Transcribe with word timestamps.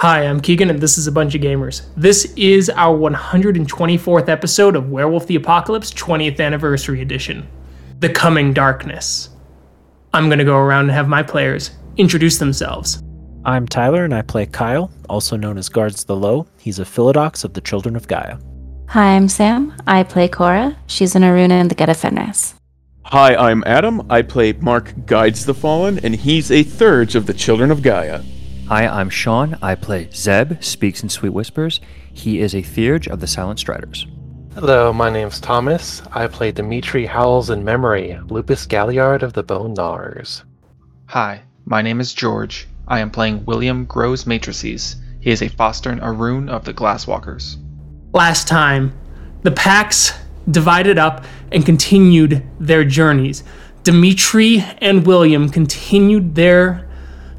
Hi, 0.00 0.24
I'm 0.24 0.38
Keegan, 0.38 0.70
and 0.70 0.80
this 0.80 0.96
is 0.96 1.08
a 1.08 1.12
bunch 1.12 1.34
of 1.34 1.40
gamers. 1.40 1.86
This 1.96 2.32
is 2.36 2.70
our 2.70 2.96
124th 2.96 4.28
episode 4.28 4.76
of 4.76 4.90
Werewolf 4.90 5.26
the 5.26 5.34
Apocalypse 5.34 5.92
20th 5.92 6.38
Anniversary 6.38 7.02
Edition 7.02 7.48
The 7.98 8.08
Coming 8.08 8.52
Darkness. 8.52 9.30
I'm 10.14 10.28
going 10.28 10.38
to 10.38 10.44
go 10.44 10.56
around 10.56 10.82
and 10.82 10.92
have 10.92 11.08
my 11.08 11.24
players 11.24 11.72
introduce 11.96 12.38
themselves. 12.38 13.02
I'm 13.44 13.66
Tyler, 13.66 14.04
and 14.04 14.14
I 14.14 14.22
play 14.22 14.46
Kyle, 14.46 14.88
also 15.08 15.36
known 15.36 15.58
as 15.58 15.68
Guards 15.68 16.04
the 16.04 16.14
Low. 16.14 16.46
He's 16.60 16.78
a 16.78 16.84
Philodox 16.84 17.44
of 17.44 17.54
the 17.54 17.60
Children 17.60 17.96
of 17.96 18.06
Gaia. 18.06 18.38
Hi, 18.90 19.16
I'm 19.16 19.26
Sam. 19.26 19.74
I 19.88 20.04
play 20.04 20.28
Cora. 20.28 20.76
She's 20.86 21.16
an 21.16 21.22
Aruna 21.22 21.60
in 21.60 21.66
the 21.66 21.74
Get 21.74 21.88
of 21.88 21.96
Fenris. 21.96 22.54
Hi, 23.06 23.34
I'm 23.34 23.64
Adam. 23.66 24.06
I 24.08 24.22
play 24.22 24.52
Mark 24.52 24.94
Guides 25.06 25.44
the 25.44 25.54
Fallen, 25.54 25.98
and 26.04 26.14
he's 26.14 26.52
a 26.52 26.62
Theurge 26.62 27.16
of 27.16 27.26
the 27.26 27.34
Children 27.34 27.72
of 27.72 27.82
Gaia. 27.82 28.22
Hi, 28.68 28.86
I'm 28.86 29.08
Sean. 29.08 29.56
I 29.62 29.74
play 29.74 30.10
Zeb, 30.12 30.62
speaks 30.62 31.02
in 31.02 31.08
sweet 31.08 31.30
whispers. 31.30 31.80
He 32.12 32.40
is 32.40 32.54
a 32.54 32.60
Theurge 32.60 33.08
of 33.08 33.20
the 33.20 33.26
Silent 33.26 33.58
Striders. 33.58 34.06
Hello, 34.52 34.92
my 34.92 35.08
name's 35.08 35.40
Thomas. 35.40 36.02
I 36.12 36.26
play 36.26 36.52
Dimitri 36.52 37.06
Howls 37.06 37.48
in 37.48 37.64
memory, 37.64 38.20
Lupus 38.28 38.66
Galliard 38.66 39.22
of 39.22 39.32
the 39.32 39.42
Bone 39.42 39.72
Gnawers. 39.72 40.44
Hi, 41.06 41.40
my 41.64 41.80
name 41.80 41.98
is 41.98 42.12
George. 42.12 42.68
I 42.86 43.00
am 43.00 43.10
playing 43.10 43.46
William 43.46 43.86
Grows 43.86 44.26
Matrices. 44.26 44.96
He 45.20 45.30
is 45.30 45.40
a 45.40 45.48
Fostern 45.48 45.98
Ahroun 46.02 46.50
of 46.50 46.66
the 46.66 46.74
Glasswalkers. 46.74 47.56
Last 48.12 48.48
time, 48.48 48.92
the 49.44 49.52
packs 49.52 50.12
divided 50.50 50.98
up 50.98 51.24
and 51.52 51.64
continued 51.64 52.46
their 52.60 52.84
journeys. 52.84 53.44
Dimitri 53.82 54.62
and 54.82 55.06
William 55.06 55.48
continued 55.48 56.34
their 56.34 56.86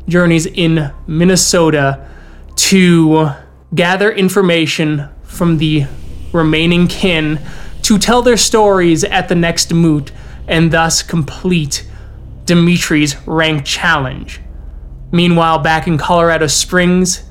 journeys 0.09 0.45
in 0.45 0.91
Minnesota 1.07 2.07
to 2.55 3.29
gather 3.73 4.11
information 4.11 5.07
from 5.23 5.57
the 5.57 5.85
remaining 6.33 6.87
kin 6.87 7.39
to 7.83 7.97
tell 7.97 8.21
their 8.21 8.37
stories 8.37 9.03
at 9.03 9.29
the 9.29 9.35
next 9.35 9.73
moot 9.73 10.11
and 10.47 10.71
thus 10.71 11.01
complete 11.01 11.87
Dimitri's 12.45 13.15
rank 13.27 13.63
challenge. 13.65 14.41
Meanwhile, 15.11 15.59
back 15.59 15.87
in 15.87 15.97
Colorado 15.97 16.47
Springs, 16.47 17.23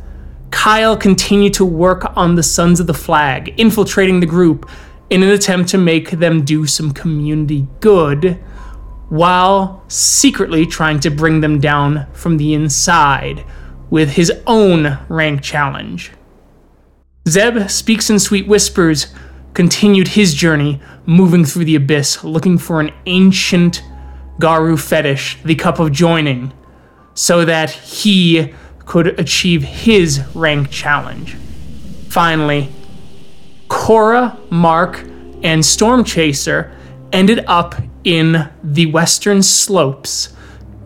Kyle 0.51 0.97
continued 0.97 1.55
to 1.55 1.65
work 1.65 2.17
on 2.17 2.35
the 2.35 2.43
Sons 2.43 2.81
of 2.81 2.87
the 2.87 2.95
Flag, 2.95 3.55
infiltrating 3.61 4.21
the 4.21 4.27
group 4.27 4.69
in 5.11 5.23
an 5.23 5.29
attempt 5.29 5.71
to 5.71 5.79
make 5.79 6.11
them 6.11 6.45
do 6.45 6.67
some 6.67 6.93
community 6.93 7.67
good 7.81 8.39
while 9.09 9.83
secretly 9.89 10.67
trying 10.67 11.01
to 11.01 11.11
bring 11.11 11.41
them 11.41 11.61
down 11.61 12.07
from 12.13 12.37
the 12.37 12.55
inside 12.55 13.45
with 13.91 14.11
his 14.11 14.31
own 14.47 14.99
rank 15.09 15.43
challenge. 15.43 16.13
Zeb 17.27 17.69
speaks 17.69 18.11
in 18.11 18.19
sweet 18.19 18.47
whispers, 18.47 19.09
continued 19.55 20.09
his 20.09 20.35
journey, 20.35 20.81
moving 21.07 21.45
through 21.45 21.65
the 21.65 21.75
abyss, 21.75 22.23
looking 22.23 22.59
for 22.59 22.81
an 22.81 22.91
ancient 23.07 23.83
Garou 24.39 24.77
fetish, 24.77 25.39
the 25.45 25.55
Cup 25.55 25.79
of 25.79 25.91
Joining, 25.91 26.53
so 27.15 27.45
that 27.45 27.71
he 27.71 28.55
could 28.87 29.19
achieve 29.19 29.63
his 29.63 30.23
rank 30.35 30.71
challenge. 30.71 31.35
Finally, 32.09 32.71
Cora, 33.69 34.39
Mark, 34.51 35.05
and 35.43 35.65
Storm 35.65 36.05
Chaser 36.05 36.75
ended 37.13 37.45
up 37.47 37.75
in 38.09 38.49
the 38.65 38.87
western 38.87 39.43
slopes 39.43 40.31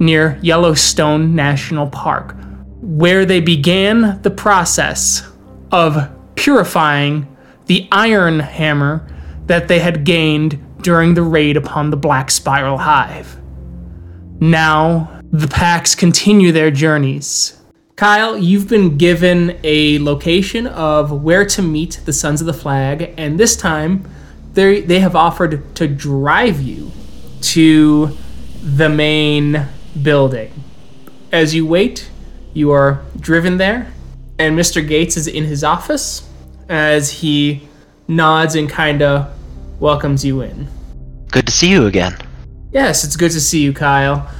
near 0.01 0.41
Yellowstone 0.43 1.37
National 1.37 1.87
Park, 1.87 2.35
where 2.81 3.25
they 3.25 3.41
began 3.41 4.21
the 4.23 4.31
process 4.31 5.23
of 5.71 6.11
purifying 6.35 7.29
the 7.67 7.87
iron 7.93 8.41
hammer 8.41 9.07
that 9.47 9.69
they 9.69 9.79
had 9.79 10.03
gained 10.03 10.61
during 10.83 11.15
the 11.15 11.23
raid 11.23 11.57
upon 11.57 11.91
the 11.91 11.97
Black 11.97 12.29
Spiral 12.29 12.79
Hive. 12.79 13.39
Now, 14.41 15.21
the 15.31 15.47
packs 15.47 15.95
continue 15.95 16.51
their 16.51 16.73
journeys. 16.73 17.57
Kyle, 17.95 18.37
you've 18.37 18.69
been 18.69 18.97
given 18.97 19.61
a 19.63 20.01
location 20.01 20.67
of 20.67 21.23
where 21.23 21.47
to 21.47 21.63
meet 21.63 22.01
the 22.05 22.13
Sons 22.13 22.41
of 22.41 22.49
the 22.49 22.53
Flag, 22.53 23.15
and 23.17 23.39
this 23.39 23.55
time 23.55 24.05
they 24.55 24.81
they 24.81 24.99
have 24.99 25.15
offered 25.15 25.73
to 25.77 25.87
drive 25.87 26.61
you 26.61 26.92
to 27.43 28.17
the 28.63 28.89
main 28.89 29.67
building. 30.03 30.53
As 31.33 31.55
you 31.55 31.67
wait, 31.67 32.11
you 32.55 32.71
are 32.71 33.03
driven 33.19 33.57
there, 33.57 33.93
and 34.39 34.59
Mr. 34.59 34.87
Gates 34.87 35.17
is 35.17 35.27
in 35.27 35.45
his 35.45 35.65
office 35.65 36.29
as 36.69 37.11
he 37.11 37.69
nods 38.09 38.55
and 38.55 38.69
kind 38.69 39.03
of 39.03 39.33
welcomes 39.81 40.25
you 40.25 40.43
in. 40.43 40.69
Good 41.31 41.47
to 41.47 41.53
see 41.53 41.71
you 41.71 41.87
again. 41.87 42.17
Yes, 42.73 43.05
it's 43.05 43.17
good 43.17 43.33
to 43.33 43.41
see 43.41 43.63
you, 43.63 43.73
Kyle. 43.73 44.31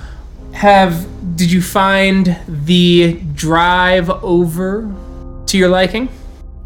Have 0.53 1.07
did 1.37 1.51
you 1.51 1.63
find 1.63 2.39
the 2.47 3.15
drive 3.35 4.11
over 4.11 4.95
to 5.47 5.59
your 5.59 5.69
liking? 5.69 6.09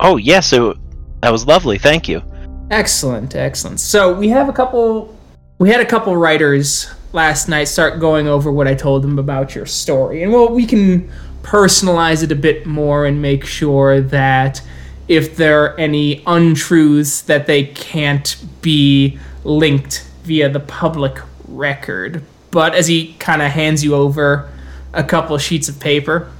Oh, 0.00 0.16
yes, 0.16 0.52
it, 0.52 0.76
that 1.22 1.30
was 1.30 1.46
lovely. 1.46 1.78
Thank 1.78 2.08
you. 2.08 2.22
Excellent, 2.70 3.34
excellent. 3.34 3.80
So 3.80 4.12
we 4.14 4.28
have 4.28 4.48
a 4.48 4.52
couple. 4.52 5.15
We 5.58 5.70
had 5.70 5.80
a 5.80 5.86
couple 5.86 6.14
writers 6.14 6.90
last 7.14 7.48
night 7.48 7.64
start 7.64 7.98
going 7.98 8.28
over 8.28 8.52
what 8.52 8.68
I 8.68 8.74
told 8.74 9.02
them 9.02 9.18
about 9.18 9.54
your 9.54 9.64
story, 9.64 10.22
and 10.22 10.30
well, 10.30 10.50
we 10.52 10.66
can 10.66 11.10
personalize 11.40 12.22
it 12.22 12.30
a 12.30 12.34
bit 12.34 12.66
more 12.66 13.06
and 13.06 13.22
make 13.22 13.46
sure 13.46 14.02
that 14.02 14.60
if 15.08 15.34
there 15.36 15.64
are 15.64 15.80
any 15.80 16.22
untruths 16.26 17.22
that 17.22 17.46
they 17.46 17.64
can't 17.64 18.36
be 18.60 19.18
linked 19.44 20.06
via 20.24 20.50
the 20.50 20.60
public 20.60 21.16
record. 21.48 22.22
But 22.50 22.74
as 22.74 22.86
he 22.86 23.14
kind 23.14 23.40
of 23.40 23.50
hands 23.50 23.82
you 23.82 23.94
over 23.94 24.52
a 24.92 25.04
couple 25.04 25.38
sheets 25.38 25.70
of 25.70 25.80
paper, 25.80 26.30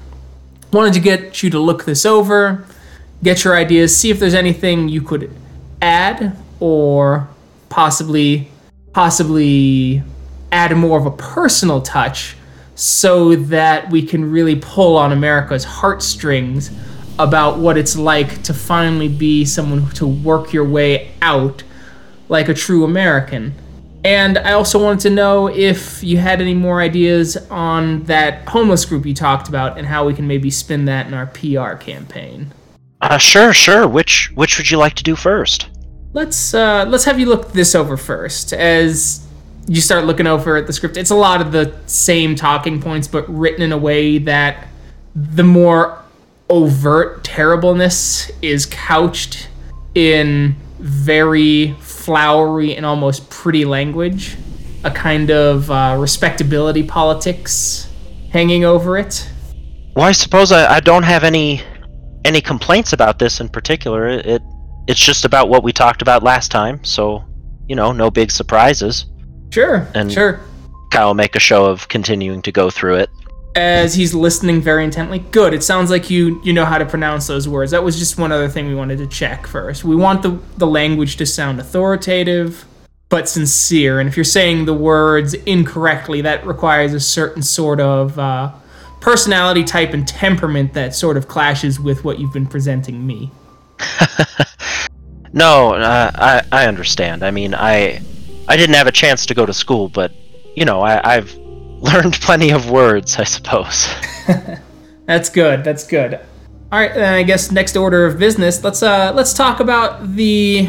wanted 0.74 0.92
to 0.92 1.00
get 1.00 1.42
you 1.42 1.48
to 1.48 1.58
look 1.58 1.86
this 1.86 2.04
over, 2.04 2.66
get 3.22 3.44
your 3.44 3.56
ideas, 3.56 3.96
see 3.96 4.10
if 4.10 4.18
there's 4.18 4.34
anything 4.34 4.90
you 4.90 5.00
could 5.00 5.34
add 5.80 6.36
or 6.60 7.28
possibly 7.70 8.50
possibly 8.96 10.02
add 10.52 10.74
more 10.74 10.98
of 10.98 11.04
a 11.04 11.10
personal 11.10 11.82
touch 11.82 12.34
so 12.76 13.36
that 13.36 13.90
we 13.90 14.00
can 14.00 14.30
really 14.30 14.56
pull 14.56 14.96
on 14.96 15.12
America's 15.12 15.64
heartstrings 15.64 16.70
about 17.18 17.58
what 17.58 17.76
it's 17.76 17.94
like 17.94 18.42
to 18.42 18.54
finally 18.54 19.06
be 19.06 19.44
someone 19.44 19.86
to 19.90 20.06
work 20.06 20.50
your 20.50 20.64
way 20.64 21.12
out 21.20 21.62
like 22.30 22.48
a 22.48 22.54
true 22.54 22.84
American. 22.84 23.54
And 24.02 24.38
I 24.38 24.52
also 24.52 24.82
wanted 24.82 25.00
to 25.00 25.10
know 25.10 25.48
if 25.48 26.02
you 26.02 26.16
had 26.16 26.40
any 26.40 26.54
more 26.54 26.80
ideas 26.80 27.36
on 27.50 28.02
that 28.04 28.48
homeless 28.48 28.86
group 28.86 29.04
you 29.04 29.12
talked 29.12 29.46
about 29.46 29.76
and 29.76 29.86
how 29.86 30.06
we 30.06 30.14
can 30.14 30.26
maybe 30.26 30.50
spin 30.50 30.86
that 30.86 31.06
in 31.06 31.12
our 31.12 31.26
PR 31.26 31.74
campaign. 31.74 32.50
Uh, 33.02 33.18
sure, 33.18 33.52
sure. 33.52 33.86
Which 33.86 34.32
which 34.34 34.56
would 34.56 34.70
you 34.70 34.78
like 34.78 34.94
to 34.94 35.02
do 35.02 35.14
first? 35.16 35.68
Let's 36.12 36.54
uh, 36.54 36.86
let's 36.88 37.04
have 37.04 37.20
you 37.20 37.26
look 37.26 37.52
this 37.52 37.74
over 37.74 37.96
first. 37.96 38.52
As 38.52 39.26
you 39.66 39.80
start 39.80 40.04
looking 40.04 40.26
over 40.26 40.56
at 40.56 40.66
the 40.66 40.72
script, 40.72 40.96
it's 40.96 41.10
a 41.10 41.16
lot 41.16 41.40
of 41.40 41.52
the 41.52 41.76
same 41.86 42.34
talking 42.34 42.80
points, 42.80 43.08
but 43.08 43.28
written 43.28 43.62
in 43.62 43.72
a 43.72 43.78
way 43.78 44.18
that 44.18 44.68
the 45.14 45.42
more 45.42 46.02
overt 46.48 47.24
terribleness 47.24 48.30
is 48.40 48.66
couched 48.66 49.48
in 49.94 50.54
very 50.78 51.72
flowery 51.80 52.76
and 52.76 52.86
almost 52.86 53.28
pretty 53.30 53.64
language, 53.64 54.36
a 54.84 54.90
kind 54.90 55.30
of 55.30 55.70
uh, 55.70 55.96
respectability 55.98 56.82
politics 56.82 57.90
hanging 58.30 58.64
over 58.64 58.96
it. 58.96 59.28
Well, 59.94 60.04
I 60.04 60.12
suppose 60.12 60.52
I, 60.52 60.76
I 60.76 60.80
don't 60.80 61.02
have 61.02 61.24
any 61.24 61.62
any 62.24 62.40
complaints 62.40 62.92
about 62.92 63.18
this 63.18 63.40
in 63.40 63.48
particular. 63.48 64.08
It, 64.08 64.42
it's 64.86 65.00
just 65.00 65.24
about 65.24 65.48
what 65.48 65.62
we 65.62 65.72
talked 65.72 66.02
about 66.02 66.22
last 66.22 66.50
time, 66.50 66.82
so 66.84 67.24
you 67.68 67.74
know, 67.74 67.92
no 67.92 68.10
big 68.10 68.30
surprises. 68.30 69.06
Sure, 69.50 69.88
And- 69.94 70.12
sure. 70.12 70.40
Kyle 70.92 71.08
will 71.08 71.14
make 71.14 71.34
a 71.34 71.40
show 71.40 71.64
of 71.66 71.88
continuing 71.88 72.42
to 72.42 72.52
go 72.52 72.70
through 72.70 72.94
it. 72.96 73.10
As 73.56 73.94
he's 73.94 74.14
listening 74.14 74.60
very 74.60 74.84
intently, 74.84 75.18
good. 75.18 75.52
It 75.52 75.64
sounds 75.64 75.90
like 75.90 76.10
you 76.10 76.40
you 76.44 76.52
know 76.52 76.64
how 76.64 76.78
to 76.78 76.84
pronounce 76.84 77.26
those 77.26 77.48
words. 77.48 77.70
That 77.72 77.82
was 77.82 77.98
just 77.98 78.18
one 78.18 78.30
other 78.30 78.48
thing 78.48 78.68
we 78.68 78.74
wanted 78.74 78.98
to 78.98 79.06
check 79.06 79.46
first. 79.46 79.82
We 79.82 79.96
want 79.96 80.22
the 80.22 80.38
the 80.58 80.66
language 80.66 81.16
to 81.16 81.26
sound 81.26 81.58
authoritative 81.58 82.66
but 83.08 83.28
sincere. 83.28 84.00
And 84.00 84.08
if 84.08 84.16
you're 84.16 84.24
saying 84.24 84.64
the 84.66 84.74
words 84.74 85.34
incorrectly, 85.34 86.20
that 86.22 86.44
requires 86.46 86.92
a 86.92 87.00
certain 87.00 87.42
sort 87.42 87.80
of 87.80 88.18
uh, 88.18 88.52
personality 89.00 89.64
type 89.64 89.94
and 89.94 90.06
temperament 90.06 90.72
that 90.74 90.94
sort 90.94 91.16
of 91.16 91.28
clashes 91.28 91.78
with 91.78 92.04
what 92.04 92.18
you've 92.18 92.32
been 92.32 92.46
presenting 92.46 93.06
me. 93.06 93.30
No, 95.32 95.74
uh, 95.74 96.10
I 96.14 96.42
I 96.52 96.66
understand. 96.66 97.22
I 97.24 97.30
mean, 97.30 97.54
I 97.54 98.00
I 98.48 98.56
didn't 98.56 98.74
have 98.74 98.86
a 98.86 98.92
chance 98.92 99.26
to 99.26 99.34
go 99.34 99.46
to 99.46 99.52
school, 99.52 99.88
but 99.88 100.12
you 100.54 100.64
know, 100.64 100.80
I, 100.80 101.16
I've 101.16 101.34
learned 101.80 102.14
plenty 102.14 102.50
of 102.50 102.70
words, 102.70 103.16
I 103.16 103.24
suppose. 103.24 103.88
That's 105.06 105.28
good. 105.28 105.62
That's 105.62 105.86
good. 105.86 106.20
All 106.72 106.80
right, 106.80 106.92
then 106.92 107.14
I 107.14 107.22
guess 107.22 107.52
next 107.52 107.76
order 107.76 108.06
of 108.06 108.18
business. 108.18 108.62
Let's 108.64 108.82
uh 108.82 109.12
let's 109.14 109.32
talk 109.32 109.60
about 109.60 110.14
the 110.16 110.68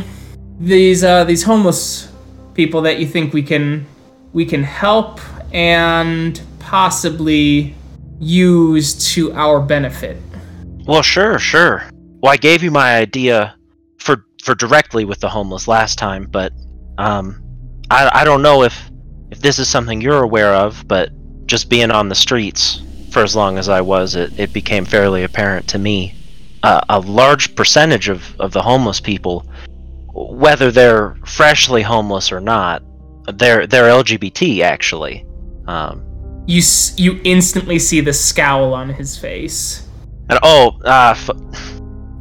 these 0.59 1.04
uh 1.04 1.24
these 1.24 1.44
homeless 1.44 2.12
people 2.54 2.81
that 2.81 3.00
you 3.00 3.07
think 3.07 3.33
we 3.33 3.42
can 3.42 3.86
we 4.33 4.45
can 4.45 4.63
help 4.63 5.19
and 5.54 6.39
possibly 6.59 7.74
use 8.19 9.13
to 9.13 9.33
our 9.33 9.59
benefit. 9.59 10.18
Well, 10.86 11.01
sure, 11.01 11.39
sure. 11.39 11.89
Well, 12.21 12.31
I 12.31 12.38
gave 12.38 12.63
you 12.63 12.71
my 12.71 12.98
idea 12.98 13.56
for 14.47 14.55
directly 14.55 15.03
with 15.03 15.19
the 15.19 15.27
homeless 15.27 15.67
last 15.67 15.97
time, 15.97 16.25
but 16.31 16.53
um, 16.97 17.44
I 17.91 18.09
I 18.21 18.23
don't 18.23 18.41
know 18.41 18.63
if 18.63 18.89
if 19.29 19.41
this 19.41 19.59
is 19.59 19.67
something 19.67 19.99
you're 20.01 20.23
aware 20.23 20.53
of, 20.55 20.88
but 20.88 21.09
just 21.45 21.69
being 21.69 21.91
on 21.91 22.07
the 22.07 22.15
streets 22.15 22.81
for 23.11 23.23
as 23.23 23.35
long 23.35 23.57
as 23.57 23.67
I 23.67 23.81
was, 23.81 24.15
it, 24.15 24.39
it 24.39 24.53
became 24.53 24.85
fairly 24.85 25.23
apparent 25.23 25.67
to 25.69 25.77
me. 25.77 26.15
Uh, 26.63 26.79
a 26.89 26.99
large 26.99 27.55
percentage 27.55 28.07
of, 28.09 28.21
of 28.39 28.51
the 28.53 28.61
homeless 28.61 28.99
people, 29.01 29.45
whether 30.13 30.71
they're 30.71 31.15
freshly 31.25 31.81
homeless 31.81 32.31
or 32.31 32.39
not, 32.39 32.81
they're 33.38 33.67
they're 33.67 33.89
LGBT 34.03 34.61
actually. 34.63 35.25
Um, 35.67 36.03
You 36.47 36.59
s- 36.59 36.94
you 36.97 37.19
instantly 37.25 37.79
see 37.79 37.99
the 38.01 38.13
scowl 38.13 38.73
on 38.73 38.89
his 38.89 39.17
face. 39.17 39.83
and 40.29 40.39
oh, 40.44 40.79
uh, 40.85 41.13
f- 41.17 41.29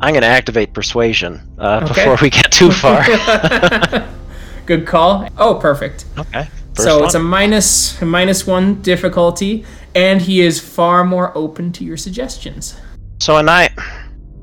I'm 0.00 0.12
gonna 0.14 0.26
activate 0.26 0.72
persuasion 0.72 1.40
uh, 1.58 1.80
Okay. 1.84 1.94
before 1.94 2.18
we 2.20 2.30
get 2.30 2.52
too 2.52 2.70
far. 2.70 3.04
Good 4.66 4.86
call. 4.86 5.28
Oh, 5.38 5.54
perfect. 5.56 6.04
okay. 6.18 6.48
so 6.74 7.00
first 7.00 7.04
it's 7.04 7.14
a 7.14 7.18
one. 7.18 7.26
minus 7.26 8.02
minus 8.02 8.46
one 8.46 8.82
difficulty, 8.82 9.64
and 9.94 10.20
he 10.20 10.40
is 10.40 10.60
far 10.60 11.04
more 11.04 11.36
open 11.36 11.72
to 11.72 11.84
your 11.84 11.96
suggestions. 11.96 12.78
So, 13.20 13.36
and 13.38 13.48
I, 13.48 13.70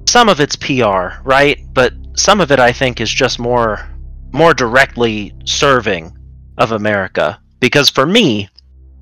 some 0.07 0.29
of 0.29 0.39
it's 0.39 0.55
PR, 0.55 1.21
right? 1.23 1.59
But 1.73 1.93
some 2.15 2.41
of 2.41 2.51
it, 2.51 2.59
I 2.59 2.71
think, 2.71 2.99
is 3.01 3.11
just 3.13 3.37
more, 3.39 3.87
more 4.31 4.53
directly 4.53 5.33
serving 5.45 6.17
of 6.57 6.71
America. 6.71 7.39
Because 7.59 7.89
for 7.89 8.05
me, 8.05 8.49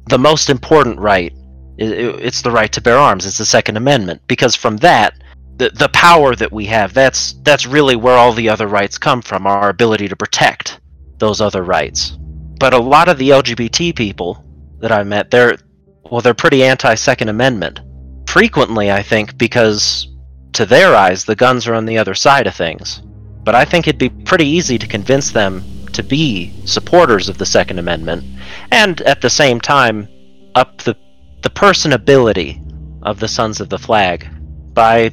the 0.09 0.18
most 0.18 0.50
important 0.50 1.00
right, 1.00 1.33
it's 1.77 2.42
the 2.42 2.51
right 2.51 2.71
to 2.74 2.81
bear 2.81 2.98
arms. 2.98 3.25
It's 3.25 3.38
the 3.38 3.45
Second 3.45 3.77
Amendment. 3.77 4.21
Because 4.27 4.56
from 4.56 4.77
that, 4.77 5.20
the 5.61 5.69
the 5.69 5.89
power 5.89 6.35
that 6.35 6.51
we 6.51 6.65
have, 6.65 6.91
that's 6.93 7.33
that's 7.43 7.67
really 7.67 7.95
where 7.95 8.17
all 8.17 8.33
the 8.33 8.49
other 8.49 8.67
rights 8.67 8.97
come 8.97 9.21
from. 9.21 9.45
Our 9.45 9.69
ability 9.69 10.07
to 10.07 10.15
protect 10.15 10.79
those 11.19 11.39
other 11.39 11.63
rights. 11.63 12.17
But 12.59 12.73
a 12.73 12.79
lot 12.95 13.09
of 13.09 13.19
the 13.19 13.29
LGBT 13.29 13.95
people 13.95 14.43
that 14.79 14.91
I 14.91 15.03
met, 15.03 15.29
they're 15.29 15.57
well, 16.09 16.21
they're 16.21 16.33
pretty 16.33 16.63
anti 16.63 16.95
Second 16.95 17.29
Amendment 17.29 17.79
frequently, 18.27 18.91
I 18.91 19.03
think, 19.03 19.37
because 19.37 20.07
to 20.53 20.65
their 20.65 20.95
eyes, 20.95 21.25
the 21.25 21.35
guns 21.35 21.67
are 21.67 21.75
on 21.75 21.85
the 21.85 21.97
other 21.97 22.15
side 22.15 22.47
of 22.47 22.55
things. 22.55 23.01
But 23.43 23.55
I 23.55 23.63
think 23.63 23.87
it'd 23.87 23.99
be 23.99 24.09
pretty 24.09 24.47
easy 24.47 24.79
to 24.79 24.87
convince 24.87 25.31
them 25.31 25.63
to 25.93 26.01
be 26.01 26.53
supporters 26.65 27.29
of 27.29 27.37
the 27.37 27.45
Second 27.45 27.77
Amendment, 27.77 28.23
and 28.71 28.99
at 29.01 29.21
the 29.21 29.29
same 29.29 29.61
time, 29.61 30.07
up 30.55 30.81
the 30.81 30.95
the 31.43 31.49
personability 31.49 32.59
of 33.03 33.19
the 33.19 33.27
Sons 33.27 33.59
of 33.61 33.69
the 33.69 33.79
Flag 33.79 34.27
by, 34.73 35.11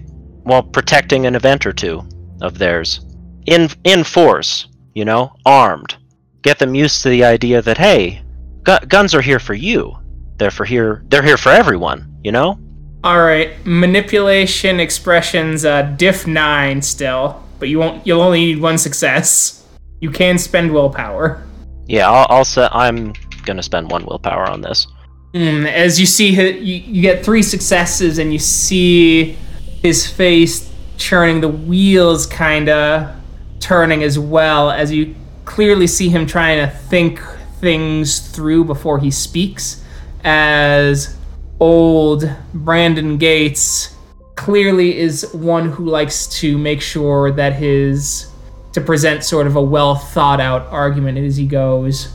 well, 0.49 0.63
protecting 0.63 1.27
an 1.27 1.37
event 1.37 1.67
or 1.67 1.73
two 1.73 2.03
of 2.41 2.59
theirs 2.59 3.01
in 3.47 3.69
in 3.85 4.05
force, 4.05 4.69
you 4.95 5.05
know, 5.05 5.33
armed. 5.47 5.97
Get 6.43 6.59
them 6.59 6.75
used 6.75 7.03
to 7.03 7.09
the 7.09 7.25
idea 7.25 7.63
that 7.63 7.79
hey, 7.79 8.23
gu- 8.63 8.87
guns 8.87 9.15
are 9.15 9.21
here 9.21 9.39
for 9.39 9.55
you. 9.55 9.97
They're 10.37 10.51
for 10.51 10.65
here. 10.65 11.05
They're 11.09 11.23
here 11.23 11.37
for 11.37 11.51
everyone. 11.51 12.19
You 12.23 12.33
know. 12.33 12.59
All 13.05 13.23
right, 13.23 13.55
manipulation 13.65 14.81
expressions, 14.81 15.65
uh, 15.65 15.83
diff 15.83 16.27
nine 16.27 16.83
still, 16.83 17.43
but 17.59 17.69
you 17.69 17.79
won't. 17.79 18.07
You'll 18.07 18.21
only 18.21 18.41
need 18.41 18.61
one 18.61 18.77
success. 18.77 19.67
You 20.01 20.11
can 20.11 20.39
spend 20.39 20.73
willpower. 20.73 21.45
Yeah, 21.87 22.11
I'll, 22.11 22.27
I'll 22.29 22.45
set. 22.45 22.75
I'm 22.75 23.13
gonna 23.45 23.63
spend 23.63 23.91
one 23.91 24.05
willpower 24.05 24.49
on 24.49 24.61
this. 24.61 24.87
Mm, 25.35 25.71
as 25.71 26.01
you 26.01 26.07
see, 26.07 26.31
you, 26.31 26.75
you 26.75 27.03
get 27.03 27.25
three 27.25 27.43
successes, 27.43 28.19
and 28.19 28.33
you 28.33 28.39
see 28.39 29.37
his 29.83 30.07
face 30.07 30.73
churning, 30.97 31.41
the 31.41 31.49
wheels 31.49 32.27
kind 32.27 32.69
of 32.69 33.15
turning 33.61 34.03
as 34.03 34.19
well, 34.19 34.71
as 34.71 34.93
you 34.93 35.15
clearly 35.45 35.87
see 35.87 36.09
him 36.09 36.27
trying 36.27 36.59
to 36.59 36.75
think 36.75 37.21
things 37.61 38.21
through 38.31 38.65
before 38.65 38.99
he 38.99 39.11
speaks. 39.11 39.83
As 40.25 41.17
old 41.61 42.31
Brandon 42.53 43.19
Gates 43.19 43.95
clearly 44.35 44.99
is 44.99 45.33
one 45.33 45.71
who 45.71 45.87
likes 45.87 46.27
to 46.41 46.59
make 46.59 46.81
sure 46.81 47.31
that 47.33 47.55
his 47.55 48.31
to 48.73 48.81
present 48.81 49.25
sort 49.25 49.47
of 49.47 49.57
a 49.57 49.63
well 49.63 49.95
thought 49.95 50.41
out 50.41 50.67
argument 50.69 51.19
as 51.19 51.37
he 51.37 51.47
goes. 51.47 52.13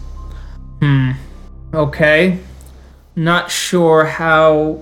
Hmm. 0.79 1.11
Okay 1.73 2.39
not 3.15 3.51
sure 3.51 4.05
how 4.05 4.81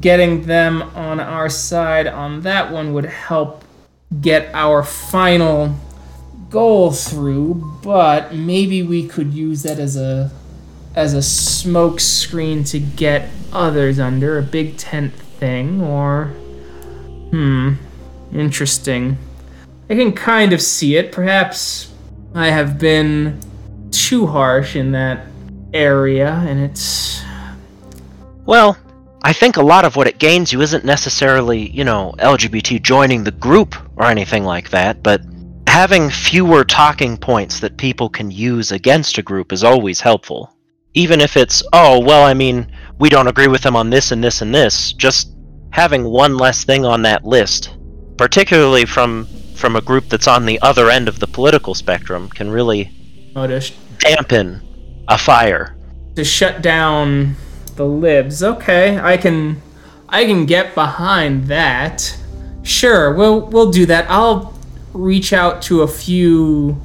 getting 0.00 0.46
them 0.46 0.82
on 0.94 1.20
our 1.20 1.48
side 1.48 2.06
on 2.06 2.42
that 2.42 2.72
one 2.72 2.92
would 2.92 3.04
help 3.04 3.64
get 4.20 4.50
our 4.54 4.82
final 4.82 5.74
goal 6.50 6.92
through, 6.92 7.78
but 7.82 8.34
maybe 8.34 8.82
we 8.82 9.08
could 9.08 9.32
use 9.32 9.62
that 9.62 9.78
as 9.78 9.96
a 9.96 10.30
as 10.94 11.14
a 11.14 11.22
smoke 11.22 11.98
screen 11.98 12.62
to 12.64 12.78
get 12.78 13.30
others 13.50 13.98
under 13.98 14.38
a 14.38 14.42
big 14.42 14.76
tent 14.76 15.14
thing 15.14 15.80
or 15.80 16.26
hmm 17.30 17.72
interesting. 18.32 19.16
I 19.88 19.94
can 19.94 20.12
kind 20.12 20.52
of 20.52 20.60
see 20.62 20.96
it. 20.96 21.12
Perhaps 21.12 21.88
i 22.34 22.48
have 22.48 22.78
been 22.78 23.38
too 23.90 24.26
harsh 24.26 24.74
in 24.74 24.92
that 24.92 25.26
area 25.74 26.30
and 26.46 26.60
it's 26.60 27.22
Well, 28.46 28.76
I 29.24 29.32
think 29.32 29.56
a 29.56 29.62
lot 29.62 29.84
of 29.84 29.94
what 29.94 30.08
it 30.08 30.18
gains 30.18 30.52
you 30.52 30.60
isn't 30.62 30.84
necessarily, 30.84 31.70
you 31.70 31.84
know, 31.84 32.14
LGBT 32.18 32.82
joining 32.82 33.22
the 33.22 33.30
group 33.30 33.76
or 33.96 34.06
anything 34.06 34.44
like 34.44 34.70
that, 34.70 35.02
but 35.02 35.22
having 35.68 36.10
fewer 36.10 36.64
talking 36.64 37.16
points 37.16 37.60
that 37.60 37.76
people 37.76 38.08
can 38.08 38.30
use 38.32 38.72
against 38.72 39.18
a 39.18 39.22
group 39.22 39.52
is 39.52 39.62
always 39.62 40.00
helpful. 40.00 40.56
Even 40.94 41.20
if 41.20 41.36
it's, 41.36 41.62
oh, 41.72 42.00
well, 42.00 42.24
I 42.26 42.34
mean, 42.34 42.70
we 42.98 43.08
don't 43.08 43.28
agree 43.28 43.46
with 43.46 43.62
them 43.62 43.76
on 43.76 43.90
this 43.90 44.10
and 44.10 44.22
this 44.22 44.42
and 44.42 44.52
this, 44.52 44.92
just 44.92 45.32
having 45.70 46.04
one 46.04 46.36
less 46.36 46.64
thing 46.64 46.84
on 46.84 47.02
that 47.02 47.24
list, 47.24 47.76
particularly 48.16 48.84
from 48.84 49.26
from 49.54 49.76
a 49.76 49.80
group 49.80 50.08
that's 50.08 50.26
on 50.26 50.44
the 50.44 50.60
other 50.60 50.90
end 50.90 51.06
of 51.06 51.20
the 51.20 51.26
political 51.26 51.72
spectrum, 51.72 52.28
can 52.28 52.50
really 52.50 52.90
oh, 53.36 53.46
dampen 53.98 54.60
a 55.06 55.16
fire. 55.16 55.76
to 56.16 56.24
shut 56.24 56.62
down 56.62 57.36
the 57.76 57.86
libs. 57.86 58.42
Okay, 58.42 58.98
I 58.98 59.16
can 59.16 59.60
I 60.08 60.24
can 60.24 60.46
get 60.46 60.74
behind 60.74 61.46
that. 61.46 62.16
Sure, 62.62 63.14
we'll 63.14 63.40
we'll 63.46 63.70
do 63.70 63.86
that. 63.86 64.06
I'll 64.08 64.54
reach 64.92 65.32
out 65.32 65.62
to 65.62 65.82
a 65.82 65.88
few 65.88 66.80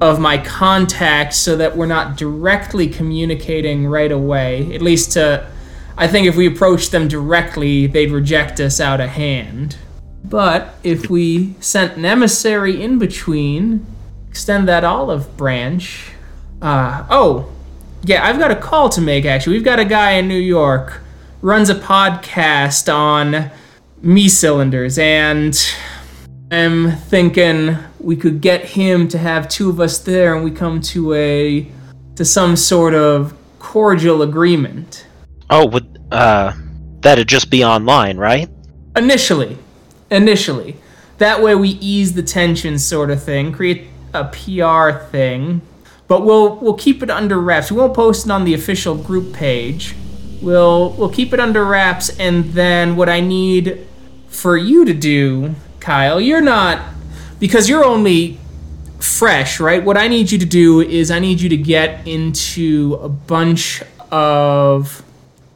of 0.00 0.20
my 0.20 0.38
contacts 0.38 1.38
so 1.38 1.56
that 1.56 1.76
we're 1.76 1.86
not 1.86 2.16
directly 2.16 2.88
communicating 2.88 3.86
right 3.86 4.12
away. 4.12 4.74
At 4.74 4.82
least 4.82 5.12
to 5.12 5.48
I 5.96 6.06
think 6.06 6.28
if 6.28 6.36
we 6.36 6.46
approach 6.46 6.90
them 6.90 7.08
directly, 7.08 7.88
they'd 7.88 8.12
reject 8.12 8.60
us 8.60 8.80
out 8.80 9.00
of 9.00 9.10
hand. 9.10 9.76
But 10.24 10.76
if 10.84 11.10
we 11.10 11.54
sent 11.60 11.96
an 11.96 12.04
emissary 12.04 12.80
in 12.80 13.00
between, 13.00 13.84
extend 14.28 14.68
that 14.68 14.84
olive 14.84 15.36
branch. 15.36 16.12
Uh, 16.62 17.04
oh, 17.10 17.50
yeah, 18.04 18.26
I've 18.26 18.38
got 18.38 18.50
a 18.50 18.56
call 18.56 18.88
to 18.90 19.00
make 19.00 19.24
actually. 19.24 19.56
We've 19.56 19.64
got 19.64 19.78
a 19.78 19.84
guy 19.84 20.12
in 20.12 20.28
New 20.28 20.38
York 20.38 21.00
runs 21.40 21.70
a 21.70 21.74
podcast 21.74 22.92
on 22.92 23.50
me 24.02 24.28
cylinders 24.28 24.98
and 24.98 25.56
I'm 26.50 26.92
thinking 26.92 27.76
we 28.00 28.16
could 28.16 28.40
get 28.40 28.64
him 28.64 29.08
to 29.08 29.18
have 29.18 29.48
two 29.48 29.70
of 29.70 29.80
us 29.80 29.98
there 29.98 30.34
and 30.34 30.44
we 30.44 30.50
come 30.50 30.80
to 30.80 31.14
a 31.14 31.70
to 32.16 32.24
some 32.24 32.56
sort 32.56 32.94
of 32.94 33.36
cordial 33.58 34.22
agreement. 34.22 35.06
Oh, 35.50 35.66
would 35.66 35.98
uh 36.10 36.52
that'd 37.00 37.28
just 37.28 37.50
be 37.50 37.64
online, 37.64 38.16
right? 38.16 38.48
Initially. 38.96 39.58
Initially. 40.10 40.76
That 41.18 41.42
way 41.42 41.54
we 41.54 41.70
ease 41.70 42.14
the 42.14 42.22
tension 42.22 42.78
sort 42.78 43.10
of 43.10 43.22
thing, 43.22 43.52
create 43.52 43.86
a 44.14 44.24
PR 44.24 45.04
thing. 45.10 45.60
But 46.08 46.24
we'll 46.24 46.56
we'll 46.56 46.74
keep 46.74 47.02
it 47.02 47.10
under 47.10 47.38
wraps. 47.38 47.70
We 47.70 47.78
won't 47.78 47.94
post 47.94 48.26
it 48.26 48.32
on 48.32 48.44
the 48.44 48.54
official 48.54 48.94
group 48.96 49.32
page. 49.32 49.94
We'll 50.40 50.90
we'll 50.92 51.10
keep 51.10 51.32
it 51.32 51.40
under 51.40 51.64
wraps 51.64 52.08
and 52.18 52.44
then 52.52 52.96
what 52.96 53.08
I 53.08 53.20
need 53.20 53.86
for 54.28 54.56
you 54.56 54.84
to 54.84 54.94
do, 54.94 55.54
Kyle, 55.80 56.20
you're 56.20 56.40
not 56.40 56.80
because 57.38 57.68
you're 57.68 57.84
only 57.84 58.38
fresh, 59.00 59.60
right? 59.60 59.84
What 59.84 59.96
I 59.96 60.08
need 60.08 60.30
you 60.30 60.38
to 60.38 60.46
do 60.46 60.80
is 60.80 61.10
I 61.10 61.18
need 61.18 61.40
you 61.40 61.48
to 61.48 61.56
get 61.56 62.06
into 62.06 62.98
a 63.02 63.08
bunch 63.08 63.82
of 64.10 65.02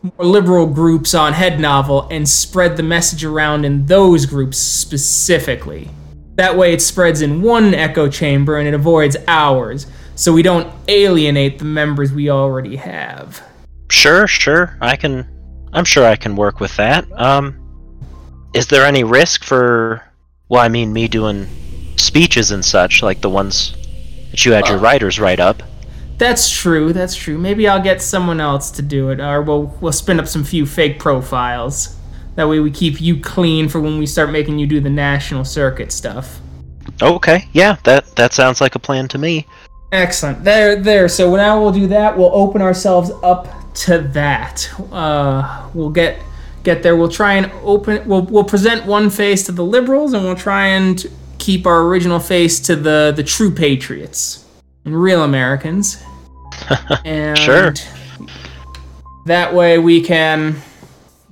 more 0.03 0.27
liberal 0.27 0.67
groups 0.67 1.15
on 1.15 1.33
Head 1.33 1.61
Novel 1.61 2.09
and 2.11 2.29
spread 2.29 2.77
the 2.77 2.83
message 2.83 3.25
around 3.25 3.65
in 3.65 3.87
those 3.87 4.27
groups 4.27 4.59
specifically. 4.59 5.89
That 6.37 6.57
way, 6.57 6.73
it 6.73 6.83
spreads 6.83 7.21
in 7.23 7.43
one 7.43 7.75
echo 7.75 8.09
chamber 8.09 8.59
and 8.59 8.67
it 8.67 8.75
avoids 8.75 9.17
ours, 9.29 9.87
so 10.15 10.33
we 10.33 10.43
don't 10.43 10.73
alienate 10.89 11.59
the 11.59 11.65
members 11.65 12.13
we 12.13 12.31
already 12.31 12.77
have. 12.77 13.43
Sure, 13.91 14.27
sure. 14.27 14.77
I 14.81 14.97
can. 14.97 15.29
I'm 15.73 15.85
sure 15.85 16.05
I 16.05 16.17
can 16.17 16.37
work 16.37 16.61
with 16.61 16.77
that. 16.77 17.07
Um, 17.19 17.59
is 18.55 18.67
there 18.67 18.85
any 18.85 19.05
risk 19.05 19.45
for? 19.45 20.03
Well, 20.49 20.61
I 20.61 20.69
mean, 20.69 20.93
me 20.93 21.09
doing 21.09 21.47
speeches 21.97 22.51
and 22.51 22.65
such, 22.65 23.03
like 23.03 23.21
the 23.21 23.31
ones 23.31 23.75
that 24.31 24.45
you 24.45 24.53
had 24.53 24.69
your 24.69 24.79
writers 24.79 25.19
write 25.19 25.41
up. 25.41 25.63
That's 26.19 26.49
true. 26.51 26.93
That's 26.93 27.17
true. 27.17 27.39
Maybe 27.39 27.67
I'll 27.67 27.83
get 27.83 28.03
someone 28.03 28.41
else 28.41 28.71
to 28.73 28.83
do 28.83 29.11
it, 29.11 29.21
or 29.21 29.43
we'll 29.43 29.77
we'll 29.81 29.93
spin 29.93 30.21
up 30.21 30.29
some 30.29 30.45
few 30.45 30.67
fake 30.67 30.99
profiles. 30.99 31.97
That 32.35 32.49
way, 32.49 32.61
we 32.61 32.71
keep 32.71 33.01
you 33.01 33.21
clean 33.21 33.69
for 33.69 33.81
when 33.81 33.99
we 33.99 34.07
start 34.07 34.31
making 34.31 34.59
you 34.59 34.67
do 34.67 34.81
the 34.81 34.91
national 34.91 35.45
circuit 35.45 35.93
stuff. 35.93 36.41
Okay, 37.01 37.49
yeah, 37.53 37.77
that 37.85 38.15
that 38.17 38.33
sounds 38.33 38.61
like 38.61 38.75
a 38.75 38.79
plan 38.79 39.09
to 39.09 39.19
me. 39.19 39.47
Excellent. 39.93 40.43
There, 40.43 40.75
there. 40.77 41.07
So 41.07 41.37
now 41.37 41.63
we'll 41.63 41.73
do 41.73 41.87
that. 41.89 42.17
We'll 42.17 42.35
open 42.35 42.63
ourselves 42.63 43.11
up 43.23 43.75
to 43.75 43.99
that. 43.99 44.69
Uh, 44.91 45.69
we'll 45.75 45.91
get 45.91 46.19
get 46.65 46.83
there. 46.83 46.97
We'll 46.97 47.11
try 47.11 47.35
and 47.35 47.53
open. 47.63 48.07
We'll 48.09 48.23
we'll 48.23 48.45
present 48.45 48.87
one 48.87 49.11
face 49.11 49.45
to 49.47 49.53
the 49.53 49.65
liberals, 49.65 50.15
and 50.15 50.25
we'll 50.25 50.35
try 50.35 50.69
and 50.69 51.05
keep 51.39 51.67
our 51.67 51.83
original 51.83 52.21
face 52.21 52.59
to 52.61 52.75
the 52.77 53.13
the 53.15 53.23
true 53.23 53.51
patriots 53.51 54.47
and 54.87 55.01
real 55.01 55.23
Americans. 55.23 56.03
and 57.05 57.39
Sure. 57.39 57.75
That 59.27 59.55
way 59.55 59.79
we 59.79 60.03
can 60.03 60.57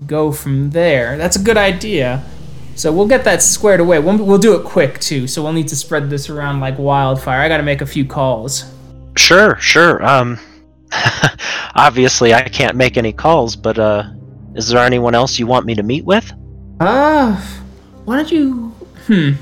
go 0.07 0.33
from 0.33 0.71
there. 0.71 1.17
That's 1.17 1.37
a 1.37 1.43
good 1.43 1.57
idea. 1.57 2.25
So 2.81 2.91
we'll 2.91 3.09
get 3.09 3.25
that 3.25 3.43
squared 3.43 3.81
away. 3.81 3.99
We'll, 3.99 4.17
we'll 4.17 4.39
do 4.39 4.59
it 4.59 4.65
quick 4.65 4.99
too. 5.01 5.27
So 5.27 5.43
we'll 5.43 5.53
need 5.53 5.69
to 5.69 5.77
spread 5.77 6.09
this 6.09 6.31
around 6.31 6.61
like 6.61 6.79
wildfire. 6.79 7.43
I 7.43 7.47
got 7.47 7.59
to 7.59 7.63
make 7.63 7.83
a 7.83 7.87
few 7.87 8.07
calls. 8.07 8.73
Sure, 9.19 9.59
sure. 9.61 10.03
Um, 10.03 10.39
obviously 11.75 12.33
I 12.33 12.43
can't 12.49 12.77
make 12.77 12.97
any 12.97 13.13
calls, 13.13 13.55
but 13.55 13.79
uh, 13.79 14.05
is 14.55 14.69
there 14.69 14.83
anyone 14.83 15.15
else 15.15 15.39
you 15.39 15.47
want 15.47 15.67
me 15.67 15.75
to 15.75 15.83
meet 15.83 16.07
with? 16.07 16.33
Ah, 16.81 17.63
why 18.07 18.17
don't 18.17 18.33
you? 18.33 18.69
Hmm. 19.07 19.33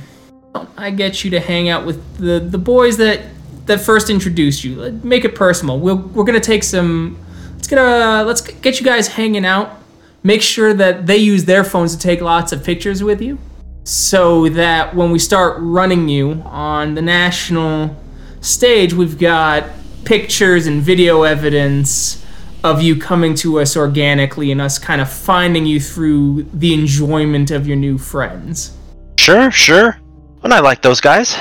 I 0.76 0.90
get 0.90 1.22
you 1.22 1.30
to 1.30 1.38
hang 1.38 1.68
out 1.68 1.86
with 1.86 2.16
the 2.16 2.40
the 2.40 2.58
boys 2.58 2.96
that 2.96 3.20
that 3.66 3.80
first 3.80 4.10
introduced 4.10 4.64
you. 4.64 5.00
Make 5.04 5.24
it 5.24 5.36
personal. 5.36 5.78
We'll, 5.78 5.98
we're 5.98 6.24
gonna 6.24 6.40
take 6.40 6.64
some. 6.64 7.16
Let's 7.52 7.68
get 7.68 7.78
a. 7.78 8.24
Let's 8.24 8.40
get 8.40 8.80
you 8.80 8.84
guys 8.84 9.06
hanging 9.06 9.44
out. 9.44 9.80
Make 10.22 10.42
sure 10.42 10.74
that 10.74 11.06
they 11.06 11.16
use 11.16 11.44
their 11.44 11.64
phones 11.64 11.94
to 11.94 12.00
take 12.00 12.20
lots 12.20 12.52
of 12.52 12.64
pictures 12.64 13.02
with 13.02 13.22
you, 13.22 13.38
so 13.84 14.48
that 14.50 14.94
when 14.94 15.10
we 15.10 15.18
start 15.18 15.56
running 15.60 16.08
you 16.08 16.42
on 16.44 16.94
the 16.94 17.02
national 17.02 17.96
stage, 18.40 18.92
we've 18.92 19.18
got 19.18 19.64
pictures 20.04 20.66
and 20.66 20.82
video 20.82 21.22
evidence 21.22 22.24
of 22.64 22.82
you 22.82 22.96
coming 22.96 23.34
to 23.36 23.60
us 23.60 23.76
organically 23.76 24.50
and 24.50 24.60
us 24.60 24.78
kind 24.78 25.00
of 25.00 25.08
finding 25.08 25.64
you 25.64 25.78
through 25.78 26.42
the 26.54 26.74
enjoyment 26.74 27.50
of 27.50 27.66
your 27.66 27.76
new 27.76 27.96
friends. 27.96 28.76
Sure, 29.18 29.50
sure. 29.50 29.96
And 30.42 30.52
I 30.52 30.60
like 30.60 30.82
those 30.82 31.00
guys. 31.00 31.36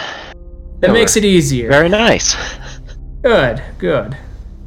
That 0.80 0.92
makes 0.92 1.16
it 1.16 1.26
easier. 1.26 1.70
Very 1.70 1.90
nice. 1.90 2.36
Good, 3.24 3.64
good. 3.80 4.16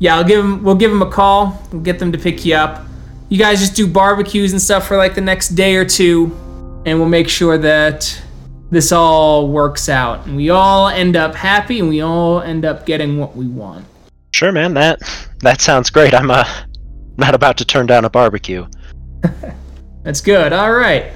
Yeah, 0.01 0.17
I'll 0.17 0.25
give 0.25 0.43
them. 0.43 0.65
We'll 0.65 0.75
give 0.75 0.91
them 0.91 1.03
a 1.03 1.11
call. 1.11 1.63
We'll 1.71 1.83
get 1.83 1.99
them 1.99 2.11
to 2.11 2.19
pick 2.19 2.45
you 2.45 2.57
up. 2.57 2.85
You 3.31 3.39
guys 3.39 3.61
just 3.61 3.77
do 3.77 3.87
barbecues 3.87 4.53
and 4.53 4.61
stuff 4.61 4.89
for 4.89 4.97
like 4.97 5.15
the 5.15 5.21
next 5.21 5.51
day 5.51 5.77
or 5.77 5.85
two, 5.85 6.37
and 6.85 6.99
we'll 6.99 7.09
make 7.09 7.29
sure 7.29 7.57
that 7.59 8.21
this 8.71 8.91
all 8.93 9.49
works 9.49 9.89
out 9.89 10.27
and 10.27 10.37
we 10.37 10.51
all 10.51 10.89
end 10.89 11.17
up 11.17 11.35
happy 11.35 11.81
and 11.81 11.89
we 11.89 12.01
all 12.01 12.41
end 12.41 12.65
up 12.65 12.87
getting 12.87 13.19
what 13.19 13.37
we 13.37 13.47
want. 13.47 13.85
Sure, 14.33 14.53
man. 14.53 14.75
That 14.75 15.01
that 15.41 15.61
sounds 15.61 15.91
great. 15.91 16.13
I'm 16.13 16.31
uh 16.31 16.45
not 17.17 17.35
about 17.35 17.57
to 17.59 17.65
turn 17.65 17.87
down 17.87 18.05
a 18.05 18.11
barbecue. 18.11 18.67
That's 20.03 20.21
good. 20.21 20.53
All 20.53 20.73
right. 20.73 21.13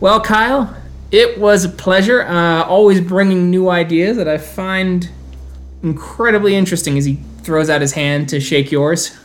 Well, 0.00 0.20
Kyle, 0.20 0.74
it 1.10 1.38
was 1.38 1.64
a 1.64 1.68
pleasure. 1.68 2.22
Uh, 2.22 2.64
always 2.64 3.00
bringing 3.00 3.50
new 3.50 3.68
ideas 3.68 4.16
that 4.16 4.28
I 4.28 4.38
find 4.38 5.10
incredibly 5.82 6.54
interesting 6.54 6.96
as 6.96 7.04
he 7.04 7.18
throws 7.42 7.68
out 7.68 7.80
his 7.80 7.92
hand 7.92 8.28
to 8.30 8.40
shake 8.40 8.70
yours. 8.70 9.18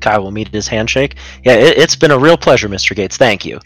Kyle 0.00 0.22
will 0.22 0.30
meet 0.30 0.48
his 0.48 0.68
handshake. 0.68 1.16
Yeah, 1.44 1.54
it, 1.54 1.78
it's 1.78 1.96
been 1.96 2.10
a 2.10 2.18
real 2.18 2.36
pleasure, 2.36 2.68
Mr. 2.68 2.94
Gates. 2.94 3.16
Thank 3.16 3.44
you. 3.44 3.58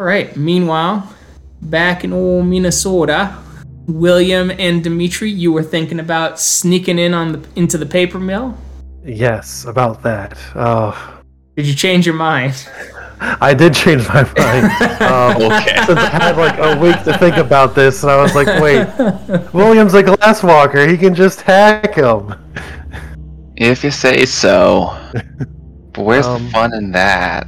All 0.00 0.06
right. 0.06 0.34
Meanwhile, 0.36 1.14
back 1.62 2.02
in 2.04 2.12
old 2.12 2.46
Minnesota, 2.46 3.36
William 3.86 4.50
and 4.52 4.82
Dimitri, 4.82 5.30
you 5.30 5.52
were 5.52 5.62
thinking 5.62 6.00
about 6.00 6.38
sneaking 6.40 6.98
in 6.98 7.14
on 7.14 7.32
the 7.32 7.48
into 7.56 7.76
the 7.78 7.86
paper 7.86 8.18
mill. 8.18 8.56
Yes, 9.04 9.64
about 9.64 10.02
that. 10.04 10.38
Oh, 10.54 11.20
Did 11.56 11.66
you 11.66 11.74
change 11.74 12.06
your 12.06 12.14
mind? 12.14 12.68
I 13.40 13.54
did 13.54 13.72
change 13.74 14.08
my 14.08 14.22
mind. 14.36 14.72
Um, 15.02 15.42
Okay. 15.42 15.76
since 15.86 15.98
I 15.98 16.08
had 16.08 16.36
like 16.36 16.58
a 16.58 16.80
week 16.80 17.02
to 17.04 17.16
think 17.18 17.36
about 17.36 17.74
this, 17.74 18.02
and 18.02 18.10
I 18.10 18.20
was 18.22 18.34
like, 18.34 18.46
wait, 18.60 18.86
William's 19.52 19.94
a 19.94 20.02
glasswalker. 20.02 20.88
He 20.88 20.96
can 20.96 21.14
just 21.14 21.42
hack 21.42 21.94
him. 21.94 22.34
If 23.56 23.84
you 23.84 23.90
say 23.90 24.24
so. 24.26 24.96
But 25.94 26.04
where's 26.06 26.26
Um, 26.26 26.44
the 26.46 26.50
fun 26.50 26.72
in 26.74 26.90
that? 26.92 27.46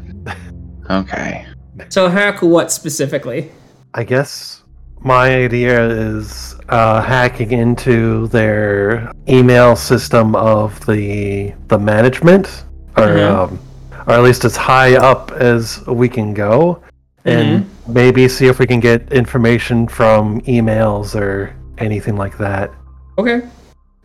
Okay. 0.90 1.46
So 1.88 2.08
hack 2.08 2.42
what 2.42 2.70
specifically? 2.70 3.50
I 3.94 4.04
guess 4.04 4.62
my 5.00 5.34
idea 5.34 5.80
is 5.88 6.54
uh, 6.68 7.00
hacking 7.00 7.52
into 7.52 8.26
their 8.28 9.10
email 9.28 9.76
system 9.76 10.34
of 10.36 10.78
the 10.84 11.54
the 11.68 11.78
management, 11.78 12.64
or 12.98 13.08
Mhm. 13.08 13.30
um, 13.34 13.58
or 14.06 14.12
at 14.14 14.22
least 14.22 14.44
as 14.44 14.56
high 14.56 14.94
up 14.96 15.32
as 15.32 15.80
we 15.86 16.06
can 16.08 16.34
go, 16.34 16.80
and 17.24 17.64
Mm-hmm. 17.64 17.92
maybe 17.94 18.28
see 18.28 18.46
if 18.46 18.58
we 18.58 18.66
can 18.66 18.80
get 18.80 19.10
information 19.10 19.88
from 19.88 20.40
emails 20.42 21.14
or 21.18 21.54
anything 21.78 22.16
like 22.16 22.36
that. 22.36 22.68
Okay. 23.16 23.40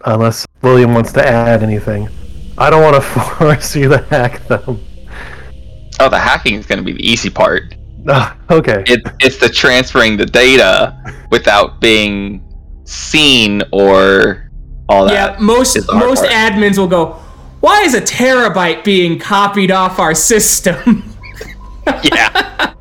Unless 0.05 0.47
William 0.61 0.93
wants 0.93 1.11
to 1.13 1.27
add 1.27 1.61
anything, 1.61 2.09
I 2.57 2.69
don't 2.69 2.81
want 2.81 2.95
to 2.95 3.01
force 3.37 3.75
you 3.75 3.89
to 3.89 3.97
hack 4.09 4.45
them. 4.47 4.83
Oh, 5.99 6.09
the 6.09 6.19
hacking 6.19 6.55
is 6.55 6.65
going 6.65 6.79
to 6.79 6.85
be 6.85 6.93
the 6.93 7.07
easy 7.07 7.29
part. 7.29 7.75
Ah, 8.07 8.37
okay. 8.49 8.81
It, 8.87 9.01
it's 9.19 9.39
the 9.39 9.49
transferring 9.49 10.15
the 10.15 10.25
data 10.25 10.97
without 11.31 11.81
being 11.81 12.41
seen 12.85 13.61
or 13.73 14.49
all 14.87 15.05
that. 15.05 15.37
Yeah, 15.37 15.37
most 15.39 15.75
is 15.75 15.85
the 15.85 15.91
hard 15.91 16.05
most 16.05 16.19
part. 16.21 16.31
admins 16.31 16.77
will 16.77 16.87
go, 16.87 17.21
"Why 17.59 17.81
is 17.81 17.93
a 17.93 18.01
terabyte 18.01 18.85
being 18.85 19.19
copied 19.19 19.69
off 19.69 19.99
our 19.99 20.15
system? 20.15 21.13
yeah. 22.03 22.73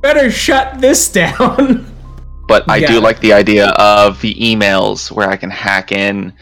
Better 0.00 0.30
shut 0.30 0.80
this 0.80 1.10
down." 1.10 1.93
But 2.46 2.64
I 2.68 2.76
Yeah. 2.76 2.92
do 2.92 3.00
like 3.00 3.20
the 3.20 3.32
idea 3.32 3.68
of 3.70 4.20
the 4.20 4.34
emails 4.34 5.10
where 5.10 5.28
I 5.28 5.36
can 5.36 5.50
hack 5.50 5.92
in 5.92 6.32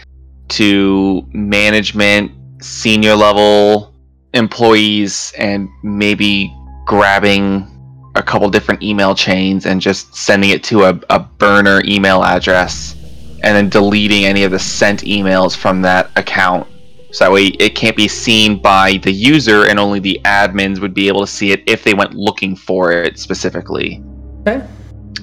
to 0.51 1.25
management, 1.33 2.33
senior 2.61 3.15
level 3.15 3.93
employees, 4.35 5.33
and 5.39 5.69
maybe 5.83 6.53
grabbing 6.87 7.67
a 8.15 8.23
couple 8.23 8.49
different 8.51 8.83
email 8.83 9.15
chains 9.15 9.65
and 9.67 9.81
just 9.81 10.15
sending 10.15 10.51
it 10.51 10.63
to 10.65 10.85
a, 10.85 11.01
a 11.11 11.19
burner 11.19 11.81
email 11.87 12.23
address 12.23 12.95
and 13.43 13.57
then 13.57 13.69
deleting 13.69 14.25
any 14.25 14.45
of 14.45 14.51
the 14.51 14.59
sent 14.59 15.03
emails 15.03 15.57
from 15.57 15.83
that 15.83 16.11
account. 16.17 16.67
So 17.13 17.25
that 17.25 17.33
way 17.33 17.47
it 17.47 17.75
can't 17.75 17.97
be 17.97 18.09
seen 18.09 18.61
by 18.61 18.99
the 19.03 19.13
user 19.13 19.67
and 19.67 19.79
only 19.79 19.99
the 19.99 20.21
admins 20.25 20.81
would 20.81 20.95
be 20.95 21.09
able 21.09 21.21
to 21.21 21.27
see 21.27 21.53
it 21.53 21.63
if 21.67 21.85
they 21.85 21.95
went 21.95 22.15
looking 22.15 22.57
for 22.57 22.93
it 22.93 23.19
specifically. 23.19 24.03
Okay. 24.47 24.65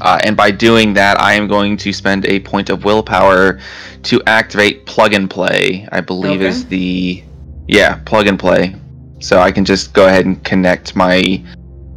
Uh, 0.01 0.20
and 0.24 0.36
by 0.38 0.51
doing 0.51 0.94
that, 0.94 1.20
I 1.20 1.34
am 1.34 1.48
going 1.48 1.77
to 1.77 1.91
spend 1.94 2.25
a 2.25 2.39
point 2.39 2.70
of 2.70 2.86
willpower 2.86 3.60
to 4.03 4.22
activate 4.27 4.86
plug 4.86 5.13
and 5.13 5.29
play. 5.29 5.88
I 5.91 6.01
believe 6.01 6.41
Okay. 6.41 6.48
is 6.50 6.65
the 6.65 7.24
yeah 7.68 7.96
plug 8.06 8.27
and 8.27 8.39
play. 8.39 8.75
So 9.20 9.39
I 9.39 9.51
can 9.51 9.65
just 9.65 9.94
go 9.94 10.08
ahead 10.08 10.25
and 10.25 10.41
connect 10.46 10.96
my 10.96 11.44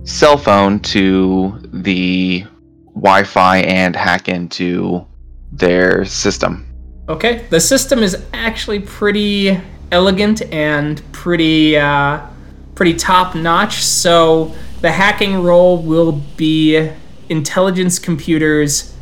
cell 0.04 0.36
phone 0.36 0.80
to 0.80 1.60
the 1.72 2.44
Wi-Fi 2.94 3.58
and 3.58 3.94
hack 3.94 4.28
into 4.28 5.06
their 5.52 6.04
system. 6.04 6.66
Okay. 7.08 7.46
The 7.50 7.60
system 7.60 8.00
is 8.00 8.24
actually 8.32 8.80
pretty 8.80 9.60
elegant 9.92 10.42
and 10.52 11.00
pretty 11.12 11.76
uh, 11.76 12.20
pretty 12.74 12.94
top 12.94 13.34
notch. 13.36 13.84
So 13.84 14.54
the 14.80 14.90
hacking 14.90 15.42
roll 15.42 15.80
will 15.80 16.12
be 16.36 16.90
intelligence 17.32 17.98
computers 17.98 18.94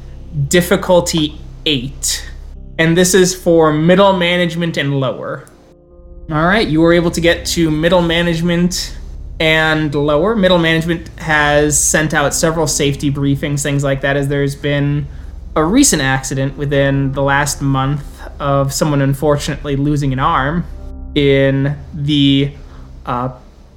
difficulty 0.48 1.38
eight, 1.66 2.30
and 2.78 2.96
this 2.96 3.12
is 3.12 3.34
for 3.34 3.72
middle 3.72 4.14
management 4.14 4.76
and 4.76 4.98
lower. 4.98 5.46
All 6.30 6.46
right, 6.46 6.66
you 6.66 6.80
were 6.80 6.92
able 6.92 7.10
to 7.10 7.20
get 7.20 7.44
to 7.48 7.70
middle 7.70 8.00
management 8.00 8.96
and 9.40 9.92
lower. 9.94 10.36
Middle 10.36 10.58
management 10.58 11.08
has 11.18 11.76
sent 11.76 12.14
out 12.14 12.32
several 12.32 12.66
safety 12.68 13.10
briefings, 13.10 13.62
things 13.62 13.82
like 13.82 14.00
that, 14.02 14.16
as 14.16 14.28
there's 14.28 14.54
been 14.54 15.06
a 15.56 15.64
recent 15.64 16.00
accident 16.00 16.56
within 16.56 17.10
the 17.12 17.22
last 17.22 17.60
month 17.60 18.04
of 18.38 18.72
someone 18.72 19.02
unfortunately 19.02 19.74
losing 19.74 20.12
an 20.12 20.20
arm 20.20 20.64
in 21.16 21.76
the 21.92 22.52
uh, 23.06 23.36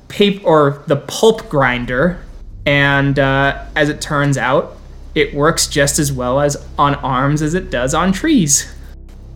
paper 0.10 0.46
or 0.46 0.84
the 0.86 0.98
pulp 0.98 1.50
grinder, 1.50 2.24
and 2.66 3.20
uh, 3.20 3.66
as 3.76 3.90
it 3.90 4.02
turns 4.02 4.38
out, 4.38 4.78
it 5.16 5.34
works 5.34 5.68
just 5.68 6.00
as 6.00 6.12
well 6.12 6.40
as 6.40 6.58
on 6.78 6.96
arms 6.96 7.42
as 7.42 7.54
it 7.54 7.70
does 7.70 7.94
on 7.94 8.12
trees. 8.12 8.74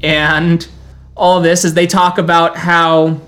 And 0.02 0.68
all 1.16 1.42
this 1.42 1.66
as 1.66 1.74
they 1.74 1.88
talk 1.88 2.18
about 2.18 2.58
how, 2.58 3.20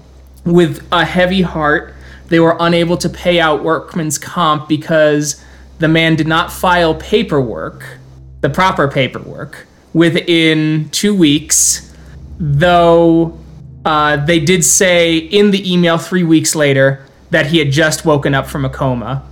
with 0.46 0.88
a 0.92 1.06
heavy 1.06 1.42
heart, 1.42 1.94
they 2.28 2.40
were 2.40 2.56
unable 2.60 2.98
to 2.98 3.10
pay 3.10 3.40
out 3.40 3.64
workman's 3.64 4.18
comp 4.18 4.70
because 4.70 5.44
the 5.80 5.88
man 5.88 6.16
did 6.16 6.28
not 6.28 6.52
file 6.52 6.94
paperwork, 6.96 7.98
the 8.42 8.50
proper 8.50 8.88
paperwork, 8.88 9.66
within 9.94 10.90
two 10.92 11.16
weeks, 11.16 11.94
though 12.40 13.38
uh, 13.86 14.18
they 14.26 14.40
did 14.40 14.64
say 14.64 15.18
in 15.18 15.52
the 15.52 15.72
email 15.72 15.98
three 15.98 16.24
weeks 16.24 16.56
later 16.56 17.06
that 17.32 17.48
he 17.48 17.58
had 17.58 17.72
just 17.72 18.06
woken 18.06 18.36
up 18.36 18.48
from 18.48 18.66
a 18.66 18.70
coma. 18.70 19.24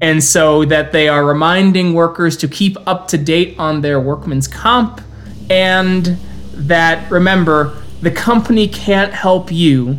And 0.00 0.22
so 0.22 0.64
that 0.66 0.92
they 0.92 1.08
are 1.08 1.24
reminding 1.24 1.94
workers 1.94 2.36
to 2.38 2.48
keep 2.48 2.76
up 2.86 3.08
to 3.08 3.18
date 3.18 3.56
on 3.58 3.80
their 3.80 4.00
workman's 4.00 4.48
comp 4.48 5.00
and 5.50 6.16
that 6.52 7.10
remember, 7.10 7.82
the 8.00 8.10
company 8.10 8.68
can't 8.68 9.12
help 9.12 9.50
you 9.52 9.98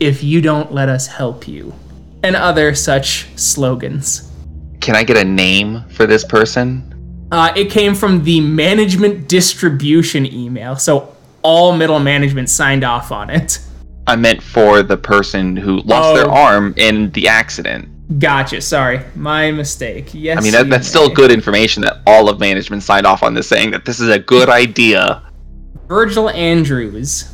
if 0.00 0.22
you 0.22 0.40
don't 0.40 0.72
let 0.72 0.88
us 0.88 1.06
help 1.06 1.48
you. 1.48 1.74
And 2.22 2.36
other 2.36 2.74
such 2.74 3.26
slogans. 3.36 4.30
Can 4.80 4.96
I 4.96 5.04
get 5.04 5.16
a 5.16 5.24
name 5.24 5.84
for 5.90 6.06
this 6.06 6.24
person? 6.24 6.92
Uh, 7.32 7.52
it 7.56 7.70
came 7.70 7.94
from 7.94 8.24
the 8.24 8.40
management 8.40 9.28
distribution 9.28 10.26
email, 10.26 10.76
so 10.76 11.14
all 11.42 11.76
middle 11.76 11.98
management 11.98 12.48
signed 12.48 12.84
off 12.84 13.10
on 13.10 13.30
it. 13.30 13.58
I 14.06 14.16
meant 14.16 14.42
for 14.42 14.82
the 14.82 14.96
person 14.96 15.56
who 15.56 15.80
lost 15.80 16.14
their 16.14 16.28
Oh. 16.28 16.34
arm 16.34 16.74
in 16.76 17.10
the 17.12 17.26
accident. 17.26 17.88
Gotcha. 18.18 18.60
Sorry, 18.60 19.00
my 19.16 19.50
mistake. 19.50 20.10
Yes. 20.14 20.38
I 20.38 20.40
mean, 20.40 20.52
that, 20.52 20.70
that's 20.70 20.86
still 20.86 21.08
good 21.08 21.32
information 21.32 21.82
that 21.82 22.02
all 22.06 22.28
of 22.28 22.38
management 22.38 22.82
signed 22.82 23.06
off 23.06 23.22
on 23.22 23.34
this, 23.34 23.48
saying 23.48 23.72
that 23.72 23.84
this 23.84 23.98
is 23.98 24.08
a 24.08 24.18
good 24.18 24.48
idea. 24.48 25.22
Virgil 25.88 26.30
Andrews. 26.30 27.32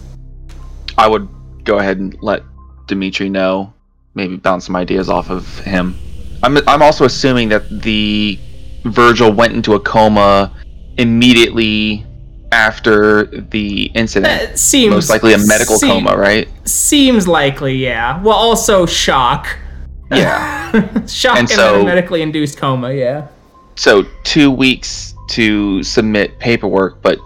I 0.96 1.08
would 1.08 1.28
go 1.64 1.78
ahead 1.78 1.98
and 1.98 2.16
let 2.22 2.42
Dimitri 2.86 3.28
know. 3.28 3.72
Maybe 4.14 4.36
bounce 4.36 4.66
some 4.66 4.76
ideas 4.76 5.08
off 5.08 5.30
of 5.30 5.58
him. 5.60 5.94
I'm, 6.42 6.56
I'm 6.68 6.82
also 6.82 7.04
assuming 7.04 7.48
that 7.50 7.68
the 7.82 8.38
Virgil 8.84 9.32
went 9.32 9.54
into 9.54 9.74
a 9.74 9.80
coma 9.80 10.52
immediately 10.98 12.04
after 12.50 13.24
the 13.24 13.84
incident. 13.94 14.40
That 14.40 14.58
seems 14.58 14.94
Most 14.94 15.10
likely 15.10 15.32
a 15.34 15.38
medical 15.38 15.78
seem- 15.78 16.04
coma, 16.04 16.16
right? 16.16 16.48
Seems 16.68 17.26
likely, 17.28 17.76
yeah. 17.76 18.22
Well, 18.22 18.36
also 18.36 18.86
shock. 18.86 19.58
Yeah. 20.12 20.70
shock 21.06 21.38
And 21.38 21.48
and, 21.48 21.50
so- 21.50 21.72
then 21.72 21.80
a 21.82 21.84
medically 21.84 22.22
induced 22.22 22.58
coma, 22.58 22.92
yeah. 22.92 23.28
so 23.76 24.04
two 24.24 24.50
weeks 24.50 25.14
to 25.30 25.82
submit 25.82 26.38
paperwork, 26.38 27.02
but 27.02 27.18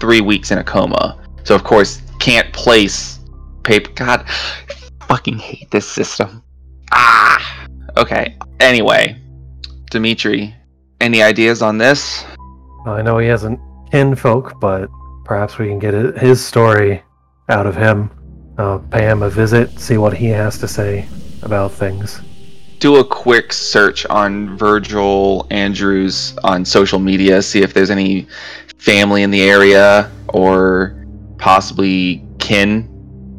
three 0.00 0.20
weeks 0.20 0.50
in 0.50 0.58
a 0.58 0.64
coma. 0.64 1.18
So 1.44 1.54
of 1.54 1.64
course 1.64 2.00
can't 2.20 2.50
place 2.52 3.18
paper. 3.64 3.90
God, 3.94 4.24
I 4.26 5.04
fucking 5.06 5.38
hate 5.38 5.70
this 5.70 5.86
system. 5.86 6.42
Ah. 6.92 7.66
Okay. 7.96 8.36
Anyway, 8.60 9.20
Dimitri, 9.90 10.54
any 11.00 11.22
ideas 11.22 11.60
on 11.62 11.78
this? 11.78 12.24
I 12.86 13.02
know 13.02 13.18
he 13.18 13.26
hasn't 13.28 13.60
kinfolk, 13.90 14.60
but 14.60 14.88
perhaps 15.24 15.58
we 15.58 15.66
can 15.66 15.78
get 15.78 15.94
his 16.16 16.44
story 16.44 17.02
out 17.48 17.66
of 17.66 17.76
him. 17.76 18.10
Uh, 18.58 18.78
pay 18.78 19.02
him 19.06 19.22
a 19.22 19.30
visit, 19.30 19.78
see 19.78 19.96
what 19.96 20.14
he 20.16 20.26
has 20.26 20.58
to 20.58 20.68
say 20.68 21.06
about 21.42 21.72
things. 21.72 22.20
Do 22.80 22.96
a 22.96 23.04
quick 23.04 23.52
search 23.52 24.06
on 24.06 24.56
Virgil 24.56 25.46
Andrews 25.50 26.34
on 26.42 26.64
social 26.64 26.98
media, 26.98 27.42
see 27.42 27.60
if 27.60 27.74
there's 27.74 27.90
any 27.90 28.26
family 28.78 29.22
in 29.22 29.30
the 29.30 29.42
area 29.42 30.10
or 30.28 31.06
possibly 31.36 32.24
kin. 32.38 32.88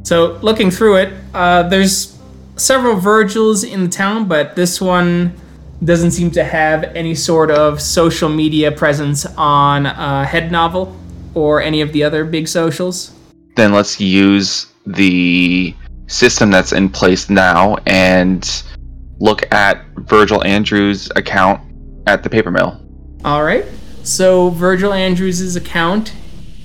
So 0.03 0.37
looking 0.43 0.69
through 0.69 0.97
it, 0.97 1.13
uh, 1.33 1.63
there's 1.63 2.19
several 2.55 2.97
Virgils 2.97 3.63
in 3.63 3.83
the 3.83 3.89
town, 3.89 4.27
but 4.27 4.55
this 4.55 4.79
one 4.79 5.33
doesn't 5.83 6.11
seem 6.11 6.29
to 6.31 6.43
have 6.43 6.83
any 6.95 7.15
sort 7.15 7.49
of 7.49 7.81
social 7.81 8.29
media 8.29 8.71
presence 8.71 9.25
on 9.37 9.87
uh, 9.87 10.23
Head 10.23 10.51
Novel 10.51 10.95
or 11.33 11.63
any 11.63 11.81
of 11.81 11.91
the 11.93 12.03
other 12.03 12.25
big 12.25 12.47
socials. 12.47 13.11
then 13.55 13.73
let's 13.73 13.99
use 13.99 14.67
the 14.85 15.73
system 16.05 16.51
that's 16.51 16.73
in 16.73 16.89
place 16.89 17.27
now 17.27 17.77
and 17.87 18.63
look 19.21 19.49
at 19.53 19.85
Virgil 19.95 20.43
Andrews' 20.43 21.09
account 21.15 21.61
at 22.07 22.23
the 22.23 22.29
paper 22.29 22.51
mill. 22.51 22.81
All 23.23 23.43
right. 23.43 23.65
So 24.03 24.49
Virgil 24.49 24.91
Andrews' 24.91 25.55
account. 25.55 26.13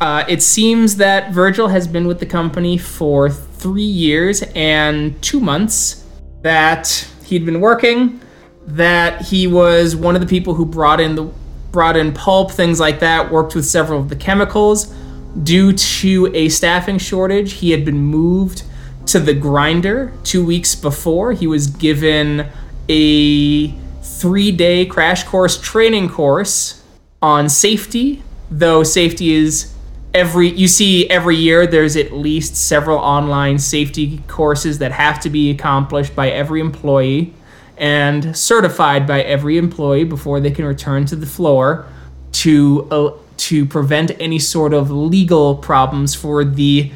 Uh, 0.01 0.25
it 0.29 0.43
seems 0.43 0.97
that 0.97 1.33
Virgil 1.33 1.69
has 1.69 1.87
been 1.87 2.07
with 2.07 2.19
the 2.19 2.27
company 2.27 2.77
for 2.77 3.31
three 3.31 3.83
years 3.83 4.43
and 4.55 5.21
two 5.23 5.39
months. 5.39 6.05
That 6.43 7.09
he'd 7.25 7.45
been 7.45 7.61
working. 7.61 8.21
That 8.67 9.23
he 9.23 9.47
was 9.47 9.95
one 9.95 10.15
of 10.15 10.21
the 10.21 10.27
people 10.27 10.55
who 10.55 10.65
brought 10.65 11.01
in 11.01 11.15
the 11.15 11.31
brought 11.73 11.97
in 11.97 12.13
pulp, 12.13 12.51
things 12.51 12.81
like 12.81 13.01
that. 13.01 13.31
Worked 13.31 13.55
with 13.55 13.67
several 13.67 14.01
of 14.01 14.09
the 14.09 14.17
chemicals. 14.17 14.95
Due 15.43 15.73
to 15.75 16.31
a 16.35 16.49
staffing 16.49 16.97
shortage, 16.97 17.53
he 17.53 17.71
had 17.71 17.85
been 17.85 17.99
moved 17.99 18.63
to 19.07 19.21
the 19.21 19.35
grinder 19.35 20.13
two 20.25 20.45
weeks 20.45 20.75
before. 20.75 21.33
He 21.33 21.47
was 21.47 21.67
given 21.69 22.47
a 22.89 23.69
three 24.03 24.53
day 24.53 24.87
crash 24.87 25.25
course 25.25 25.61
training 25.61 26.09
course 26.09 26.83
on 27.23 27.49
safety, 27.49 28.23
though 28.51 28.83
safety 28.83 29.33
is 29.33 29.73
every 30.15 30.49
you 30.49 30.67
see 30.67 31.09
every 31.11 31.37
year 31.37 31.67
there's 31.67 31.95
at 31.97 32.13
least 32.13 32.57
several 32.57 32.99
online 32.99 33.59
safety 33.59 34.23
courses 34.29 34.79
that 34.79 34.93
have 34.93 35.21
to 35.21 35.29
be 35.29 35.51
accomplished 35.51 36.17
by 36.17 36.31
every 36.31 36.61
employee 36.61 37.35
and 37.77 38.35
certified 38.35 39.07
by 39.07 39.21
every 39.23 39.59
employee 39.59 40.05
before 40.05 40.41
they 40.41 40.51
can 40.51 40.65
return 40.65 41.05
to 41.05 41.15
the 41.15 41.27
floor 41.27 41.87
to 42.33 42.89
uh, 42.91 43.11
to 43.37 43.67
prevent 43.67 44.11
any 44.19 44.39
sort 44.39 44.73
of 44.73 44.91
legal 44.91 45.57
problems 45.57 46.15
for 46.15 46.45
the 46.45 46.91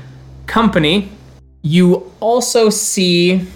company. 0.46 1.10
You 1.62 2.12
also 2.20 2.70
see 2.70 3.46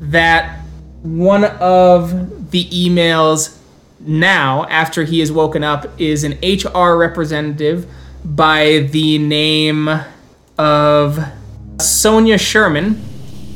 that 0.00 0.60
one 1.02 1.44
of 1.44 2.50
the 2.50 2.64
emails 2.66 3.58
now, 4.00 4.64
after 4.66 5.04
he 5.04 5.20
is 5.20 5.32
woken 5.32 5.64
up, 5.64 6.00
is 6.00 6.24
an 6.24 6.38
HR 6.42 6.96
representative 6.96 7.90
by 8.24 8.88
the 8.92 9.18
name 9.18 9.88
of 10.58 11.18
Sonia 11.80 12.38
Sherman. 12.38 13.02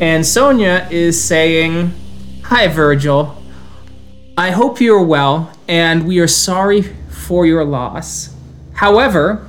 And 0.01 0.27
Sonia 0.27 0.89
is 0.91 1.23
saying, 1.23 1.93
Hi, 2.45 2.67
Virgil. 2.67 3.37
I 4.37 4.51
hope 4.51 4.81
you're 4.81 5.05
well, 5.05 5.53
and 5.69 6.07
we 6.07 6.19
are 6.19 6.27
sorry 6.27 6.83
for 7.11 7.47
your 7.47 7.65
loss. 7.65 8.35
However, 8.73 9.47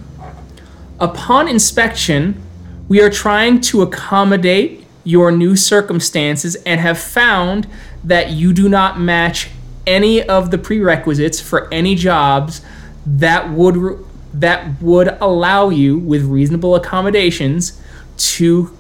upon 1.00 1.48
inspection, 1.48 2.42
we 2.91 2.99
are 2.99 3.10
trying 3.10 3.62
to 3.62 3.82
accommodate 3.82 4.86
your 5.06 5.32
new 5.32 5.56
circumstances 5.56 6.58
and 6.65 6.82
have 6.82 6.99
found 6.99 7.65
that 8.04 8.32
you 8.32 8.51
do 8.51 8.67
not 8.67 8.99
match 8.99 9.49
any 9.88 10.21
of 10.21 10.51
the 10.51 10.58
prerequisites 10.58 11.39
for 11.39 11.73
any 11.73 11.95
jobs 11.95 12.60
that 13.06 13.49
would 13.49 13.97
that 14.34 14.82
would 14.82 15.08
allow 15.21 15.69
you 15.69 15.97
with 15.99 16.25
reasonable 16.25 16.75
accommodations 16.75 17.82
to 18.17 18.77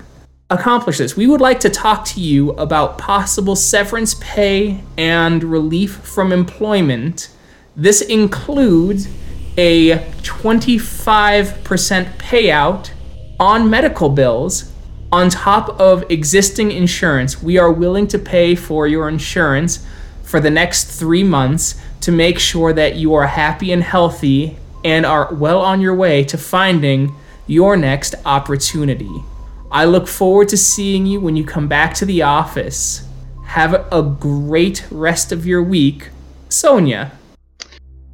accomplish 0.49 0.97
this. 0.97 1.15
We 1.15 1.25
would 1.27 1.39
like 1.39 1.61
to 1.61 1.69
talk 1.69 2.03
to 2.07 2.19
you 2.19 2.49
about 2.51 2.97
possible 2.97 3.55
severance 3.55 4.15
pay 4.15 4.83
and 4.97 5.41
relief 5.41 5.95
from 5.99 6.33
employment. 6.33 7.29
This 7.77 8.01
includes 8.01 9.07
a 9.57 9.99
25% 10.23 12.17
payout 12.17 12.91
on 13.41 13.67
medical 13.71 14.07
bills 14.07 14.71
on 15.11 15.27
top 15.27 15.67
of 15.79 16.09
existing 16.11 16.71
insurance. 16.71 17.41
We 17.41 17.57
are 17.57 17.71
willing 17.71 18.07
to 18.09 18.19
pay 18.19 18.53
for 18.53 18.85
your 18.85 19.09
insurance 19.09 19.83
for 20.21 20.39
the 20.39 20.51
next 20.51 20.97
three 20.99 21.23
months 21.23 21.81
to 22.01 22.11
make 22.11 22.37
sure 22.37 22.71
that 22.71 22.97
you 22.97 23.15
are 23.15 23.25
happy 23.25 23.71
and 23.71 23.81
healthy 23.81 24.57
and 24.85 25.07
are 25.07 25.33
well 25.33 25.59
on 25.59 25.81
your 25.81 25.95
way 25.95 26.23
to 26.25 26.37
finding 26.37 27.15
your 27.47 27.75
next 27.75 28.13
opportunity. 28.25 29.23
I 29.71 29.85
look 29.85 30.07
forward 30.07 30.49
to 30.49 30.57
seeing 30.57 31.07
you 31.07 31.19
when 31.19 31.35
you 31.35 31.43
come 31.43 31.67
back 31.67 31.95
to 31.95 32.05
the 32.05 32.21
office. 32.21 33.07
Have 33.45 33.73
a 33.91 34.03
great 34.03 34.85
rest 34.91 35.31
of 35.31 35.47
your 35.47 35.63
week. 35.63 36.09
Sonia. 36.49 37.11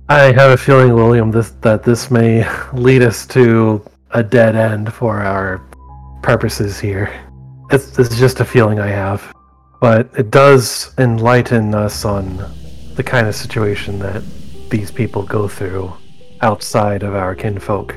I 0.08 0.32
have 0.32 0.52
a 0.52 0.58
feeling, 0.58 0.96
William, 0.96 1.32
this, 1.32 1.50
that 1.62 1.84
this 1.84 2.10
may 2.10 2.48
lead 2.72 3.04
us 3.04 3.28
to 3.28 3.84
a 4.12 4.24
dead 4.24 4.56
end 4.56 4.93
for 4.93 5.22
our 5.22 5.62
purposes 6.22 6.80
here. 6.80 7.12
It's, 7.72 7.98
it's 8.00 8.17
just 8.17 8.39
a 8.39 8.46
feeling 8.46 8.80
I 8.80 8.88
have. 8.88 9.34
But 9.80 10.10
it 10.17 10.32
does 10.32 10.93
enlighten 10.98 11.76
us 11.76 12.06
on 12.06 12.38
the 12.96 13.04
kind 13.04 13.28
of 13.28 13.36
situation 13.36 14.00
that 14.00 14.24
these 14.70 14.91
people 14.91 15.24
go 15.24 15.48
through 15.48 15.93
outside 16.41 17.04
of 17.04 17.15
our 17.15 17.36
kinfolk. 17.36 17.96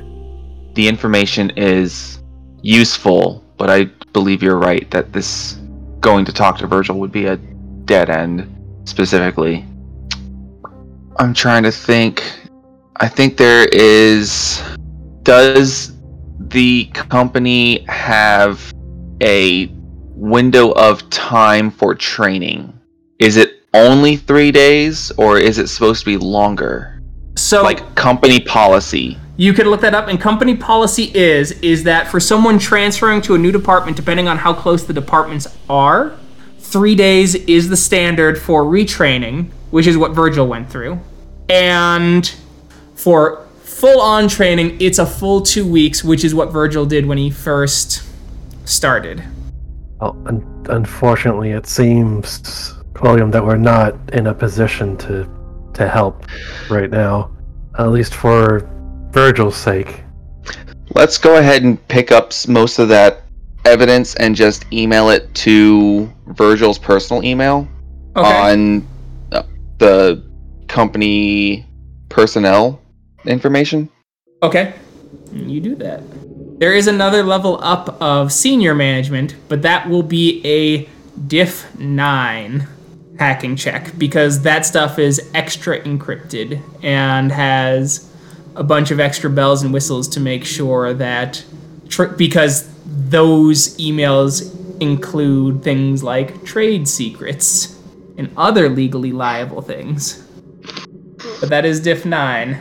The 0.74 0.86
information 0.86 1.50
is 1.56 2.22
useful, 2.62 3.44
but 3.56 3.70
I 3.70 3.84
believe 4.12 4.42
you're 4.42 4.58
right 4.58 4.90
that 4.90 5.12
this 5.12 5.58
going 6.00 6.24
to 6.26 6.32
talk 6.32 6.58
to 6.58 6.66
Virgil 6.66 6.98
would 6.98 7.12
be 7.12 7.26
a 7.26 7.36
dead 7.36 8.10
end 8.10 8.46
specifically. 8.84 9.64
I'm 11.18 11.34
trying 11.34 11.62
to 11.64 11.72
think. 11.72 12.22
I 12.96 13.08
think 13.08 13.36
there 13.36 13.66
is. 13.72 14.62
Does 15.22 15.92
the 16.50 16.86
company 16.86 17.84
have 17.88 18.72
a 19.22 19.66
window 20.14 20.72
of 20.72 21.08
time 21.10 21.70
for 21.70 21.94
training? 21.94 22.78
Is 23.18 23.36
it 23.36 23.64
only 23.74 24.16
three 24.16 24.50
days, 24.50 25.12
or 25.12 25.38
is 25.38 25.58
it 25.58 25.68
supposed 25.68 26.00
to 26.00 26.06
be 26.06 26.16
longer? 26.16 27.00
So 27.36 27.62
Like 27.62 27.94
company 27.94 28.40
policy. 28.40 29.18
You 29.36 29.54
can 29.54 29.68
look 29.68 29.80
that 29.80 29.94
up. 29.94 30.08
And 30.08 30.20
company 30.20 30.56
policy 30.56 31.10
is 31.14 31.52
is 31.62 31.84
that 31.84 32.08
for 32.08 32.20
someone 32.20 32.58
transferring 32.58 33.22
to 33.22 33.34
a 33.34 33.38
new 33.38 33.52
department, 33.52 33.96
depending 33.96 34.28
on 34.28 34.36
how 34.36 34.52
close 34.52 34.84
the 34.86 34.92
departments 34.92 35.46
are, 35.68 36.18
three 36.58 36.94
days 36.94 37.34
is 37.34 37.68
the 37.68 37.76
standard 37.76 38.38
for 38.38 38.64
retraining, 38.64 39.50
which 39.70 39.86
is 39.86 39.96
what 39.96 40.12
Virgil 40.12 40.46
went 40.46 40.70
through. 40.70 41.00
And 41.48 42.32
for 42.94 43.46
full 43.80 44.00
on 44.00 44.28
training, 44.28 44.76
it's 44.78 44.98
a 44.98 45.06
full 45.06 45.40
two 45.40 45.66
weeks, 45.66 46.04
which 46.04 46.22
is 46.22 46.34
what 46.34 46.52
Virgil 46.52 46.84
did 46.84 47.06
when 47.06 47.16
he 47.16 47.30
first 47.30 48.04
started. 48.66 49.24
Well, 49.98 50.22
un- 50.26 50.66
unfortunately, 50.68 51.52
it 51.52 51.66
seems, 51.66 52.74
William, 53.00 53.30
that 53.30 53.42
we're 53.42 53.56
not 53.56 53.94
in 54.12 54.26
a 54.26 54.34
position 54.34 54.96
to 54.98 55.28
to 55.72 55.88
help 55.88 56.26
right 56.68 56.90
now. 56.90 57.30
At 57.78 57.88
least 57.90 58.14
for 58.14 58.68
Virgil's 59.12 59.56
sake. 59.56 60.02
Let's 60.94 61.16
go 61.16 61.36
ahead 61.36 61.62
and 61.62 61.76
pick 61.88 62.12
up 62.12 62.32
most 62.48 62.78
of 62.78 62.88
that 62.88 63.22
evidence 63.64 64.14
and 64.16 64.34
just 64.34 64.66
email 64.72 65.08
it 65.10 65.32
to 65.36 66.12
Virgil's 66.26 66.78
personal 66.78 67.24
email 67.24 67.66
Okay. 68.16 68.28
on 68.28 68.86
uh, 69.30 69.44
the 69.78 70.28
company 70.66 71.66
personnel 72.08 72.80
information. 73.26 73.88
Okay. 74.42 74.74
You 75.32 75.60
do 75.60 75.74
that. 75.76 76.02
There 76.58 76.74
is 76.74 76.86
another 76.86 77.22
level 77.22 77.58
up 77.62 78.00
of 78.02 78.32
senior 78.32 78.74
management, 78.74 79.34
but 79.48 79.62
that 79.62 79.88
will 79.88 80.02
be 80.02 80.42
a 80.44 80.88
diff 81.26 81.74
9 81.78 82.66
hacking 83.18 83.56
check 83.56 83.96
because 83.98 84.42
that 84.42 84.64
stuff 84.64 84.98
is 84.98 85.30
extra 85.34 85.80
encrypted 85.82 86.60
and 86.82 87.30
has 87.30 88.10
a 88.56 88.64
bunch 88.64 88.90
of 88.90 88.98
extra 88.98 89.30
bells 89.30 89.62
and 89.62 89.72
whistles 89.72 90.08
to 90.08 90.20
make 90.20 90.44
sure 90.44 90.92
that 90.94 91.44
tr- 91.88 92.04
because 92.04 92.68
those 92.86 93.76
emails 93.76 94.56
include 94.80 95.62
things 95.62 96.02
like 96.02 96.44
trade 96.44 96.88
secrets 96.88 97.78
and 98.16 98.30
other 98.36 98.68
legally 98.68 99.12
liable 99.12 99.62
things. 99.62 100.26
But 101.40 101.50
that 101.50 101.64
is 101.64 101.80
diff 101.80 102.04
9. 102.04 102.60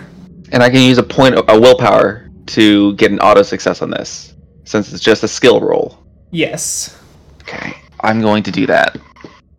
And 0.52 0.64
I 0.64 0.70
can 0.70 0.82
use 0.82 0.98
a 0.98 1.04
point, 1.04 1.36
a 1.36 1.60
willpower, 1.60 2.30
to 2.48 2.94
get 2.96 3.12
an 3.12 3.20
auto 3.20 3.44
success 3.44 3.82
on 3.82 3.92
this, 3.92 4.34
since 4.64 4.92
it's 4.92 5.04
just 5.04 5.24
a 5.24 5.28
skill 5.28 5.62
roll. 5.62 6.00
Yes. 6.32 7.00
Okay, 7.42 7.74
I'm 8.02 8.22
going 8.22 8.44
to 8.44 8.52
do 8.52 8.66
that. 8.68 8.98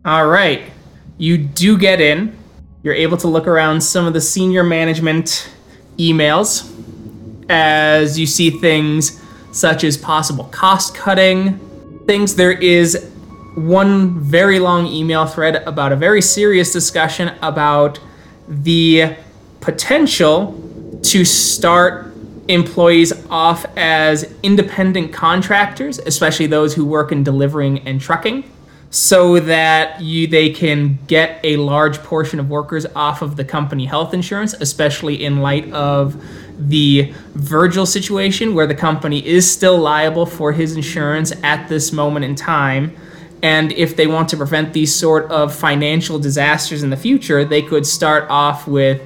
All 0.05 0.27
right. 0.27 0.63
You 1.17 1.37
do 1.37 1.77
get 1.77 2.01
in. 2.01 2.37
You're 2.83 2.95
able 2.95 3.17
to 3.17 3.27
look 3.27 3.47
around 3.47 3.81
some 3.81 4.05
of 4.05 4.13
the 4.13 4.21
senior 4.21 4.63
management 4.63 5.49
emails 5.97 6.67
as 7.49 8.17
you 8.17 8.25
see 8.25 8.49
things 8.49 9.21
such 9.51 9.83
as 9.83 9.97
possible 9.97 10.45
cost 10.45 10.95
cutting 10.95 11.59
things. 12.07 12.35
There 12.35 12.51
is 12.51 13.11
one 13.55 14.19
very 14.19 14.59
long 14.59 14.87
email 14.87 15.25
thread 15.25 15.57
about 15.67 15.91
a 15.91 15.95
very 15.95 16.21
serious 16.21 16.71
discussion 16.71 17.35
about 17.41 17.99
the 18.47 19.15
potential 19.59 20.53
to 21.03 21.25
start 21.25 22.13
employees 22.47 23.13
off 23.27 23.65
as 23.77 24.33
independent 24.43 25.13
contractors, 25.13 25.99
especially 25.99 26.47
those 26.47 26.73
who 26.73 26.85
work 26.85 27.11
in 27.11 27.23
delivering 27.23 27.79
and 27.87 28.01
trucking, 28.01 28.43
so 28.89 29.39
that 29.39 30.01
you 30.01 30.27
they 30.27 30.49
can 30.49 30.99
get 31.07 31.39
a 31.43 31.55
large 31.57 31.97
portion 31.99 32.39
of 32.39 32.49
workers 32.49 32.85
off 32.95 33.21
of 33.21 33.37
the 33.37 33.45
company 33.45 33.85
health 33.85 34.13
insurance, 34.13 34.53
especially 34.53 35.23
in 35.23 35.41
light 35.41 35.71
of 35.71 36.21
the 36.59 37.13
Virgil 37.33 37.85
situation 37.85 38.53
where 38.53 38.67
the 38.67 38.75
company 38.75 39.25
is 39.25 39.49
still 39.49 39.77
liable 39.77 40.25
for 40.25 40.51
his 40.51 40.75
insurance 40.75 41.31
at 41.41 41.69
this 41.69 41.91
moment 41.91 42.25
in 42.25 42.35
time. 42.35 42.95
And 43.41 43.71
if 43.71 43.95
they 43.95 44.05
want 44.05 44.29
to 44.29 44.37
prevent 44.37 44.73
these 44.73 44.93
sort 44.93 45.31
of 45.31 45.55
financial 45.55 46.19
disasters 46.19 46.83
in 46.83 46.91
the 46.91 46.97
future, 46.97 47.43
they 47.43 47.61
could 47.61 47.87
start 47.87 48.29
off 48.29 48.67
with 48.67 49.01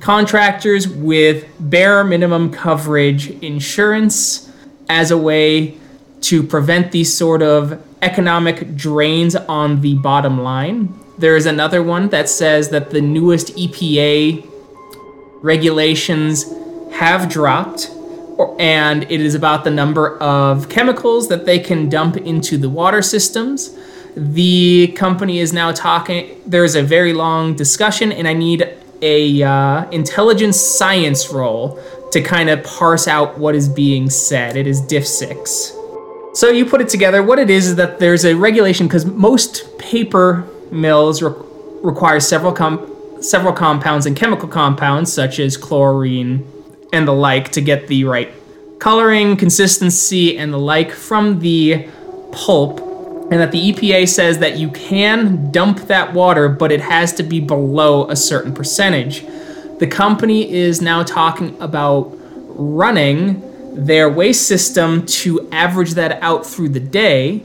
contractors 0.00 0.88
with 0.88 1.46
bare 1.58 2.04
minimum 2.04 2.52
coverage 2.52 3.30
insurance 3.42 4.50
as 4.88 5.10
a 5.10 5.18
way 5.18 5.76
to 6.20 6.42
prevent 6.42 6.92
these 6.92 7.12
sort 7.12 7.42
of 7.42 7.82
economic 8.02 8.76
drains 8.76 9.34
on 9.36 9.80
the 9.80 9.94
bottom 9.94 10.42
line. 10.42 10.94
There 11.18 11.36
is 11.36 11.46
another 11.46 11.82
one 11.82 12.08
that 12.10 12.28
says 12.28 12.68
that 12.70 12.90
the 12.90 13.00
newest 13.00 13.48
EPA 13.56 14.46
regulations 15.42 16.44
have 16.92 17.28
dropped 17.28 17.90
and 18.58 19.04
it 19.04 19.20
is 19.20 19.34
about 19.34 19.64
the 19.64 19.70
number 19.70 20.16
of 20.18 20.68
chemicals 20.68 21.28
that 21.28 21.44
they 21.44 21.58
can 21.58 21.88
dump 21.88 22.16
into 22.16 22.56
the 22.56 22.68
water 22.68 23.02
systems. 23.02 23.76
The 24.16 24.92
company 24.96 25.38
is 25.38 25.52
now 25.52 25.72
talking. 25.72 26.40
There's 26.46 26.74
a 26.74 26.82
very 26.82 27.12
long 27.12 27.54
discussion, 27.54 28.12
and 28.12 28.26
I 28.26 28.32
need 28.32 28.67
a 29.02 29.42
uh, 29.42 29.88
intelligence 29.90 30.60
science 30.60 31.30
roll 31.30 31.80
to 32.12 32.22
kind 32.22 32.48
of 32.48 32.62
parse 32.64 33.06
out 33.06 33.38
what 33.38 33.54
is 33.54 33.68
being 33.68 34.10
said. 34.10 34.56
It 34.56 34.66
is 34.66 34.80
diff 34.80 35.06
six. 35.06 35.72
So 36.34 36.48
you 36.48 36.64
put 36.66 36.80
it 36.80 36.88
together. 36.88 37.22
What 37.22 37.38
it 37.38 37.50
is 37.50 37.68
is 37.68 37.76
that 37.76 37.98
there's 37.98 38.24
a 38.24 38.34
regulation 38.34 38.86
because 38.86 39.04
most 39.04 39.78
paper 39.78 40.48
mills 40.70 41.22
re- 41.22 41.32
require 41.82 42.20
several 42.20 42.52
com- 42.52 42.94
several 43.20 43.52
compounds 43.52 44.06
and 44.06 44.16
chemical 44.16 44.48
compounds 44.48 45.12
such 45.12 45.38
as 45.38 45.56
chlorine 45.56 46.46
and 46.92 47.08
the 47.08 47.12
like 47.12 47.50
to 47.52 47.60
get 47.60 47.88
the 47.88 48.04
right 48.04 48.32
coloring, 48.78 49.36
consistency, 49.36 50.38
and 50.38 50.52
the 50.52 50.58
like 50.58 50.92
from 50.92 51.40
the 51.40 51.88
pulp. 52.32 52.87
And 53.30 53.40
that 53.40 53.52
the 53.52 53.72
EPA 53.72 54.08
says 54.08 54.38
that 54.38 54.56
you 54.56 54.70
can 54.70 55.50
dump 55.50 55.80
that 55.88 56.14
water, 56.14 56.48
but 56.48 56.72
it 56.72 56.80
has 56.80 57.12
to 57.14 57.22
be 57.22 57.40
below 57.40 58.08
a 58.08 58.16
certain 58.16 58.54
percentage. 58.54 59.26
The 59.78 59.86
company 59.86 60.50
is 60.50 60.80
now 60.80 61.02
talking 61.02 61.60
about 61.60 62.16
running 62.48 63.44
their 63.74 64.08
waste 64.08 64.48
system 64.48 65.04
to 65.06 65.48
average 65.52 65.92
that 65.92 66.22
out 66.22 66.46
through 66.46 66.70
the 66.70 66.80
day, 66.80 67.42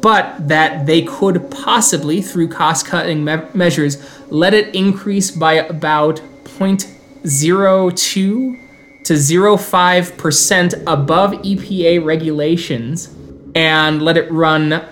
but 0.00 0.48
that 0.48 0.86
they 0.86 1.02
could 1.02 1.50
possibly, 1.50 2.22
through 2.22 2.48
cost 2.48 2.86
cutting 2.86 3.24
me- 3.24 3.42
measures, 3.52 3.98
let 4.30 4.54
it 4.54 4.74
increase 4.74 5.30
by 5.30 5.54
about 5.54 6.22
0.02 6.44 8.58
to 9.04 9.14
0.5% 9.14 10.82
above 10.86 11.32
EPA 11.32 12.04
regulations 12.04 13.12
and 13.54 14.00
let 14.00 14.16
it 14.16 14.30
run 14.30 14.82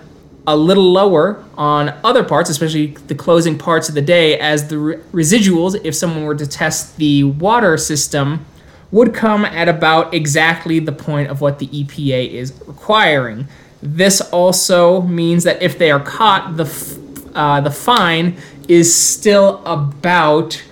a 0.47 0.57
little 0.57 0.91
lower 0.93 1.45
on 1.57 1.91
other 2.03 2.25
parts, 2.25 2.51
especially 2.51 2.87
the 3.07 3.15
closing 3.15 3.59
parts 3.59 3.89
of 3.89 3.95
the 3.95 4.03
day, 4.03 4.39
as 4.39 4.69
the 4.69 4.79
re- 4.79 4.97
residuals, 5.13 5.81
if 5.85 5.95
someone 5.95 6.25
were 6.25 6.35
to 6.35 6.47
test 6.47 6.97
the 6.97 7.25
water 7.25 7.77
system, 7.77 8.45
would 8.91 9.15
come 9.15 9.45
at 9.45 9.69
about 9.69 10.13
exactly 10.13 10.79
the 10.79 10.93
point 10.93 11.29
of 11.29 11.41
what 11.41 11.59
the 11.59 11.67
EPA 11.69 12.31
is 12.33 12.53
requiring. 12.67 13.47
This 13.83 14.21
also 14.21 15.03
means 15.03 15.45
that 15.45 15.63
if 15.63 15.79
they 15.79 15.91
are 15.91 16.01
caught, 16.01 16.57
the 16.57 16.65
f- 16.65 16.97
uh, 17.35 17.61
the 17.61 17.71
fine 17.71 18.37
is 18.69 18.95
still 18.95 19.65
about, 19.65 20.63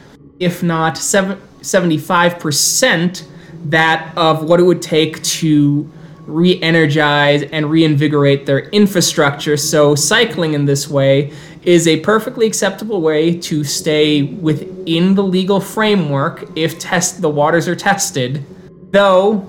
if 0.41 0.63
not 0.63 0.99
seven, 0.99 1.39
75% 1.61 3.25
that 3.67 4.17
of 4.17 4.45
what 4.45 4.61
it 4.61 4.63
would 4.63 4.83
take 4.83 5.23
to 5.23 5.91
re 6.29 6.61
energize 6.63 7.43
and 7.43 7.71
reinvigorate 7.71 8.47
their 8.47 8.69
infrastructure. 8.69 9.57
So, 9.57 9.95
cycling 9.95 10.55
in 10.55 10.67
this 10.67 10.89
way 10.89 11.33
is 11.63 11.89
a 11.89 12.01
perfectly 12.01 12.47
acceptable 12.47 13.01
way 13.01 13.37
to 13.39 13.65
stay 13.65 14.23
within 14.23 15.15
the 15.15 15.23
legal 15.23 15.61
framework 15.61 16.49
if 16.57 16.79
test 16.79 17.21
the 17.21 17.31
waters 17.31 17.67
are 17.67 17.75
tested. 17.75 18.45
Though 18.91 19.47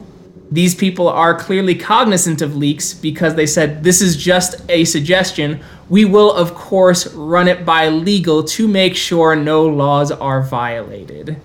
these 0.52 0.74
people 0.74 1.08
are 1.08 1.38
clearly 1.38 1.76
cognizant 1.76 2.42
of 2.42 2.56
leaks 2.56 2.94
because 2.94 3.36
they 3.36 3.46
said 3.46 3.84
this 3.84 4.02
is 4.02 4.18
just 4.18 4.62
a 4.70 4.86
suggestion. 4.86 5.60
We 5.90 6.06
will, 6.06 6.34
of 6.34 6.56
course, 6.56 7.14
run 7.14 7.48
it 7.48 7.66
by 7.66 7.90
legal 7.90 8.44
to 8.44 8.68
make 8.68 8.96
sure 8.96 9.36
no 9.36 9.68
laws 9.68 10.12
are 10.12 10.42
violated. 10.42 11.40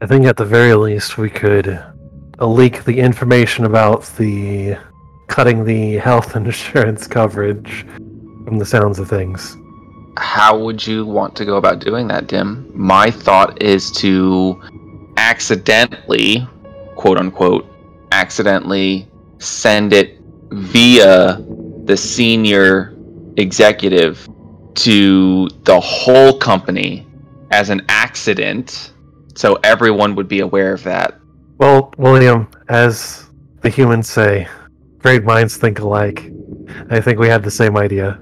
I 0.00 0.06
think 0.06 0.26
at 0.26 0.36
the 0.36 0.44
very 0.44 0.74
least 0.74 1.18
we 1.18 1.30
could 1.30 1.82
leak 2.38 2.84
the 2.84 2.98
information 2.98 3.64
about 3.64 4.04
the 4.16 4.76
cutting 5.28 5.64
the 5.64 5.96
health 5.96 6.36
insurance 6.36 7.06
coverage 7.06 7.86
from 8.44 8.58
the 8.58 8.66
sounds 8.66 8.98
of 8.98 9.08
things. 9.08 9.56
How 10.18 10.58
would 10.58 10.86
you 10.86 11.04
want 11.04 11.36
to 11.36 11.44
go 11.44 11.56
about 11.56 11.78
doing 11.78 12.08
that, 12.08 12.26
Dim? 12.26 12.70
My 12.74 13.10
thought 13.10 13.62
is 13.62 13.90
to 13.92 14.62
accidentally, 15.16 16.46
quote 16.94 17.18
unquote, 17.18 17.66
accidentally 18.12 19.08
send 19.38 19.92
it 19.92 20.18
via 20.50 21.44
the 21.84 21.96
senior 21.96 22.96
executive 23.36 24.28
to 24.74 25.48
the 25.64 25.78
whole 25.80 26.38
company 26.38 27.06
as 27.50 27.70
an 27.70 27.82
accident 27.88 28.92
so 29.34 29.58
everyone 29.64 30.14
would 30.14 30.28
be 30.28 30.40
aware 30.40 30.72
of 30.72 30.82
that. 30.84 31.20
Well, 31.58 31.94
William, 31.96 32.48
as 32.68 33.30
the 33.62 33.70
humans 33.70 34.10
say, 34.10 34.46
great 34.98 35.24
minds 35.24 35.56
think 35.56 35.78
alike. 35.78 36.30
I 36.90 37.00
think 37.00 37.18
we 37.18 37.28
had 37.28 37.42
the 37.42 37.50
same 37.50 37.78
idea. 37.78 38.20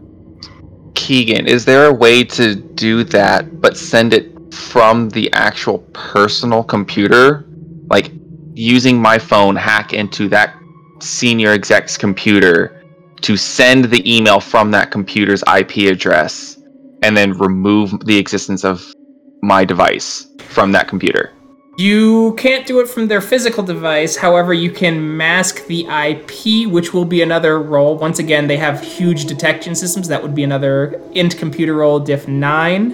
Keegan, 0.94 1.49
is 1.49 1.64
there 1.64 1.87
a 1.87 1.92
way 1.92 2.23
to 2.23 2.55
do 2.55 3.03
that 3.05 3.61
but 3.61 3.77
send 3.77 4.14
it 4.14 4.55
from 4.55 5.09
the 5.09 5.33
actual 5.33 5.79
personal 5.92 6.62
computer? 6.62 7.47
Like 7.90 8.12
using 8.55 9.03
my 9.03 9.18
phone 9.18 9.57
hack 9.57 9.92
into 9.92 10.29
that 10.29 10.55
senior 11.01 11.51
exec's 11.51 11.99
computer 11.99 12.85
to 13.23 13.37
send 13.37 13.87
the 13.87 14.16
email 14.16 14.38
from 14.38 14.70
that 14.70 14.92
computer's 14.92 15.42
IP 15.53 15.90
address 15.90 16.59
and 17.03 17.16
then 17.16 17.33
remove 17.33 17.99
the 18.07 18.16
existence 18.16 18.64
of 18.64 18.94
my 19.42 19.64
device 19.64 20.29
from 20.38 20.70
that 20.70 20.87
computer. 20.87 21.33
You 21.77 22.35
can't 22.37 22.67
do 22.67 22.79
it 22.81 22.89
from 22.89 23.09
their 23.09 23.21
physical 23.21 23.65
device, 23.65 24.17
however, 24.17 24.55
you 24.55 24.71
can 24.71 25.17
mask 25.17 25.67
the 25.67 25.87
IP, 25.89 26.69
which 26.71 26.95
will 26.95 27.05
be 27.05 27.21
another 27.21 27.61
role. 27.61 27.97
Once 27.99 28.21
again, 28.21 28.47
they 28.47 28.57
have 28.59 28.81
huge 28.81 29.25
detection 29.25 29.75
systems. 29.75 30.07
That 30.07 30.23
would 30.23 30.37
be 30.37 30.45
another 30.45 31.01
int 31.15 31.37
computer 31.37 31.75
role 31.75 31.99
diff 31.99 32.29
9 32.29 32.91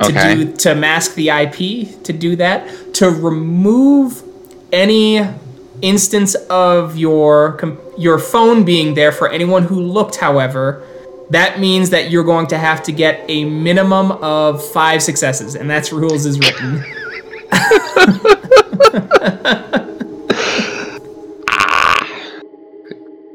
to 0.00 0.06
Okay. 0.06 0.34
do 0.34 0.52
to 0.52 0.74
mask 0.74 1.14
the 1.14 1.30
IP 1.30 2.02
to 2.02 2.12
do 2.12 2.34
that. 2.36 2.66
To 2.94 3.08
remove 3.08 4.22
any 4.72 5.24
instance 5.80 6.34
of 6.50 6.96
your 6.96 7.58
your 7.98 8.18
phone 8.18 8.64
being 8.64 8.94
there 8.94 9.12
for 9.12 9.28
anyone 9.28 9.62
who 9.64 9.80
looked, 9.80 10.16
however, 10.16 10.82
that 11.30 11.60
means 11.60 11.90
that 11.90 12.10
you're 12.10 12.24
going 12.24 12.48
to 12.48 12.58
have 12.58 12.82
to 12.84 12.92
get 12.92 13.24
a 13.28 13.44
minimum 13.44 14.10
of 14.10 14.64
five 14.72 15.02
successes, 15.02 15.54
and 15.54 15.70
that's 15.70 15.92
rules 15.92 16.26
is 16.26 16.40
written. 16.40 16.84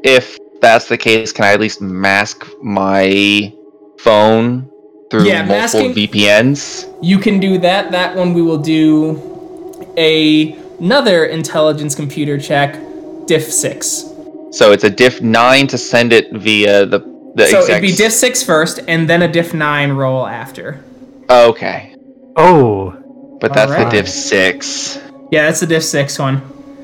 If 0.03 0.38
that's 0.62 0.88
the 0.88 0.97
case, 0.97 1.32
can 1.34 1.45
I 1.45 1.53
at 1.53 1.60
least 1.60 1.82
mask 1.82 2.47
my 2.62 3.53
phone 3.99 4.69
through 5.12 5.25
Yeah, 5.25 5.43
multiple 5.43 5.89
masking- 5.89 5.93
VPNs? 5.93 6.97
You 7.01 7.19
can 7.19 7.39
do 7.39 7.58
that. 7.58 7.91
That 7.91 8.15
one 8.15 8.34
we 8.34 8.41
will 8.41 8.58
do 8.58 9.84
a, 9.97 10.53
another 10.80 11.25
intelligence 11.25 11.93
computer 11.93 12.39
check, 12.39 12.80
diff 13.25 13.51
six. 13.51 14.06
So 14.51 14.71
it's 14.71 14.86
a 14.86 14.89
diff 14.89 15.21
9 15.21 15.67
to 15.67 15.77
send 15.77 16.13
it 16.13 16.32
via 16.32 16.86
the 16.86 16.99
the 17.36 17.45
so 17.47 17.60
it'd 17.63 17.82
be 17.82 17.91
diff 17.91 18.13
six 18.13 18.41
first, 18.41 18.80
and 18.88 19.08
then 19.08 19.21
a 19.21 19.27
diff 19.27 19.53
nine 19.53 19.91
roll 19.91 20.25
after. 20.25 20.84
Okay. 21.30 21.93
Oh, 22.36 22.95
But 23.39 23.54
that's 23.54 23.71
Alright. 23.71 23.91
the 23.91 23.97
diff 23.97 24.10
6. 24.10 25.00
Yeah, 25.32 25.45
that's 25.45 25.60
the 25.60 25.67
diff 25.67 25.84
six 25.84 26.17
one. 26.17 26.41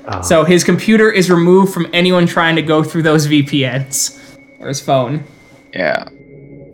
oh. 0.08 0.22
So 0.22 0.44
his 0.44 0.64
computer 0.64 1.10
is 1.10 1.30
removed 1.30 1.74
from 1.74 1.88
anyone 1.94 2.28
trying 2.28 2.56
to 2.58 2.62
go 2.62 2.84
through 2.84 3.04
those 3.04 3.26
VPNs 3.28 4.20
or 4.60 4.68
his 4.68 4.82
phone. 4.82 5.24
Yeah. 5.74 6.04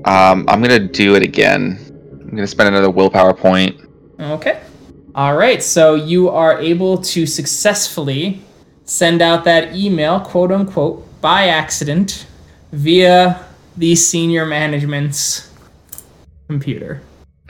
Um, 0.05 0.45
I'm 0.47 0.61
gonna 0.61 0.79
do 0.79 1.15
it 1.15 1.21
again. 1.23 1.77
I'm 2.21 2.29
gonna 2.31 2.47
spend 2.47 2.69
another 2.69 2.89
willpower 2.89 3.33
point. 3.35 3.79
Okay. 4.19 4.59
All 5.13 5.35
right. 5.37 5.61
So 5.61 5.93
you 5.95 6.29
are 6.29 6.59
able 6.59 6.97
to 6.97 7.25
successfully 7.27 8.41
send 8.85 9.21
out 9.21 9.43
that 9.43 9.75
email, 9.75 10.19
quote 10.21 10.51
unquote, 10.51 11.05
by 11.21 11.49
accident 11.49 12.25
via 12.71 13.45
the 13.77 13.95
senior 13.95 14.45
management's 14.45 15.51
computer 16.47 17.01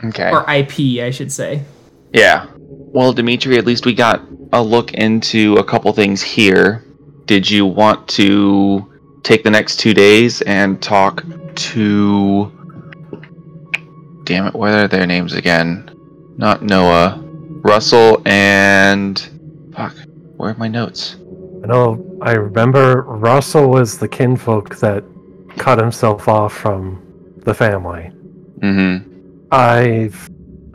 Okay. 0.03 0.29
or 0.29 0.41
IP, 0.51 1.01
I 1.01 1.11
should 1.11 1.31
say. 1.31 1.63
Yeah. 2.13 2.47
Well, 2.57 3.13
Dimitri, 3.13 3.57
at 3.57 3.65
least 3.65 3.85
we 3.85 3.93
got 3.93 4.21
a 4.51 4.61
look 4.61 4.93
into 4.93 5.55
a 5.55 5.63
couple 5.63 5.93
things 5.93 6.21
here. 6.21 6.83
Did 7.25 7.49
you 7.49 7.65
want 7.65 8.07
to 8.09 8.89
take 9.23 9.43
the 9.43 9.51
next 9.51 9.79
two 9.79 9.93
days 9.93 10.41
and 10.41 10.81
talk 10.81 11.23
to. 11.55 12.51
Damn 14.23 14.47
it, 14.47 14.53
what 14.53 14.71
are 14.71 14.87
their 14.87 15.05
names 15.05 15.33
again? 15.33 15.91
Not 16.37 16.63
Noah. 16.63 17.21
Russell 17.61 18.21
and. 18.25 19.19
Fuck, 19.73 19.95
where 20.37 20.51
are 20.51 20.57
my 20.57 20.67
notes? 20.67 21.17
I 21.63 21.67
know. 21.67 22.05
I 22.21 22.33
remember 22.33 23.03
Russell 23.03 23.69
was 23.69 23.97
the 23.97 24.07
kinfolk 24.07 24.77
that 24.77 25.03
cut 25.57 25.79
himself 25.79 26.27
off 26.27 26.53
from 26.53 27.01
the 27.45 27.53
family. 27.53 28.11
Mm 28.59 29.03
hmm. 29.03 29.45
I've 29.51 30.29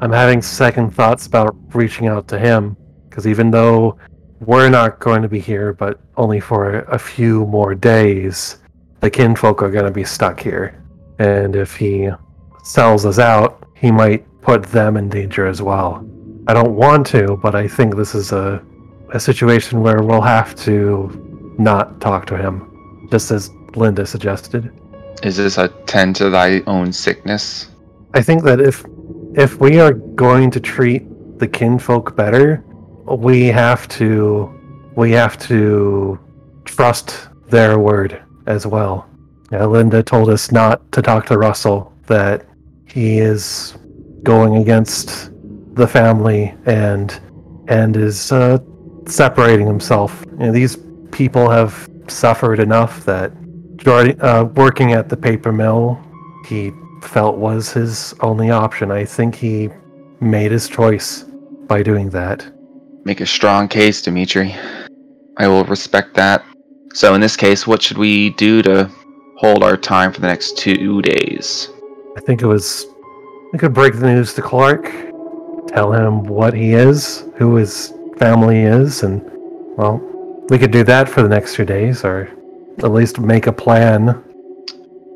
I'm 0.05 0.13
having 0.13 0.43
second 0.43 0.91
thoughts 0.91 1.27
about 1.27 1.57
reaching 1.75 2.09
out 2.09 2.29
to 2.29 2.39
him 2.39 2.77
because 3.09 3.27
even 3.27 3.51
though 3.51 3.97
we're 4.41 4.69
not 4.69 5.01
going 5.01 5.23
to 5.23 5.31
be 5.31 5.41
here, 5.41 5.73
but 5.73 5.99
only 6.19 6.41
for 6.41 6.81
a 6.81 6.99
few 6.99 7.47
more 7.47 7.75
days, 7.75 8.59
the 9.01 9.09
kinfolk 9.09 9.63
are 9.63 9.71
going 9.71 9.87
to 9.87 9.91
be 9.91 10.05
stuck 10.05 10.39
here. 10.39 10.85
And 11.19 11.57
if 11.57 11.75
he 11.75 12.11
sells 12.63 13.07
us 13.07 13.19
out, 13.19 13.67
he 13.75 13.91
might 13.91 14.27
put 14.43 14.65
them 14.65 14.99
in 14.99 15.09
danger 15.09 15.47
as 15.47 15.63
well. 15.63 16.07
I 16.49 16.53
don't 16.53 16.77
want 16.77 17.07
to, 17.07 17.39
but 17.43 17.55
I 17.55 17.67
think 17.67 17.97
this 17.97 18.15
is 18.15 18.33
a 18.33 18.63
a 19.15 19.19
situation 19.19 19.81
where 19.81 20.03
we'll 20.03 20.21
have 20.21 20.55
to 20.65 21.55
not 21.59 21.99
talk 22.03 22.27
to 22.27 22.37
him, 22.37 23.09
just 23.11 23.31
as 23.31 23.49
Linda 23.75 24.05
suggested. 24.05 24.71
Is 25.23 25.39
this 25.39 25.57
a 25.57 25.69
tend 25.87 26.17
to 26.17 26.29
thy 26.29 26.61
own 26.67 26.93
sickness? 26.93 27.71
I 28.13 28.21
think 28.21 28.43
that 28.43 28.61
if 28.61 28.85
if 29.37 29.61
we 29.61 29.81
are 29.81 29.93
going 29.93 30.51
to 30.53 30.61
treat 30.61 31.03
the 31.39 31.49
kinfolk 31.49 32.15
better, 32.17 32.65
we 33.07 33.47
have 33.47 33.89
to 33.89 34.51
we 34.97 35.11
have 35.11 35.37
to 35.39 36.19
trust 36.65 37.29
their 37.49 37.79
word 37.79 38.23
as 38.47 38.67
well. 38.67 39.09
Linda 39.51 40.03
told 40.03 40.31
us 40.31 40.53
not 40.53 40.91
to 40.93 41.03
talk 41.03 41.27
to 41.27 41.39
Russell 41.39 41.93
that 42.07 42.47
he 42.87 43.19
is 43.19 43.77
going 44.23 44.57
against 44.57 45.31
the 45.75 45.87
family 45.87 46.55
and 46.67 47.21
and 47.69 47.97
is 47.97 48.31
uh, 48.31 48.59
separating 49.07 49.67
himself. 49.67 50.25
You 50.33 50.47
know, 50.47 50.53
these 50.53 50.79
people 51.11 51.49
have 51.51 51.89
suffered 52.09 52.61
enough 52.61 53.05
that 53.05 53.33
uh, 53.87 54.45
working 54.55 54.93
at 54.93 55.09
the 55.09 55.17
paper 55.17 55.53
mill, 55.53 56.01
he 56.47 56.73
felt 57.07 57.37
was 57.37 57.73
his 57.73 58.15
only 58.21 58.51
option. 58.51 58.91
I 58.91 59.05
think 59.05 59.35
he 59.35 59.71
made 60.21 60.51
his 60.51 60.69
choice 60.69 61.25
by 61.67 61.83
doing 61.83 62.11
that. 62.11 62.47
Make 63.05 63.21
a 63.21 63.27
strong 63.27 63.69
case, 63.69 64.03
Dimitri. 64.03 64.55
I 65.37 65.49
will 65.49 65.65
respect 65.65 66.15
that. 66.15 66.45
So, 66.95 67.15
in 67.15 67.21
this 67.21 67.37
case, 67.37 67.67
what 67.67 67.83
should 67.83 67.99
we 67.99 68.31
do 68.31 68.63
to 68.63 68.91
hold 69.37 69.63
our 69.63 69.77
time 69.77 70.13
for 70.13 70.21
the 70.21 70.29
next 70.29 70.57
two 70.57 71.03
days? 71.03 71.69
I 72.17 72.21
think 72.21 72.43
it 72.43 72.47
was. 72.47 72.87
We 73.53 73.59
could 73.59 73.75
break 73.75 73.95
the 73.95 74.07
news 74.07 74.35
to 74.35 74.43
Clark, 74.43 74.85
tell 75.69 75.93
him 75.93 76.25
what 76.25 76.55
he 76.55 76.73
is, 76.73 77.25
who 77.37 77.57
his 77.57 77.93
family 78.17 78.61
is, 78.61 79.03
and, 79.03 79.23
well, 79.77 80.01
we 80.49 80.59
could 80.59 80.71
do 80.71 80.83
that 80.85 81.09
for 81.09 81.23
the 81.23 81.29
next 81.29 81.55
two 81.55 81.65
days, 81.65 82.05
or 82.05 82.31
at 82.79 82.91
least 82.91 83.21
make 83.21 83.47
a 83.47 83.53
plan. 83.53 84.23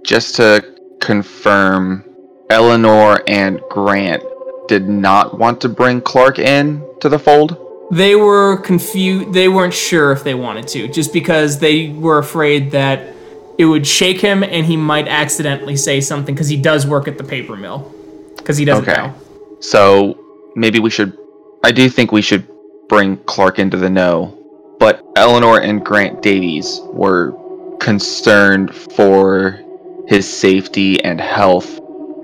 Just 0.05 0.37
to 0.37 0.77
confirm, 1.00 2.04
Eleanor 2.50 3.22
and 3.26 3.61
Grant 3.70 4.22
did 4.68 4.88
not 4.88 5.38
want 5.38 5.61
to 5.62 5.68
bring 5.68 6.00
Clark 6.00 6.38
in 6.38 6.84
to 7.00 7.08
the 7.08 7.18
fold. 7.18 7.56
They 7.90 8.14
were 8.16 8.58
confused. 8.58 9.32
They 9.32 9.48
weren't 9.48 9.74
sure 9.74 10.12
if 10.12 10.22
they 10.22 10.34
wanted 10.34 10.68
to, 10.68 10.88
just 10.88 11.12
because 11.12 11.58
they 11.58 11.88
were 11.88 12.18
afraid 12.18 12.70
that 12.72 13.14
it 13.58 13.64
would 13.64 13.87
shake 13.87 14.20
him 14.20 14.42
and 14.42 14.66
he 14.66 14.76
might 14.76 15.08
accidentally 15.08 15.76
say 15.76 16.00
something 16.00 16.34
because 16.34 16.48
he 16.48 16.56
does 16.56 16.87
work 16.87 17.08
at 17.08 17.18
the 17.18 17.24
paper 17.24 17.56
mill. 17.56 17.92
Because 18.37 18.56
he 18.56 18.64
doesn't 18.64 18.88
Okay. 18.88 19.00
know. 19.00 19.14
So 19.61 20.18
maybe 20.54 20.78
we 20.78 20.90
should. 20.90 21.16
I 21.64 21.72
do 21.72 21.88
think 21.88 22.12
we 22.12 22.22
should 22.22 22.46
bring 22.88 23.16
Clark 23.24 23.58
into 23.58 23.76
the 23.76 23.90
know. 23.90 24.34
But 24.78 25.04
Eleanor 25.16 25.61
and 25.61 25.84
Grant 25.84 26.22
Davies 26.22 26.80
were 26.92 27.34
concerned 27.80 28.74
for 28.74 29.61
his 30.08 30.26
safety 30.26 31.02
and 31.04 31.20
health 31.20 31.80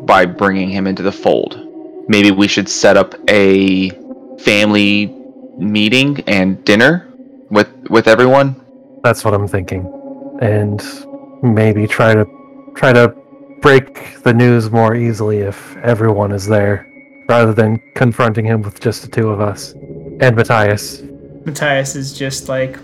by 0.07 0.25
bringing 0.25 0.71
him 0.71 0.87
into 0.87 1.03
the 1.03 1.13
fold. 1.13 1.61
Maybe 2.09 2.31
we 2.31 2.49
should 2.49 2.69
set 2.69 2.97
up 2.97 3.15
a 3.29 3.91
family 4.41 5.15
meeting 5.59 6.21
and 6.27 6.65
dinner 6.65 7.13
with 7.51 7.69
with 7.91 8.09
everyone. 8.09 8.61
That's 9.03 9.25
what 9.25 9.35
I'm 9.35 9.47
thinking, 9.47 9.85
and 10.41 10.83
maybe 11.43 11.87
try 11.87 12.15
to 12.15 12.27
try 12.75 12.93
to 12.93 13.15
break 13.61 14.23
the 14.23 14.33
news 14.33 14.71
more 14.71 14.95
easily 14.95 15.39
if 15.39 15.77
everyone 15.79 16.33
is 16.33 16.47
there, 16.47 16.87
rather 17.29 17.53
than 17.53 17.81
confronting 17.95 18.45
him 18.47 18.63
with 18.63 18.81
just 18.81 19.03
the 19.03 19.09
two 19.09 19.29
of 19.29 19.41
us 19.41 19.73
and 20.21 20.37
Matias. 20.37 21.03
Matias 21.45 21.97
is 21.97 22.17
just 22.17 22.49
like, 22.49 22.79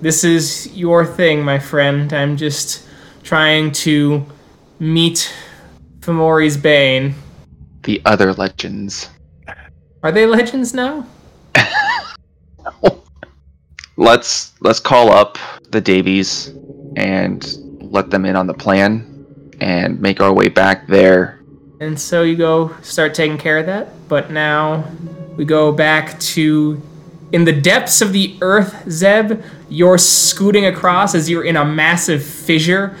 this 0.00 0.24
is 0.24 0.76
your 0.76 1.04
thing, 1.06 1.44
my 1.44 1.58
friend. 1.58 2.12
I'm 2.12 2.36
just 2.36 2.84
trying 3.24 3.72
to 3.72 4.24
meet 4.78 5.34
Fomori's 6.00 6.56
Bane. 6.56 7.14
The 7.82 8.00
other 8.04 8.32
legends. 8.34 9.08
Are 10.02 10.12
they 10.12 10.26
legends 10.26 10.72
now? 10.74 11.06
no. 11.56 13.02
let's 13.96 14.52
let's 14.60 14.80
call 14.80 15.10
up 15.10 15.38
the 15.70 15.80
Davies 15.80 16.52
and 16.96 17.56
let 17.80 18.10
them 18.10 18.24
in 18.24 18.36
on 18.36 18.46
the 18.46 18.54
plan 18.54 19.10
and 19.60 20.00
make 20.00 20.20
our 20.20 20.32
way 20.32 20.48
back 20.48 20.86
there. 20.86 21.40
And 21.80 21.98
so 21.98 22.22
you 22.22 22.36
go 22.36 22.74
start 22.82 23.14
taking 23.14 23.38
care 23.38 23.58
of 23.58 23.66
that. 23.66 24.08
But 24.08 24.30
now 24.30 24.88
we 25.36 25.44
go 25.44 25.72
back 25.72 26.18
to 26.20 26.80
in 27.32 27.44
the 27.44 27.52
depths 27.52 28.00
of 28.00 28.12
the 28.12 28.36
earth, 28.40 28.88
Zeb. 28.88 29.42
You're 29.68 29.98
scooting 29.98 30.66
across 30.66 31.14
as 31.14 31.28
you're 31.28 31.44
in 31.44 31.56
a 31.56 31.64
massive 31.64 32.22
fissure, 32.22 32.96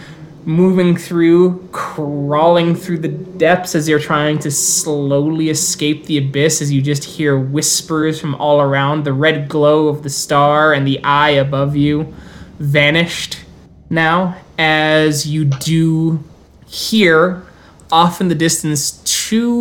moving 0.46 0.96
through, 0.96 1.66
crawling 1.72 2.74
through 2.74 2.98
the 2.98 3.08
depths 3.08 3.74
as 3.74 3.88
you're 3.88 3.98
trying 3.98 4.38
to 4.40 4.50
slowly 4.50 5.48
escape 5.50 6.06
the 6.06 6.18
abyss. 6.18 6.60
As 6.60 6.72
you 6.72 6.82
just 6.82 7.04
hear 7.04 7.38
whispers 7.38 8.20
from 8.20 8.34
all 8.36 8.60
around, 8.60 9.04
the 9.04 9.12
red 9.12 9.48
glow 9.48 9.88
of 9.88 10.02
the 10.02 10.10
star 10.10 10.72
and 10.72 10.86
the 10.86 11.02
eye 11.02 11.30
above 11.30 11.76
you 11.76 12.14
vanished 12.58 13.44
now 13.90 14.36
as 14.58 15.26
you 15.26 15.44
do 15.44 16.22
hear 16.66 17.42
off 17.90 18.20
in 18.20 18.28
the 18.28 18.34
distance 18.34 19.02
two 19.04 19.54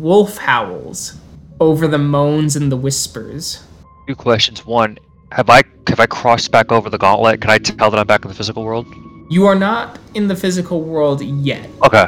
wolf 0.00 0.38
howls 0.38 1.18
over 1.60 1.86
the 1.86 1.98
moans 1.98 2.56
and 2.56 2.70
the 2.70 2.76
whispers. 2.76 3.62
Two 4.06 4.14
questions. 4.14 4.64
One, 4.64 4.98
have 5.32 5.50
I 5.50 5.62
have 5.88 6.00
I 6.00 6.06
crossed 6.06 6.50
back 6.50 6.72
over 6.72 6.90
the 6.90 6.98
gauntlet? 6.98 7.40
Can 7.40 7.50
I 7.50 7.58
tell 7.58 7.90
that 7.90 7.98
I'm 7.98 8.06
back 8.06 8.24
in 8.24 8.28
the 8.28 8.34
physical 8.34 8.64
world? 8.64 8.86
You 9.28 9.46
are 9.46 9.54
not 9.54 9.98
in 10.14 10.28
the 10.28 10.36
physical 10.36 10.82
world 10.82 11.20
yet. 11.22 11.68
Okay. 11.82 12.06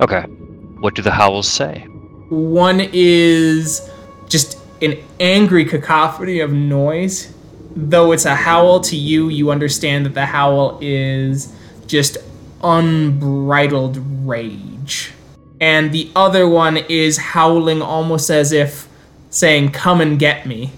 Okay. 0.00 0.22
What 0.80 0.94
do 0.94 1.02
the 1.02 1.12
howls 1.12 1.48
say? 1.48 1.80
One 2.28 2.80
is 2.92 3.88
just 4.28 4.58
an 4.82 4.98
angry 5.20 5.64
cacophony 5.64 6.40
of 6.40 6.52
noise. 6.52 7.32
Though 7.76 8.12
it's 8.12 8.24
a 8.24 8.34
howl 8.34 8.80
to 8.80 8.96
you, 8.96 9.28
you 9.28 9.50
understand 9.50 10.06
that 10.06 10.14
the 10.14 10.26
howl 10.26 10.78
is 10.80 11.54
just 11.86 12.18
unbridled 12.62 13.98
rage. 14.26 15.12
And 15.60 15.92
the 15.92 16.10
other 16.16 16.48
one 16.48 16.78
is 16.88 17.16
howling 17.16 17.80
almost 17.80 18.28
as 18.28 18.52
if 18.52 18.88
saying, 19.30 19.70
Come 19.70 20.00
and 20.00 20.18
get 20.18 20.46
me. 20.46 20.72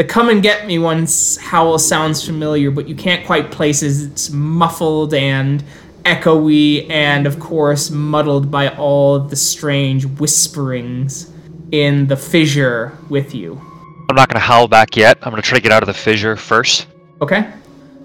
The 0.00 0.04
come 0.04 0.30
and 0.30 0.42
get 0.42 0.66
me 0.66 0.78
one's 0.78 1.36
howl 1.36 1.78
sounds 1.78 2.24
familiar, 2.24 2.70
but 2.70 2.88
you 2.88 2.94
can't 2.94 3.26
quite 3.26 3.50
place 3.50 3.82
it. 3.82 4.10
It's 4.10 4.30
muffled 4.30 5.12
and 5.12 5.62
echoey, 6.06 6.88
and 6.88 7.26
of 7.26 7.38
course, 7.38 7.90
muddled 7.90 8.50
by 8.50 8.68
all 8.76 9.18
the 9.18 9.36
strange 9.36 10.06
whisperings 10.06 11.30
in 11.70 12.06
the 12.06 12.16
fissure 12.16 12.96
with 13.10 13.34
you. 13.34 13.60
I'm 14.08 14.16
not 14.16 14.30
gonna 14.30 14.40
howl 14.40 14.68
back 14.68 14.96
yet. 14.96 15.18
I'm 15.20 15.32
gonna 15.32 15.42
try 15.42 15.58
to 15.58 15.62
get 15.62 15.70
out 15.70 15.82
of 15.82 15.86
the 15.86 15.92
fissure 15.92 16.34
first. 16.34 16.86
Okay? 17.20 17.52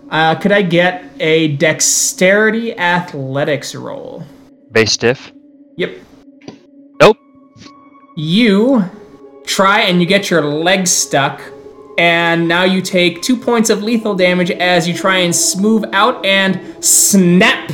Uh, 0.10 0.36
could 0.36 0.52
I 0.52 0.64
get 0.64 1.06
a 1.22 1.56
dexterity 1.56 2.78
athletics 2.78 3.74
roll? 3.74 4.26
Base 4.70 4.98
diff. 4.98 5.32
Yep. 5.78 5.96
Nope. 7.00 7.18
You 8.18 8.84
try 9.46 9.84
and 9.84 10.02
you 10.02 10.06
get 10.06 10.30
your 10.30 10.42
leg 10.44 10.88
stuck, 10.88 11.42
and 11.98 12.48
now 12.48 12.64
you 12.64 12.82
take 12.82 13.22
two 13.22 13.38
points 13.38 13.70
of 13.70 13.82
lethal 13.84 14.16
damage 14.16 14.52
as 14.52 14.88
you 14.88 14.94
try 14.94 15.18
and 15.18 15.36
smooth 15.36 15.86
out 15.94 16.26
and 16.26 16.84
snap 16.84 17.72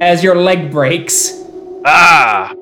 as 0.00 0.22
your 0.22 0.36
leg 0.36 0.70
breaks. 0.70 1.42
Ah. 1.86 2.52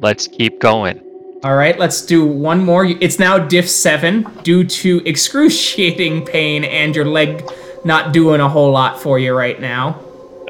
Let's 0.00 0.26
keep 0.26 0.60
going. 0.60 1.00
All 1.44 1.54
right, 1.54 1.78
let's 1.78 2.04
do 2.04 2.26
one 2.26 2.64
more. 2.64 2.84
It's 2.84 3.18
now 3.18 3.38
diff 3.38 3.68
7 3.68 4.26
due 4.42 4.64
to 4.64 5.02
excruciating 5.06 6.24
pain 6.26 6.64
and 6.64 6.96
your 6.96 7.04
leg 7.04 7.48
not 7.84 8.12
doing 8.12 8.40
a 8.40 8.48
whole 8.48 8.72
lot 8.72 9.00
for 9.00 9.18
you 9.18 9.34
right 9.34 9.60
now. 9.60 10.00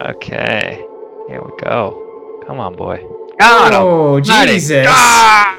Okay. 0.00 0.83
Here 1.28 1.42
we 1.42 1.50
go. 1.62 2.42
Come 2.46 2.59
on, 2.59 2.74
boy. 2.74 3.04
Got. 3.38 3.74
Oh. 3.74 4.20
Jesus. 4.20 4.87
Ah! 4.88 5.59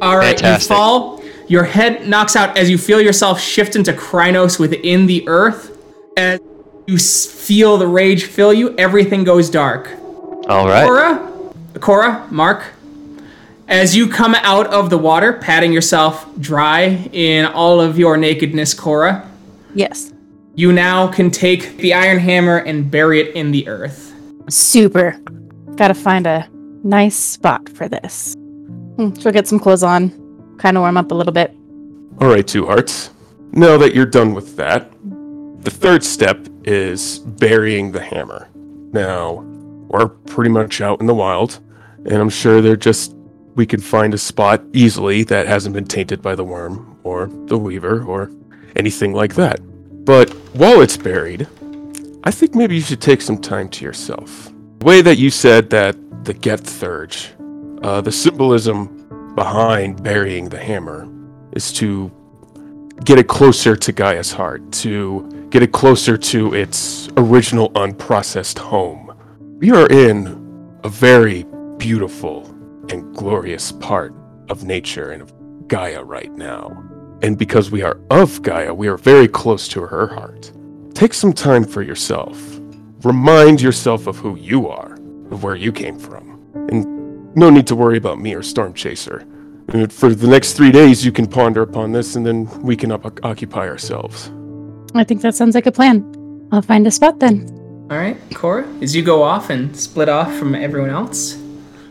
All 0.00 0.16
right, 0.16 0.38
Fantastic. 0.38 0.70
you 0.70 0.76
fall. 0.76 1.17
Your 1.48 1.64
head 1.64 2.06
knocks 2.06 2.36
out 2.36 2.56
as 2.58 2.68
you 2.68 2.76
feel 2.78 3.00
yourself 3.00 3.40
shift 3.40 3.74
into 3.74 3.92
Crinos 3.92 4.58
within 4.58 5.06
the 5.06 5.26
earth. 5.28 5.76
As 6.16 6.40
you 6.86 6.98
feel 6.98 7.78
the 7.78 7.86
rage 7.86 8.24
fill 8.24 8.52
you, 8.52 8.76
everything 8.76 9.24
goes 9.24 9.48
dark. 9.48 9.88
All 10.48 10.66
right. 10.66 10.84
Cora, 10.86 11.52
Cora, 11.80 12.26
Mark, 12.30 12.64
as 13.66 13.96
you 13.96 14.08
come 14.08 14.34
out 14.36 14.66
of 14.68 14.90
the 14.90 14.98
water, 14.98 15.32
patting 15.34 15.72
yourself 15.72 16.26
dry 16.40 17.08
in 17.12 17.46
all 17.46 17.80
of 17.80 17.98
your 17.98 18.16
nakedness, 18.16 18.74
Cora, 18.74 19.26
Yes. 19.74 20.12
you 20.54 20.72
now 20.72 21.06
can 21.08 21.30
take 21.30 21.76
the 21.78 21.92
iron 21.94 22.18
hammer 22.18 22.56
and 22.58 22.90
bury 22.90 23.20
it 23.20 23.34
in 23.34 23.52
the 23.52 23.68
earth. 23.68 24.12
Super. 24.48 25.18
Gotta 25.76 25.94
find 25.94 26.26
a 26.26 26.48
nice 26.82 27.16
spot 27.16 27.68
for 27.68 27.88
this. 27.88 28.34
Hmm, 28.96 29.14
she'll 29.14 29.32
get 29.32 29.46
some 29.46 29.58
clothes 29.60 29.82
on, 29.82 30.10
kind 30.58 30.76
of 30.76 30.82
warm 30.82 30.96
up 30.96 31.10
a 31.10 31.14
little 31.14 31.32
bit. 31.32 31.54
All 32.20 32.28
right, 32.28 32.46
Two 32.46 32.66
Hearts. 32.66 33.10
Now 33.52 33.78
that 33.78 33.94
you're 33.94 34.06
done 34.06 34.34
with 34.34 34.56
that, 34.56 34.90
the 35.62 35.70
third 35.70 36.04
step 36.04 36.46
is 36.64 37.20
burying 37.20 37.92
the 37.92 38.02
hammer. 38.02 38.48
Now, 38.92 39.44
we're 39.88 40.08
pretty 40.08 40.50
much 40.50 40.80
out 40.80 41.00
in 41.00 41.06
the 41.06 41.14
wild, 41.14 41.60
and 42.04 42.14
I'm 42.14 42.28
sure 42.28 42.60
they're 42.60 42.76
just 42.76 43.14
we 43.54 43.66
could 43.66 43.82
find 43.82 44.14
a 44.14 44.18
spot 44.18 44.62
easily 44.72 45.24
that 45.24 45.48
hasn't 45.48 45.74
been 45.74 45.84
tainted 45.84 46.22
by 46.22 46.34
the 46.36 46.44
Wyrm 46.44 46.96
or 47.02 47.26
the 47.46 47.58
weaver 47.58 48.04
or 48.04 48.30
anything 48.76 49.12
like 49.12 49.34
that. 49.34 49.58
But 50.04 50.30
while 50.54 50.80
it's 50.80 50.96
buried, 50.96 51.48
I 52.22 52.30
think 52.30 52.54
maybe 52.54 52.76
you 52.76 52.80
should 52.80 53.00
take 53.00 53.20
some 53.20 53.38
time 53.38 53.68
to 53.70 53.84
yourself. 53.84 54.52
The 54.78 54.84
way 54.84 55.02
that 55.02 55.18
you 55.18 55.30
said 55.30 55.70
that 55.70 55.96
the 56.24 56.34
get 56.34 56.60
Theurge, 56.60 57.30
uh, 57.82 58.00
the 58.00 58.12
symbolism 58.12 58.97
behind 59.38 60.02
burying 60.02 60.48
the 60.48 60.58
hammer 60.58 61.08
is 61.52 61.72
to 61.72 62.10
get 63.04 63.20
it 63.20 63.28
closer 63.28 63.76
to 63.76 63.92
Gaia's 63.92 64.32
heart, 64.32 64.72
to 64.72 65.46
get 65.50 65.62
it 65.62 65.70
closer 65.70 66.18
to 66.18 66.54
its 66.54 67.08
original 67.16 67.70
unprocessed 67.70 68.58
home. 68.58 69.16
We 69.60 69.70
are 69.70 69.86
in 69.90 70.80
a 70.82 70.88
very 70.88 71.44
beautiful 71.76 72.46
and 72.90 73.14
glorious 73.14 73.70
part 73.70 74.12
of 74.48 74.64
nature 74.64 75.12
and 75.12 75.22
of 75.22 75.32
Gaia 75.68 76.02
right 76.02 76.32
now. 76.32 76.76
And 77.22 77.38
because 77.38 77.70
we 77.70 77.82
are 77.82 78.00
of 78.10 78.42
Gaia, 78.42 78.74
we 78.74 78.88
are 78.88 78.96
very 78.96 79.28
close 79.28 79.68
to 79.68 79.82
her 79.82 80.08
heart. 80.08 80.50
Take 80.94 81.14
some 81.14 81.32
time 81.32 81.62
for 81.62 81.82
yourself. 81.82 82.58
Remind 83.04 83.60
yourself 83.60 84.08
of 84.08 84.16
who 84.16 84.36
you 84.36 84.66
are, 84.66 84.94
of 85.30 85.44
where 85.44 85.54
you 85.54 85.70
came 85.70 85.96
from. 85.96 86.24
And 86.72 86.97
no 87.34 87.50
need 87.50 87.66
to 87.68 87.76
worry 87.76 87.96
about 87.96 88.18
me 88.18 88.34
or 88.34 88.42
Storm 88.42 88.74
Chaser. 88.74 89.26
And 89.68 89.92
for 89.92 90.14
the 90.14 90.26
next 90.26 90.54
three 90.54 90.72
days, 90.72 91.04
you 91.04 91.12
can 91.12 91.26
ponder 91.26 91.62
upon 91.62 91.92
this, 91.92 92.16
and 92.16 92.24
then 92.24 92.48
we 92.62 92.74
can 92.74 92.90
up- 92.90 93.24
occupy 93.24 93.68
ourselves. 93.68 94.30
I 94.94 95.04
think 95.04 95.20
that 95.20 95.34
sounds 95.34 95.54
like 95.54 95.66
a 95.66 95.72
plan. 95.72 96.48
I'll 96.50 96.62
find 96.62 96.86
a 96.86 96.90
spot 96.90 97.20
then. 97.20 97.46
All 97.90 97.98
right, 97.98 98.16
Cora, 98.34 98.66
as 98.80 98.96
you 98.96 99.02
go 99.02 99.22
off 99.22 99.50
and 99.50 99.76
split 99.76 100.08
off 100.08 100.34
from 100.36 100.54
everyone 100.54 100.90
else, 100.90 101.38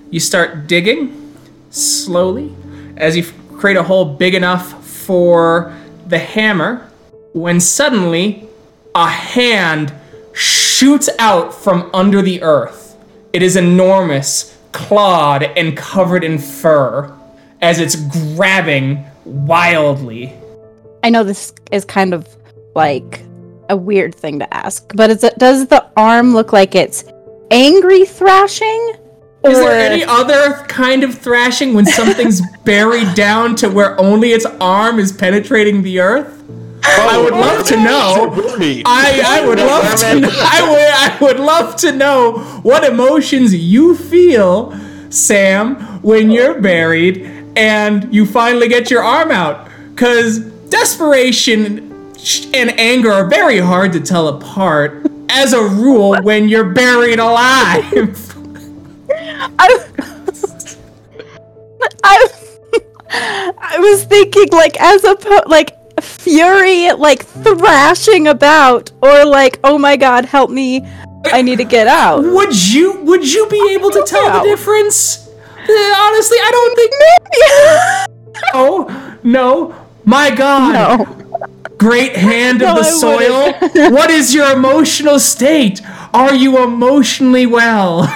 you 0.09 0.19
start 0.19 0.67
digging 0.67 1.35
slowly 1.69 2.55
as 2.97 3.15
you 3.15 3.23
create 3.53 3.77
a 3.77 3.83
hole 3.83 4.05
big 4.05 4.33
enough 4.33 4.85
for 4.85 5.75
the 6.07 6.17
hammer 6.17 6.89
when 7.33 7.59
suddenly 7.59 8.47
a 8.95 9.07
hand 9.07 9.93
shoots 10.33 11.09
out 11.19 11.53
from 11.53 11.89
under 11.93 12.21
the 12.21 12.41
earth. 12.41 12.97
It 13.33 13.43
is 13.43 13.55
enormous, 13.55 14.56
clawed, 14.77 15.43
and 15.43 15.75
covered 15.75 16.23
in 16.23 16.37
fur 16.37 17.11
as 17.61 17.79
it's 17.79 17.95
grabbing 17.95 19.03
wildly. 19.25 20.33
I 21.03 21.09
know 21.09 21.23
this 21.23 21.51
is 21.71 21.83
kind 21.83 22.13
of 22.13 22.27
like 22.75 23.23
a 23.69 23.75
weird 23.75 24.13
thing 24.13 24.37
to 24.39 24.53
ask, 24.53 24.89
but 24.95 25.09
it 25.09 25.37
does 25.39 25.67
the 25.67 25.83
arm 25.97 26.33
look 26.33 26.53
like 26.53 26.75
it's 26.75 27.03
angry 27.49 28.05
thrashing? 28.05 28.93
Is 29.43 29.57
there 29.57 29.79
any 29.79 30.03
other 30.03 30.53
kind 30.67 31.03
of 31.03 31.17
thrashing 31.17 31.73
when 31.73 31.85
something's 31.85 32.41
buried 32.63 33.15
down 33.15 33.55
to 33.57 33.69
where 33.69 33.99
only 33.99 34.31
its 34.31 34.45
arm 34.45 34.99
is 34.99 35.11
penetrating 35.11 35.81
the 35.81 35.99
earth? 35.99 36.43
I 36.87 37.21
would 37.21 37.33
love 37.33 37.65
to 37.67 37.77
know. 37.77 38.33
I, 38.85 39.21
I 39.25 39.47
would 39.47 39.59
love 39.59 39.99
to 39.99 40.19
know, 40.19 40.29
I 40.31 40.69
would 40.69 40.79
I 40.79 41.17
would 41.21 41.39
love 41.39 41.75
to 41.77 41.91
know 41.91 42.39
what 42.63 42.83
emotions 42.83 43.53
you 43.53 43.95
feel, 43.95 44.77
Sam, 45.09 45.75
when 46.01 46.31
you're 46.31 46.59
buried 46.61 47.25
and 47.55 48.13
you 48.13 48.25
finally 48.25 48.67
get 48.67 48.91
your 48.91 49.03
arm 49.03 49.31
out. 49.31 49.69
Cause 49.95 50.39
desperation 50.69 51.91
and 52.53 52.79
anger 52.79 53.11
are 53.11 53.27
very 53.27 53.59
hard 53.59 53.93
to 53.93 53.99
tell 53.99 54.27
apart. 54.27 55.05
As 55.29 55.53
a 55.53 55.61
rule, 55.61 56.21
when 56.21 56.47
you're 56.47 56.71
buried 56.73 57.19
alive. 57.19 57.83
I, 59.09 59.85
I, 62.03 62.27
I 63.57 63.79
was 63.79 64.03
thinking 64.05 64.49
like 64.51 64.79
as 64.79 65.03
a 65.03 65.15
like 65.47 65.75
fury 66.01 66.91
like 66.93 67.25
thrashing 67.25 68.27
about 68.27 68.91
or 69.01 69.25
like 69.25 69.59
oh 69.63 69.77
my 69.77 69.95
god 69.97 70.25
help 70.25 70.49
me 70.49 70.85
I 71.33 71.41
need 71.41 71.57
to 71.57 71.65
get 71.65 71.87
out. 71.87 72.23
Would 72.23 72.55
you 72.71 73.01
would 73.01 73.33
you 73.33 73.47
be 73.49 73.73
able 73.73 73.89
to 73.91 74.03
tell 74.07 74.39
the 74.41 74.47
difference? 74.47 75.27
Uh, 75.27 75.73
honestly, 76.05 76.37
I 76.39 76.49
don't 76.51 76.75
think 76.75 76.93
maybe. 77.05 78.13
Oh 78.53 79.17
no. 79.23 79.75
My 80.05 80.29
god. 80.29 80.73
No. 80.73 81.05
Great 81.77 82.15
hand 82.15 82.59
No, 82.59 82.69
of 82.69 82.75
the 82.77 82.81
I 82.87 82.91
soil. 82.91 83.53
wouldn't. 83.61 83.93
what 83.93 84.09
is 84.09 84.33
your 84.33 84.49
emotional 84.53 85.19
state? 85.19 85.81
Are 86.13 86.33
you 86.33 86.63
emotionally 86.63 87.45
well? 87.45 88.07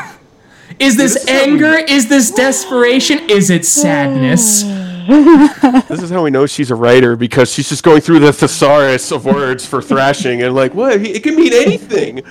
Is 0.80 0.96
this 0.98 1.28
anger? 1.28 1.74
Is 1.76 2.08
this 2.08 2.32
desperation? 2.32 3.30
Is 3.30 3.50
it 3.50 3.66
sadness? 3.66 4.64
This 5.88 6.02
is 6.02 6.10
how 6.10 6.24
we 6.24 6.32
know 6.32 6.46
she's 6.46 6.72
a 6.72 6.76
writer 6.76 7.16
because 7.16 7.50
she's 7.52 7.70
just 7.70 7.84
going 7.84 8.02
through 8.02 8.20
the 8.20 8.34
thesaurus 8.34 9.12
of 9.12 9.26
words 9.26 9.66
for 9.66 9.82
thrashing 9.82 10.42
and 10.44 10.54
like, 10.56 10.74
what? 10.74 11.02
It 11.02 11.24
can 11.24 11.36
mean 11.36 11.54
anything. 11.54 12.22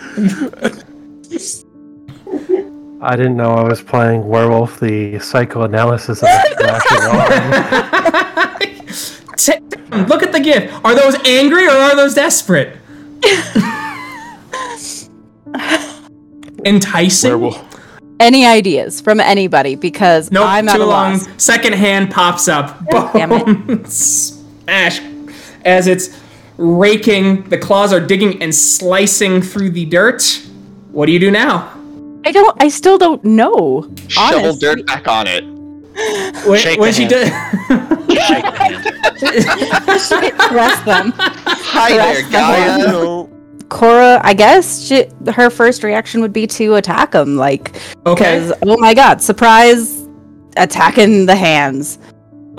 I 3.03 3.17
didn't 3.17 3.37
know 3.37 3.53
I 3.53 3.63
was 3.65 3.83
playing 3.83 4.27
Werewolf, 4.29 4.79
the 4.81 5.19
psychoanalysis 5.19 6.23
of 6.23 6.29
the 6.29 6.55
thrashing 6.59 7.03
arm. 8.61 8.61
T- 9.37 9.59
Look 10.07 10.23
at 10.23 10.33
the 10.33 10.41
gift. 10.41 10.73
Are 10.85 10.95
those 10.95 11.17
angry 11.27 11.67
or 11.67 11.71
are 11.73 11.97
those 11.97 12.15
desperate? 12.15 12.77
Enticing. 16.65 17.31
Any 18.21 18.45
ideas 18.47 19.01
from 19.01 19.19
anybody? 19.19 19.75
Because 19.77 20.31
Nope, 20.31 20.47
I'm 20.47 20.69
at 20.69 20.77
too 20.77 20.83
a 20.83 20.85
long. 20.85 21.13
loss. 21.15 21.29
Second 21.39 21.73
hand 21.73 22.11
pops 22.11 22.47
up. 22.49 22.79
damn 23.13 23.33
it. 23.33 23.45
Boom. 23.67 23.85
Smash. 23.87 25.01
As 25.65 25.87
it's 25.87 26.21
raking, 26.59 27.49
the 27.49 27.57
claws 27.59 27.93
are 27.93 28.01
digging 28.01 28.41
and 28.43 28.55
slicing 28.55 29.41
through 29.43 29.71
the 29.71 29.87
dirt. 29.87 30.23
What 30.93 31.07
do 31.07 31.13
you 31.13 31.19
do 31.19 31.31
now? 31.31 31.73
I 32.27 32.33
don't. 32.33 32.63
I 32.63 32.69
still 32.69 32.99
don't 32.99 33.25
know. 33.25 33.91
Shovel 34.09 34.41
honest. 34.41 34.61
dirt 34.61 34.87
back 34.87 35.09
on 35.09 35.27
it. 35.27 35.45
When, 36.47 36.61
Shake 36.61 36.79
when 36.79 36.89
the 36.89 36.93
she 36.93 37.03
hand. 37.03 37.11
does. 37.11 38.09
Trust 40.49 40.85
them. 40.85 41.13
Hi 41.17 41.93
there, 41.97 42.23
Correct. 42.25 43.31
Cora, 43.71 44.21
I 44.23 44.35
guess 44.35 44.83
she, 44.83 45.07
her 45.33 45.49
first 45.49 45.83
reaction 45.83 46.21
would 46.21 46.33
be 46.33 46.47
to 46.49 46.75
attack 46.75 47.15
him. 47.15 47.37
Like, 47.37 47.75
Okay. 48.05 48.51
oh 48.67 48.77
my 48.79 48.93
god, 48.93 49.23
surprise! 49.23 50.07
Attacking 50.57 51.27
the 51.27 51.37
hands. 51.37 51.99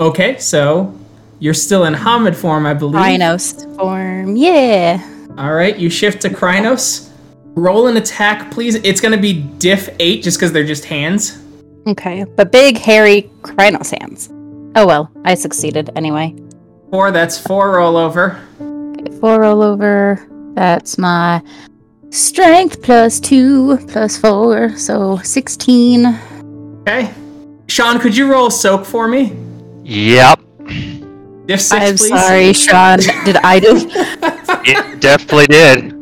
Okay, 0.00 0.38
so 0.38 0.92
you're 1.38 1.54
still 1.54 1.84
in 1.84 1.94
Homid 1.94 2.34
form, 2.34 2.66
I 2.66 2.74
believe. 2.74 2.94
Crinos 3.00 3.52
form. 3.76 4.34
Yeah. 4.36 5.00
All 5.38 5.52
right, 5.54 5.76
you 5.76 5.88
shift 5.90 6.22
to 6.22 6.30
Crinos. 6.30 7.10
Roll 7.54 7.86
an 7.86 7.98
attack, 7.98 8.50
please. 8.50 8.76
It's 8.76 9.00
gonna 9.00 9.18
be 9.20 9.34
diff 9.42 9.90
eight, 10.00 10.22
just 10.22 10.38
because 10.38 10.52
they're 10.52 10.64
just 10.64 10.86
hands. 10.86 11.38
Okay, 11.86 12.24
but 12.36 12.50
big 12.50 12.78
hairy 12.78 13.30
Crinos 13.42 13.90
hands. 13.90 14.30
Oh 14.74 14.86
well, 14.86 15.10
I 15.26 15.34
succeeded 15.34 15.90
anyway. 15.94 16.34
Four. 16.90 17.10
That's 17.10 17.38
four 17.38 17.74
rollover. 17.74 18.38
Four 19.20 19.38
rollover. 19.40 20.26
That's 20.54 20.98
my 20.98 21.42
strength 22.10 22.82
plus 22.82 23.18
two 23.20 23.78
plus 23.88 24.16
four, 24.16 24.76
so 24.76 25.18
sixteen. 25.18 26.06
Okay. 26.82 27.12
Sean, 27.68 27.98
could 28.00 28.16
you 28.16 28.30
roll 28.30 28.50
soak 28.50 28.84
for 28.84 29.08
me? 29.08 29.32
Yep. 29.84 30.40
Diff 31.46 31.60
6 31.60 31.72
I'm 31.72 31.96
please. 31.96 32.08
sorry, 32.08 32.52
Sean. 32.52 32.98
Did 33.24 33.36
I 33.38 33.58
do? 33.60 33.90
It 34.64 35.00
definitely 35.00 35.46
did. 35.46 35.92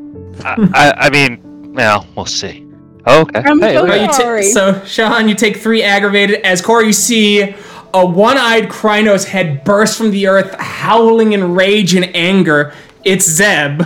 I, 0.45 0.69
I, 0.75 0.93
I 1.07 1.11
mean, 1.11 1.73
well, 1.73 2.07
we'll 2.15 2.27
see. 2.27 2.67
Oh, 3.07 3.23
okay. 3.23 3.39
I'm 3.47 3.59
Hey, 3.61 3.75
so 3.77 3.83
look 3.83 3.91
Oh, 3.91 4.05
at- 4.05 4.15
Sorry. 4.15 4.43
so, 4.51 4.85
Sean, 4.85 5.29
you 5.29 5.35
take 5.35 5.57
three 5.59 5.83
aggravated. 5.83 6.41
As 6.43 6.61
Corey, 6.61 6.87
you 6.89 6.93
see 6.93 7.55
a 7.95 8.05
one-eyed 8.05 8.69
Crinos 8.69 9.25
head 9.25 9.65
burst 9.65 9.97
from 9.97 10.11
the 10.11 10.27
earth, 10.27 10.55
howling 10.61 11.33
in 11.33 11.55
rage 11.55 11.95
and 11.95 12.15
anger. 12.15 12.75
It's 13.05 13.25
Zeb, 13.25 13.81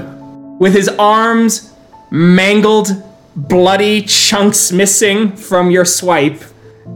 with 0.59 0.75
his 0.75 0.89
arms 0.89 1.73
mangled, 2.11 2.89
bloody 3.37 4.03
chunks 4.03 4.73
missing 4.73 5.37
from 5.37 5.71
your 5.71 5.85
swipe, 5.85 6.43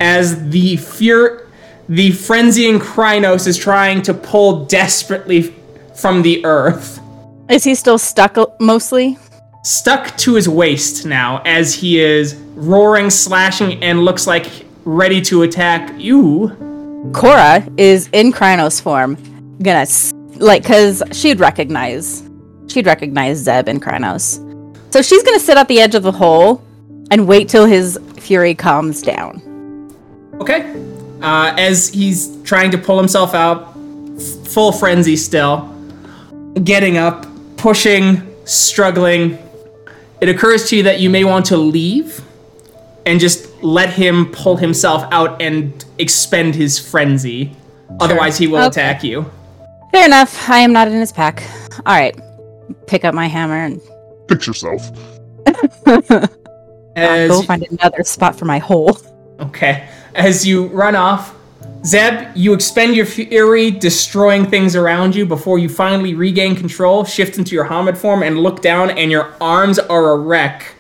as 0.01 0.51
the 0.51 0.77
fear, 0.77 1.49
the 1.89 2.11
frenzying 2.11 2.79
Crinos 2.79 3.47
is 3.47 3.57
trying 3.57 4.03
to 4.03 4.15
pull 4.15 4.67
desperately 4.67 5.55
from 5.95 6.23
the 6.23 6.45
earth. 6.45 7.01
Is 7.49 7.65
he 7.65 7.75
still 7.75 7.99
stuck 7.99 8.37
uh, 8.37 8.47
mostly? 8.61 9.19
stuck 9.69 10.17
to 10.17 10.35
his 10.35 10.49
waist 10.49 11.05
now 11.05 11.43
as 11.45 11.75
he 11.75 12.01
is 12.01 12.35
roaring, 12.55 13.11
slashing, 13.11 13.83
and 13.83 14.05
looks 14.05 14.27
like 14.27 14.47
ready 14.85 15.21
to 15.21 15.43
attack 15.43 15.93
you. 15.99 16.49
Cora 17.13 17.67
is 17.77 18.09
in 18.13 18.33
Crinos 18.33 18.81
form, 18.81 19.17
gonna 19.63 19.87
like, 20.37 20.65
cause 20.65 21.03
she'd 21.13 21.41
recognize, 21.41 22.28
she'd 22.69 22.87
recognize 22.87 23.39
Zeb 23.39 23.69
and 23.69 23.83
Crinos, 23.83 24.39
so 24.93 25.03
she's 25.03 25.23
gonna 25.23 25.41
sit 25.41 25.57
at 25.57 25.69
the 25.69 25.81
edge 25.81 25.95
of 25.95 26.03
the 26.03 26.13
hole 26.13 26.63
and 27.11 27.27
wait 27.27 27.49
till 27.49 27.67
his 27.67 27.99
fury 28.17 28.55
calms 28.55 29.03
down. 29.03 29.43
Okay. 30.41 30.73
Uh, 31.23 31.53
as 31.59 31.89
he's 31.89 32.37
trying 32.45 32.71
to 32.71 32.79
pull 32.79 32.97
himself 32.99 33.35
out, 33.35 33.75
f- 34.17 34.47
full 34.49 34.71
frenzy 34.73 35.17
still, 35.17 35.69
getting 36.63 36.97
up, 36.97 37.27
pushing, 37.57 38.23
struggling. 38.45 39.37
It 40.21 40.29
occurs 40.29 40.69
to 40.71 40.77
you 40.77 40.83
that 40.85 41.01
you 41.01 41.11
may 41.11 41.25
want 41.25 41.47
to 41.47 41.57
leave 41.57 42.21
and 43.07 43.19
just 43.19 43.49
let 43.63 43.91
him 43.91 44.27
pull 44.27 44.57
himself 44.57 45.05
out 45.11 45.41
and 45.43 45.85
expend 45.99 46.55
his 46.55 46.79
frenzy. 46.79 47.57
Otherwise, 48.01 48.39
he 48.39 48.47
will 48.47 48.59
Okay. 48.59 48.67
attack 48.69 49.03
you. 49.03 49.25
Fair 49.93 50.05
enough. 50.07 50.49
I 50.49 50.59
am 50.61 50.73
not 50.73 50.87
in 50.89 50.95
his 50.95 51.11
pack. 51.11 51.43
All 51.87 51.95
right, 51.97 52.15
pick 52.87 53.05
up 53.05 53.15
my 53.15 53.27
hammer 53.27 53.57
and 53.57 53.81
Fix 54.29 54.47
yourself. 54.47 54.91
As 56.97 57.31
go 57.31 57.43
find 57.43 57.67
another 57.71 58.03
spot 58.05 58.39
for 58.39 58.45
my 58.45 58.59
hole. 58.59 58.99
Okay. 59.41 59.89
As 60.15 60.47
you 60.47 60.67
run 60.67 60.95
off, 60.95 61.35
Zeb, 61.85 62.37
you 62.37 62.53
expend 62.53 62.95
your 62.95 63.07
fury, 63.07 63.71
destroying 63.71 64.45
things 64.45 64.77
around 64.77 65.15
you 65.15 65.25
before 65.25 65.59
you 65.59 65.69
finally 65.69 66.15
regain 66.15 66.57
control, 66.57 67.05
shift 67.05 67.39
into 67.39 67.55
your 67.55 67.65
Homid 67.65 67.97
form, 67.97 68.23
and 68.23 68.41
look 68.41 68.61
down, 68.61 68.91
and 68.91 69.11
your 69.11 69.33
arms 69.41 69.79
are 69.79 70.13
a 70.13 70.19
wreck. 70.19 70.75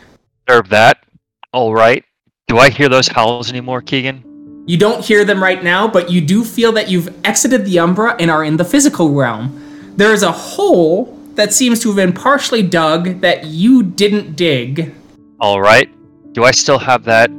Observe 0.46 0.68
that. 0.70 1.04
All 1.52 1.72
right. 1.72 2.04
Do 2.48 2.58
I 2.58 2.68
hear 2.68 2.88
those 2.88 3.08
howls 3.08 3.48
anymore, 3.48 3.80
Keegan? 3.80 4.24
You 4.66 4.76
don't 4.76 5.02
hear 5.02 5.24
them 5.24 5.42
right 5.42 5.62
now, 5.62 5.88
but 5.88 6.10
you 6.10 6.20
do 6.20 6.44
feel 6.44 6.72
that 6.72 6.90
you've 6.90 7.14
exited 7.24 7.64
the 7.64 7.78
Umbra 7.78 8.16
and 8.18 8.30
are 8.30 8.44
in 8.44 8.56
the 8.56 8.64
physical 8.64 9.14
realm. 9.14 9.94
There 9.96 10.12
is 10.12 10.22
a 10.22 10.32
hole 10.32 11.17
that 11.38 11.52
seems 11.52 11.78
to 11.78 11.88
have 11.88 11.94
been 11.94 12.12
partially 12.12 12.64
dug 12.64 13.20
that 13.20 13.44
you 13.44 13.84
didn't 13.84 14.34
dig. 14.34 14.92
All 15.38 15.60
right. 15.60 15.88
Do 16.32 16.42
I 16.42 16.50
still 16.50 16.80
have 16.80 17.04
that 17.04 17.30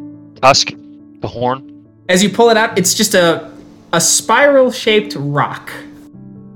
tusk, 0.42 0.72
the 1.20 1.28
horn? 1.28 1.86
As 2.08 2.24
you 2.24 2.30
pull 2.30 2.50
it 2.50 2.56
out, 2.56 2.80
it's 2.80 2.94
just 2.94 3.14
a 3.14 3.52
a 3.92 4.00
spiral 4.00 4.72
shaped 4.72 5.16
rock. 5.18 5.70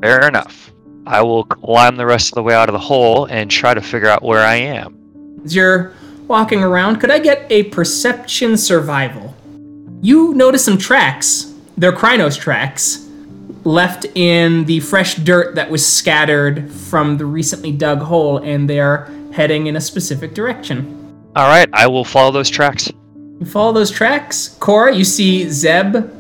Fair 0.02 0.26
enough. 0.26 0.72
I 1.06 1.22
will 1.22 1.44
climb 1.44 1.98
the 1.98 2.06
rest 2.06 2.32
of 2.32 2.36
the 2.36 2.44
way 2.44 2.54
out 2.54 2.70
of 2.70 2.74
the 2.74 2.80
hole 2.80 3.26
and 3.26 3.52
try 3.52 3.74
to 3.74 3.82
figure 3.82 4.08
out 4.08 4.24
where 4.24 4.46
I 4.46 4.56
am. 4.56 5.42
As 5.44 5.54
you're 5.54 5.92
walking 6.30 6.64
around, 6.64 7.02
could 7.02 7.12
I 7.12 7.20
get 7.20 7.46
a 7.52 7.64
perception 7.64 8.56
survival? 8.56 9.36
You 10.02 10.34
notice 10.34 10.64
some 10.64 10.78
tracks. 10.78 11.54
They're 11.76 11.92
Crinos 11.92 12.38
tracks 12.40 13.10
left 13.64 14.06
in 14.16 14.66
the 14.66 14.80
fresh 14.82 15.16
dirt 15.16 15.56
that 15.56 15.70
was 15.70 15.86
scattered 15.86 16.72
from 16.72 17.18
the 17.18 17.26
recently 17.26 17.72
dug 17.72 18.00
hole, 18.00 18.38
and 18.38 18.70
they're 18.70 19.10
heading 19.32 19.68
in 19.68 19.76
a 19.76 19.82
specific 19.82 20.34
direction. 20.34 21.00
All 21.36 21.48
right, 21.48 21.70
I 21.74 21.88
will 21.88 22.06
follow 22.06 22.32
those 22.32 22.50
tracks. 22.50 22.92
You 23.40 23.46
follow 23.46 23.74
those 23.74 23.92
tracks. 23.92 24.56
Cora, 24.60 24.96
you 24.96 25.04
see 25.04 25.50
Zeb 25.50 26.12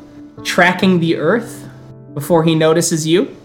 tracking 0.43 0.99
the 0.99 1.17
earth 1.17 1.69
before 2.13 2.43
he 2.43 2.55
notices 2.55 3.05
you. 3.05 3.35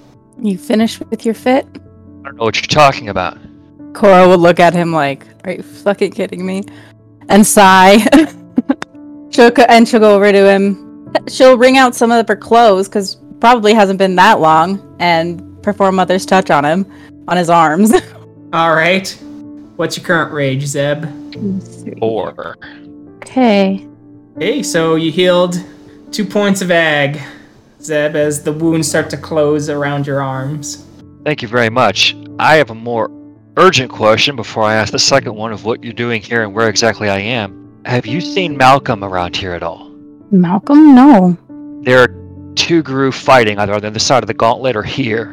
You 0.40 0.56
finished 0.56 1.00
with 1.10 1.24
your 1.24 1.34
fit? 1.34 1.66
I 1.66 1.78
don't 2.24 2.36
know 2.36 2.44
what 2.44 2.56
you're 2.56 2.66
talking 2.68 3.08
about. 3.08 3.38
Cora 3.94 4.28
would 4.28 4.40
look 4.40 4.60
at 4.60 4.72
him 4.72 4.92
like, 4.92 5.26
"Are 5.44 5.52
you 5.52 5.62
fucking 5.62 6.12
kidding 6.12 6.46
me?" 6.46 6.64
And 7.28 7.46
sigh. 7.46 7.98
she'll 9.30 9.50
go, 9.50 9.64
and 9.68 9.86
she'll 9.86 10.00
go 10.00 10.14
over 10.14 10.30
to 10.30 10.48
him. 10.48 11.12
She'll 11.28 11.58
wring 11.58 11.76
out 11.76 11.94
some 11.94 12.10
of 12.10 12.28
her 12.28 12.36
clothes 12.36 12.88
because 12.88 13.16
probably 13.40 13.74
hasn't 13.74 13.98
been 13.98 14.16
that 14.16 14.40
long, 14.40 14.96
and 14.98 15.62
perform 15.62 15.96
Mother's 15.96 16.26
Touch 16.26 16.50
on 16.50 16.64
him, 16.64 16.86
on 17.28 17.36
his 17.36 17.50
arms. 17.50 17.92
All 18.52 18.74
right. 18.74 19.08
What's 19.76 19.96
your 19.96 20.04
current 20.04 20.32
rage, 20.32 20.64
Zeb? 20.64 21.04
Four. 21.98 22.56
Okay. 23.16 23.86
Okay, 24.36 24.62
so 24.62 24.94
you 24.94 25.10
healed 25.10 25.62
two 26.10 26.24
points 26.24 26.62
of 26.62 26.70
ag, 26.70 27.20
Zeb, 27.80 28.16
as 28.16 28.42
the 28.42 28.52
wounds 28.52 28.88
start 28.88 29.10
to 29.10 29.16
close 29.16 29.68
around 29.68 30.06
your 30.06 30.22
arms. 30.22 30.86
Thank 31.24 31.42
you 31.42 31.48
very 31.48 31.70
much. 31.70 32.16
I 32.38 32.56
have 32.56 32.70
a 32.70 32.74
more 32.74 33.10
urgent 33.56 33.90
question 33.90 34.36
before 34.36 34.62
I 34.62 34.74
ask 34.74 34.92
the 34.92 34.98
second 34.98 35.34
one 35.34 35.52
of 35.52 35.64
what 35.64 35.82
you're 35.82 35.92
doing 35.92 36.22
here 36.22 36.42
and 36.42 36.54
where 36.54 36.68
exactly 36.68 37.08
I 37.08 37.18
am. 37.18 37.82
Have 37.84 38.06
you 38.06 38.20
seen 38.20 38.54
mm. 38.54 38.58
Malcolm 38.58 39.02
around 39.04 39.36
here 39.36 39.52
at 39.52 39.62
all? 39.62 39.90
Malcolm? 40.30 40.94
No. 40.94 41.36
There 41.82 42.00
are 42.00 42.08
two 42.58 42.82
Garou 42.82 43.12
fighting 43.12 43.58
either 43.58 43.72
on 43.72 43.80
the 43.80 43.86
other 43.86 43.98
side 44.00 44.22
of 44.24 44.26
the 44.26 44.34
gauntlet 44.34 44.74
or 44.74 44.82
here, 44.82 45.30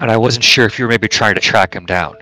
and 0.00 0.10
I 0.10 0.16
wasn't 0.16 0.44
sure 0.44 0.64
if 0.64 0.78
you 0.78 0.84
were 0.84 0.88
maybe 0.90 1.08
trying 1.08 1.34
to 1.34 1.40
track 1.40 1.74
him 1.74 1.84
down. 1.86 2.16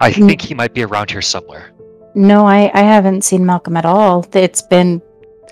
I 0.00 0.10
Mm. 0.12 0.26
think 0.26 0.40
he 0.40 0.54
might 0.54 0.72
be 0.72 0.82
around 0.82 1.10
here 1.10 1.20
somewhere. 1.20 1.70
No, 2.14 2.46
I, 2.46 2.70
I 2.72 2.80
haven't 2.80 3.22
seen 3.22 3.44
Malcolm 3.44 3.76
at 3.76 3.84
all. 3.84 4.26
It's 4.32 4.62
been 4.62 5.02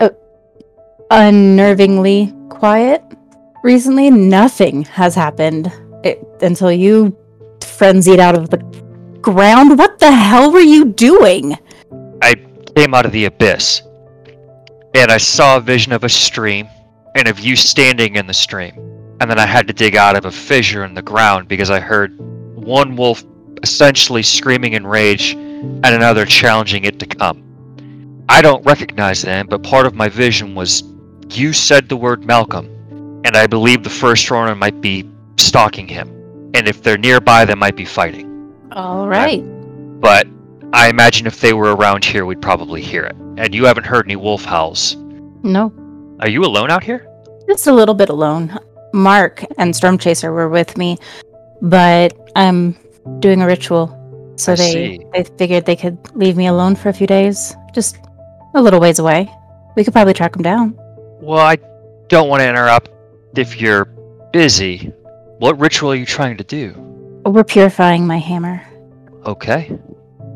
uh, 0.01 0.09
unnervingly 1.11 2.33
quiet 2.49 3.03
recently. 3.63 4.11
Nothing 4.11 4.85
has 4.85 5.15
happened 5.15 5.71
it, 6.03 6.19
until 6.41 6.73
you 6.73 7.17
frenzied 7.63 8.19
out 8.21 8.35
of 8.35 8.49
the 8.51 8.59
ground. 9.21 9.79
What 9.79 9.99
the 9.99 10.11
hell 10.11 10.51
were 10.51 10.61
you 10.61 10.87
doing? 10.87 11.57
I 12.23 12.35
came 12.75 12.95
out 12.95 13.05
of 13.05 13.13
the 13.13 13.27
abyss, 13.27 13.83
and 14.95 15.11
I 15.11 15.19
saw 15.19 15.59
a 15.59 15.61
vision 15.61 15.93
of 15.93 16.05
a 16.05 16.09
stream 16.09 16.69
and 17.17 17.29
of 17.29 17.41
you 17.41 17.57
standing 17.57 18.17
in 18.17 18.27
the 18.27 18.35
stream. 18.35 18.75
And 19.21 19.31
then 19.31 19.39
I 19.39 19.47
had 19.47 19.67
to 19.69 19.73
dig 19.73 19.97
out 19.97 20.17
of 20.17 20.27
a 20.27 20.31
fissure 20.31 20.85
in 20.85 20.93
the 20.93 21.03
ground 21.03 21.49
because 21.49 21.71
I 21.71 21.81
heard 21.81 22.19
one 22.55 22.95
wolf 22.95 23.25
essentially 23.63 24.23
screaming 24.23 24.75
in 24.75 24.87
rage 24.87 25.33
and 25.33 25.87
another 25.87 26.27
challenging 26.27 26.85
it 26.85 26.99
to 27.01 27.07
come. 27.07 27.43
I 28.29 28.43
don't 28.43 28.65
recognize 28.67 29.23
them, 29.23 29.47
but 29.47 29.63
part 29.63 29.87
of 29.87 29.95
my 29.95 30.11
vision 30.11 30.55
was 30.55 30.83
you 31.31 31.55
said 31.55 31.89
the 31.89 31.97
word 31.97 32.25
Malcolm, 32.25 32.67
and 33.25 33.35
I 33.35 33.47
believe 33.47 33.83
the 33.83 33.91
first 33.91 34.31
runner 34.31 34.55
might 34.55 34.83
be 34.83 35.11
stalking 35.39 35.89
him. 35.89 36.09
And 36.55 36.69
if 36.69 36.83
they're 36.83 36.99
nearby, 36.99 37.47
they 37.47 37.55
might 37.55 37.77
be 37.77 37.87
fighting. 37.87 38.55
All 38.73 39.09
right. 39.09 39.43
But 40.01 40.27
I 40.75 40.89
imagine 40.91 41.27
if 41.27 41.41
they 41.41 41.55
were 41.55 41.75
around 41.75 42.05
here, 42.05 42.27
we'd 42.27 42.43
probably 42.43 42.83
hear 42.83 43.05
it. 43.05 43.17
And 43.39 43.55
you 43.55 43.65
haven't 43.65 43.85
heard 43.85 44.07
any 44.07 44.17
wolf 44.17 44.45
howls. 44.45 44.97
No, 45.43 45.73
Are 46.21 46.29
you 46.29 46.45
alone 46.45 46.71
out 46.71 46.83
here? 46.85 47.07
just 47.49 47.67
a 47.67 47.73
little 47.73 47.95
bit 47.95 48.09
alone. 48.09 48.59
Mark 48.93 49.45
and 49.59 49.75
Storm 49.77 49.99
Chaser 49.99 50.33
were 50.33 50.49
with 50.49 50.77
me, 50.77 50.99
but 51.63 52.13
I'm 52.35 52.77
doing 53.21 53.41
a 53.43 53.47
ritual. 53.47 53.93
So 54.37 54.53
I 54.53 54.57
they 54.57 54.73
see. 54.73 55.07
they 55.13 55.25
figured 55.25 55.65
they 55.65 55.77
could 55.77 55.99
leave 56.17 56.37
me 56.37 56.47
alone 56.47 56.75
for 56.77 56.89
a 56.89 56.93
few 56.93 57.07
days, 57.07 57.55
just 57.73 57.99
a 58.55 58.61
little 58.63 58.81
ways 58.81 58.99
away. 58.99 59.31
We 59.77 59.85
could 59.85 59.93
probably 59.93 60.15
track 60.15 60.33
them 60.33 60.43
down. 60.43 60.75
Well, 61.21 61.39
I 61.39 61.57
don't 62.09 62.29
want 62.29 62.41
to 62.41 62.49
interrupt 62.49 62.91
if 63.37 63.61
you're 63.61 63.85
busy. 64.33 64.93
What 65.39 65.59
ritual 65.59 65.93
are 65.93 65.97
you 65.97 66.07
trying 66.07 66.37
to 66.39 66.45
do? 66.45 66.73
We're 67.25 67.45
purifying 67.45 68.07
my 68.07 68.19
hammer. 68.19 68.63
Okay. 69.25 69.79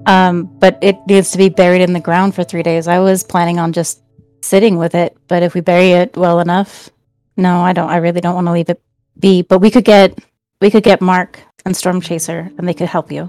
Um, 0.07 0.45
but 0.59 0.79
it 0.83 0.97
needs 1.07 1.31
to 1.33 1.39
be 1.39 1.49
buried 1.49 1.81
in 1.83 1.93
the 1.93 2.01
ground 2.01 2.35
for 2.35 2.45
three 2.45 2.63
days. 2.63 2.89
I 2.89 2.99
was 2.99 3.23
planning 3.23 3.59
on 3.59 3.73
just 3.73 4.03
sitting 4.41 4.79
with 4.79 4.95
it, 4.95 5.17
but 5.29 5.43
if 5.43 5.55
we 5.55 5.61
bury 5.61 5.93
it 5.93 6.17
well 6.17 6.41
enough, 6.41 6.91
no, 7.37 7.61
I 7.61 7.73
don't. 7.73 7.89
I 7.89 7.97
really 7.97 8.21
don't 8.21 8.35
want 8.35 8.47
to 8.47 8.53
leave 8.53 8.69
it 8.69 8.83
be. 9.19 9.43
But 9.43 9.61
we 9.61 9.71
could 9.71 9.85
get 9.85 10.19
we 10.61 10.71
could 10.71 10.83
get 10.83 11.01
Mark 11.01 11.41
and 11.65 11.77
Storm 11.77 12.01
Chaser, 12.01 12.51
and 12.59 12.69
they 12.69 12.75
could 12.75 12.89
help 12.89 13.11
you. 13.11 13.25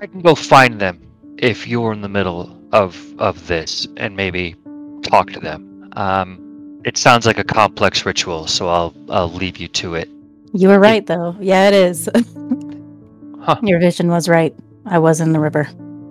I 0.00 0.06
can 0.06 0.20
go 0.20 0.34
find 0.34 0.80
them 0.80 1.00
if 1.38 1.66
you're 1.66 1.92
in 1.92 2.00
the 2.00 2.08
middle 2.08 2.56
of 2.72 2.98
of 3.18 3.46
this 3.46 3.86
and 3.96 4.16
maybe 4.16 4.56
talk 5.02 5.30
to 5.32 5.40
them. 5.40 5.90
Um, 5.96 6.80
it 6.84 6.98
sounds 6.98 7.24
like 7.26 7.38
a 7.38 7.44
complex 7.44 8.04
ritual, 8.04 8.46
so 8.46 8.68
I'll 8.68 8.94
I'll 9.08 9.32
leave 9.32 9.56
you 9.56 9.68
to 9.68 9.94
it. 9.94 10.08
You 10.52 10.68
were 10.68 10.78
right, 10.78 11.04
though. 11.06 11.36
Yeah, 11.40 11.68
it 11.68 11.74
is. 11.74 12.08
Huh. 13.44 13.60
Your 13.62 13.78
vision 13.78 14.08
was 14.08 14.26
right. 14.26 14.54
I 14.86 14.98
was 14.98 15.20
in 15.20 15.34
the 15.34 15.38
river. 15.38 15.68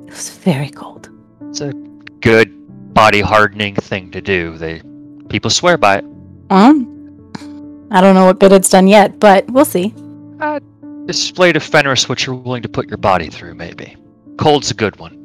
It 0.08 0.12
was 0.12 0.30
very 0.30 0.70
cold. 0.70 1.10
It's 1.50 1.62
a 1.62 1.74
good 2.20 2.63
body 2.94 3.22
hardening 3.22 3.76
thing 3.76 4.12
to 4.12 4.22
do. 4.22 4.58
They 4.58 4.82
people 5.30 5.50
swear 5.50 5.78
by 5.78 5.98
it. 5.98 6.06
Um, 6.50 7.90
I 7.92 8.02
don't 8.02 8.16
know 8.16 8.26
what 8.26 8.40
good 8.40 8.52
it's 8.52 8.70
done 8.70 8.88
yet, 8.88 9.20
but 9.20 9.50
we'll 9.50 9.66
see. 9.66 9.94
Display 11.06 11.52
to 11.52 11.60
Fenris 11.60 12.08
what 12.08 12.26
you're 12.26 12.36
willing 12.36 12.62
to 12.62 12.70
put 12.70 12.88
your 12.88 12.98
body 12.98 13.30
through, 13.30 13.56
maybe. 13.56 13.98
Cold's 14.38 14.72
a 14.72 14.74
good 14.74 14.98
one. 15.00 15.20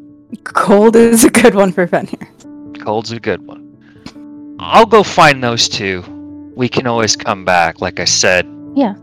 Cold 0.44 0.96
is 0.96 1.24
a 1.24 1.30
good 1.30 1.54
one 1.54 1.72
for 1.72 1.86
Fenrir. 1.86 2.28
Cold's 2.80 3.12
a 3.12 3.20
good 3.20 3.46
one. 3.46 4.56
I'll 4.60 4.86
go 4.86 5.02
find 5.02 5.42
those 5.42 5.68
two. 5.68 6.02
We 6.56 6.68
can 6.68 6.86
always 6.86 7.14
come 7.16 7.44
back, 7.44 7.80
like 7.80 8.00
I 8.00 8.04
said. 8.04 8.46
Yeah. 8.74 8.94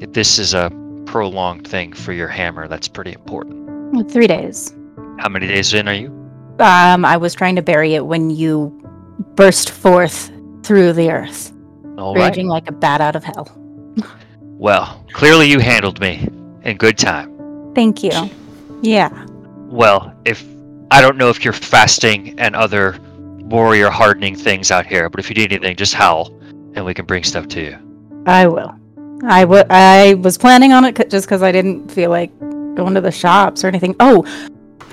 If 0.00 0.12
this 0.12 0.38
is 0.38 0.54
a 0.54 0.70
prolonged 1.06 1.68
thing 1.68 1.92
for 1.92 2.12
your 2.12 2.28
hammer, 2.28 2.66
that's 2.66 2.88
pretty 2.88 3.12
important. 3.12 4.10
Three 4.10 4.26
days. 4.26 4.74
How 5.18 5.28
many 5.28 5.46
days 5.46 5.74
in 5.74 5.86
are 5.86 5.94
you? 5.94 6.21
Um, 6.58 7.04
I 7.04 7.16
was 7.16 7.34
trying 7.34 7.56
to 7.56 7.62
bury 7.62 7.94
it 7.94 8.04
when 8.06 8.30
you 8.30 8.68
burst 9.34 9.70
forth 9.70 10.30
through 10.62 10.92
the 10.92 11.10
earth, 11.10 11.52
All 11.98 12.14
right. 12.14 12.28
raging 12.28 12.46
like 12.46 12.68
a 12.68 12.72
bat 12.72 13.00
out 13.00 13.16
of 13.16 13.24
hell. 13.24 13.48
Well, 14.58 15.04
clearly 15.12 15.50
you 15.50 15.58
handled 15.58 16.00
me 16.00 16.28
in 16.62 16.76
good 16.76 16.96
time. 16.98 17.72
Thank 17.74 18.02
you. 18.04 18.12
Yeah. 18.82 19.26
Well, 19.66 20.14
if 20.24 20.44
I 20.90 21.00
don't 21.00 21.16
know 21.16 21.30
if 21.30 21.44
you're 21.44 21.52
fasting 21.54 22.38
and 22.38 22.54
other 22.54 22.96
warrior 23.38 23.90
hardening 23.90 24.36
things 24.36 24.70
out 24.70 24.86
here, 24.86 25.08
but 25.08 25.18
if 25.18 25.28
you 25.30 25.34
need 25.34 25.52
anything, 25.52 25.74
just 25.76 25.94
howl, 25.94 26.28
and 26.74 26.84
we 26.84 26.94
can 26.94 27.06
bring 27.06 27.24
stuff 27.24 27.48
to 27.48 27.60
you. 27.60 28.22
I 28.26 28.46
will. 28.46 28.72
I 29.24 29.44
would. 29.44 29.66
I 29.70 30.14
was 30.14 30.36
planning 30.38 30.72
on 30.72 30.84
it 30.84 30.96
c- 30.96 31.04
just 31.08 31.26
because 31.26 31.42
I 31.42 31.50
didn't 31.50 31.90
feel 31.90 32.10
like 32.10 32.36
going 32.74 32.94
to 32.94 33.00
the 33.00 33.10
shops 33.10 33.64
or 33.64 33.68
anything. 33.68 33.96
Oh, 34.00 34.24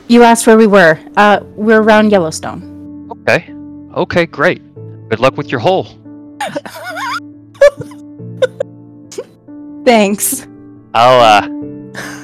you 0.10 0.24
asked 0.24 0.45
where 0.45 0.57
we 0.57 0.68
were. 0.68 0.99
Uh, 1.16 1.39
we're 1.55 1.82
around 1.82 2.12
Yellowstone. 2.12 3.10
Okay. 3.12 3.53
Okay, 3.95 4.26
great. 4.26 4.62
Good 5.10 5.20
luck 5.20 5.38
with 5.38 5.49
your 5.49 5.60
hole. 5.60 5.88
Thanks. 9.86 10.45
I'll 10.93 11.22
uh 11.22 11.47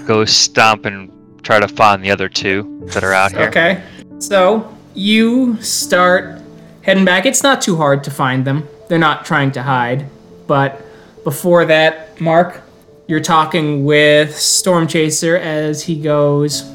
go 0.06 0.26
stomp 0.26 0.86
and 0.86 1.12
try 1.44 1.60
to 1.60 1.68
find 1.68 2.04
the 2.04 2.12
other 2.12 2.28
two 2.30 2.84
that 2.94 3.04
are 3.04 3.14
out 3.14 3.32
here. 3.32 3.48
Okay. 3.48 3.84
So 4.20 4.76
you 4.94 5.62
start 5.62 6.42
heading 6.82 7.06
back. 7.06 7.26
It's 7.26 7.44
not 7.44 7.62
too 7.62 7.76
hard 7.76 8.04
to 8.04 8.12
find 8.12 8.46
them. 8.46 8.68
They're 8.88 9.00
not 9.00 9.26
trying 9.26 9.52
to 9.54 9.64
hide. 9.64 10.06
But 10.48 10.82
before 11.24 11.66
that, 11.66 12.20
Mark, 12.22 12.62
you're 13.08 13.20
talking 13.20 13.84
with 13.84 14.36
Storm 14.36 14.88
Chaser 14.88 15.38
as 15.38 15.84
he 15.84 16.00
goes. 16.00 16.72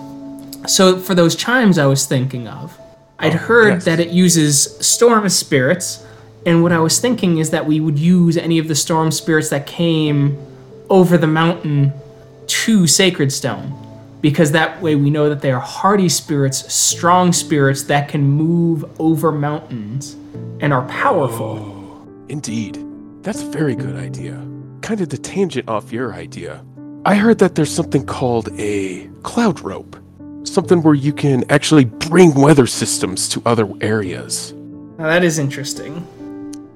So 0.67 0.99
for 0.99 1.15
those 1.15 1.35
chimes 1.35 1.79
I 1.79 1.87
was 1.87 2.07
thinking 2.07 2.49
of, 2.49 2.79
I'd 3.19 3.35
oh, 3.35 3.39
heard 3.39 3.75
yes. 3.75 3.85
that 3.85 4.01
it 4.01 4.11
uses 4.11 4.77
storm 4.85 5.29
spirits, 5.29 6.05
and 6.47 6.63
what 6.63 6.73
I 6.73 6.79
was 6.79 6.99
thinking 7.01 7.39
is 7.39 7.51
that 7.51 7.67
we 7.67 7.81
would 7.81 7.99
use 7.99 8.37
any 8.37 8.59
of 8.59 8.69
the 8.69 8.75
storm 8.75 9.11
spirits 9.11 9.51
that 9.51 9.67
came 9.67 10.39
over 10.89 11.19
the 11.19 11.27
mountain 11.27 11.93
to 12.47 12.87
Sacred 12.87 13.33
Stone 13.33 13.77
because 14.21 14.53
that 14.53 14.81
way 14.83 14.95
we 14.95 15.11
know 15.11 15.29
that 15.29 15.41
they 15.41 15.53
are 15.53 15.61
hardy 15.61 16.09
spirits, 16.09 16.73
strong 16.73 17.33
spirits 17.33 17.85
that 17.85 18.09
can 18.09 18.23
move 18.23 18.85
over 19.01 19.33
mountains 19.33 20.15
and 20.61 20.73
are 20.73 20.87
powerful. 20.89 21.59
Oh, 21.59 22.09
indeed. 22.29 22.79
That's 23.23 23.43
a 23.43 23.47
very 23.47 23.75
good 23.75 23.97
idea. 23.97 24.47
Kind 24.83 25.01
of 25.01 25.11
the 25.11 25.19
tangent 25.19 25.69
off 25.69 25.93
your 25.93 26.15
idea. 26.15 26.65
I 27.05 27.15
heard 27.15 27.39
that 27.39 27.55
there's 27.55 27.75
something 27.75 28.05
called 28.05 28.49
a 28.59 29.09
cloud 29.23 29.61
rope. 29.61 29.97
Something 30.45 30.83
where 30.83 30.95
you 30.95 31.13
can 31.13 31.45
actually 31.51 31.85
bring 31.85 32.35
weather 32.35 32.67
systems 32.67 33.29
to 33.31 33.43
other 33.47 33.69
areas. 33.81 34.53
Now 34.99 35.07
that 35.07 35.25
is 35.25 35.39
interesting. 35.39 36.07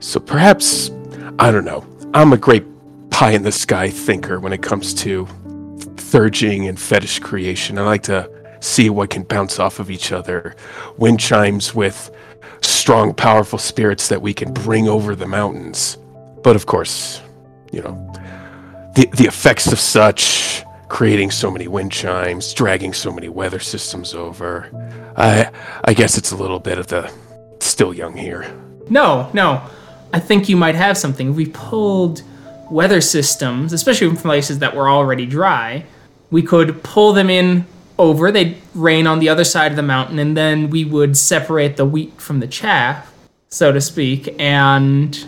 So 0.01 0.21
perhaps, 0.21 0.91
I 1.39 1.51
don't 1.51 1.65
know. 1.65 1.87
I'm 2.13 2.33
a 2.33 2.37
great 2.37 2.65
pie 3.11 3.33
in 3.33 3.43
the 3.43 3.53
sky 3.53 3.91
thinker 3.91 4.41
when 4.41 4.53
it 4.53 4.63
comes 4.63 4.93
to 4.95 5.27
thurging 5.97 6.69
and 6.69 6.79
fetish 6.79 7.21
creation. 7.21 7.79
I 7.79 7.83
like 7.83 8.03
to 8.05 8.31
see 8.61 8.91
what 8.91 9.11
can 9.11 9.23
bounce 9.23 9.59
off 9.59 9.79
of 9.79 9.91
each 9.91 10.13
other. 10.13 10.57
Wind 10.99 11.21
chimes 11.21 11.75
with 11.75 12.11
strong, 12.61 13.15
powerful 13.15 13.59
spirits 13.59 14.09
that 14.09 14.21
we 14.21 14.35
can 14.35 14.53
bring 14.53 14.89
over 14.89 15.15
the 15.15 15.27
mountains. 15.27 15.97
But 16.43 16.57
of 16.57 16.67
course, 16.67 17.21
you 17.73 17.83
know, 17.83 18.13
the, 18.95 19.07
the 19.15 19.25
effects 19.25 19.71
of 19.73 19.79
such, 19.79 20.64
creating 20.89 21.31
so 21.31 21.51
many 21.51 21.69
wind 21.69 21.93
chimes, 21.93 22.53
dragging 22.53 22.93
so 22.93 23.13
many 23.13 23.29
weather 23.29 23.59
systems 23.59 24.15
over. 24.15 24.71
I, 25.17 25.51
I 25.85 25.95
guess 25.95 26.19
it's 26.19 26.33
a 26.33 26.37
little 26.37 26.61
bit 26.61 26.79
of 26.79 26.87
the 26.89 27.13
still 27.61 27.95
young 27.95 28.17
here. 28.17 28.53
No, 28.89 29.31
no. 29.33 29.63
I 30.13 30.21
think 30.21 30.49
you 30.49 30.57
might 30.57 30.75
have 30.75 30.97
something. 30.97 31.35
We 31.35 31.47
pulled 31.47 32.23
weather 32.71 33.01
systems, 33.01 33.73
especially 33.73 34.09
from 34.09 34.17
places 34.17 34.59
that 34.61 34.75
were 34.75 34.89
already 34.89 35.27
dry, 35.27 35.85
we 36.31 36.43
could 36.43 36.83
pull 36.83 37.13
them 37.13 37.31
in 37.31 37.67
over, 37.99 38.33
they'd 38.33 38.57
rain 38.75 39.07
on 39.07 39.21
the 39.21 39.29
other 39.29 39.45
side 39.45 39.71
of 39.71 39.77
the 39.77 39.83
mountain, 39.83 40.19
and 40.19 40.37
then 40.37 40.71
we 40.71 40.85
would 40.85 41.17
separate 41.17 41.77
the 41.77 41.85
wheat 41.85 42.21
from 42.21 42.41
the 42.41 42.49
chaff, 42.49 43.13
so 43.49 43.71
to 43.71 43.81
speak, 43.81 44.35
and 44.41 45.25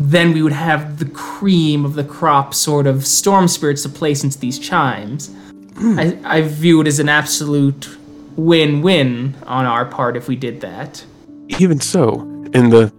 then 0.00 0.32
we 0.32 0.42
would 0.42 0.52
have 0.52 0.98
the 0.98 1.04
cream 1.04 1.84
of 1.84 1.92
the 1.94 2.02
crop 2.02 2.54
sort 2.54 2.86
of 2.86 3.06
storm 3.06 3.46
spirits 3.46 3.82
to 3.82 3.88
place 3.90 4.24
into 4.24 4.38
these 4.38 4.58
chimes. 4.58 5.30
I, 5.76 6.18
I 6.24 6.40
view 6.40 6.80
it 6.80 6.86
as 6.86 6.98
an 6.98 7.10
absolute 7.10 7.88
win 8.34 8.80
win 8.80 9.34
on 9.46 9.66
our 9.66 9.84
part 9.84 10.16
if 10.16 10.26
we 10.26 10.36
did 10.36 10.62
that. 10.62 11.04
Even 11.48 11.80
so, 11.80 12.20
in 12.54 12.70
the. 12.70 12.92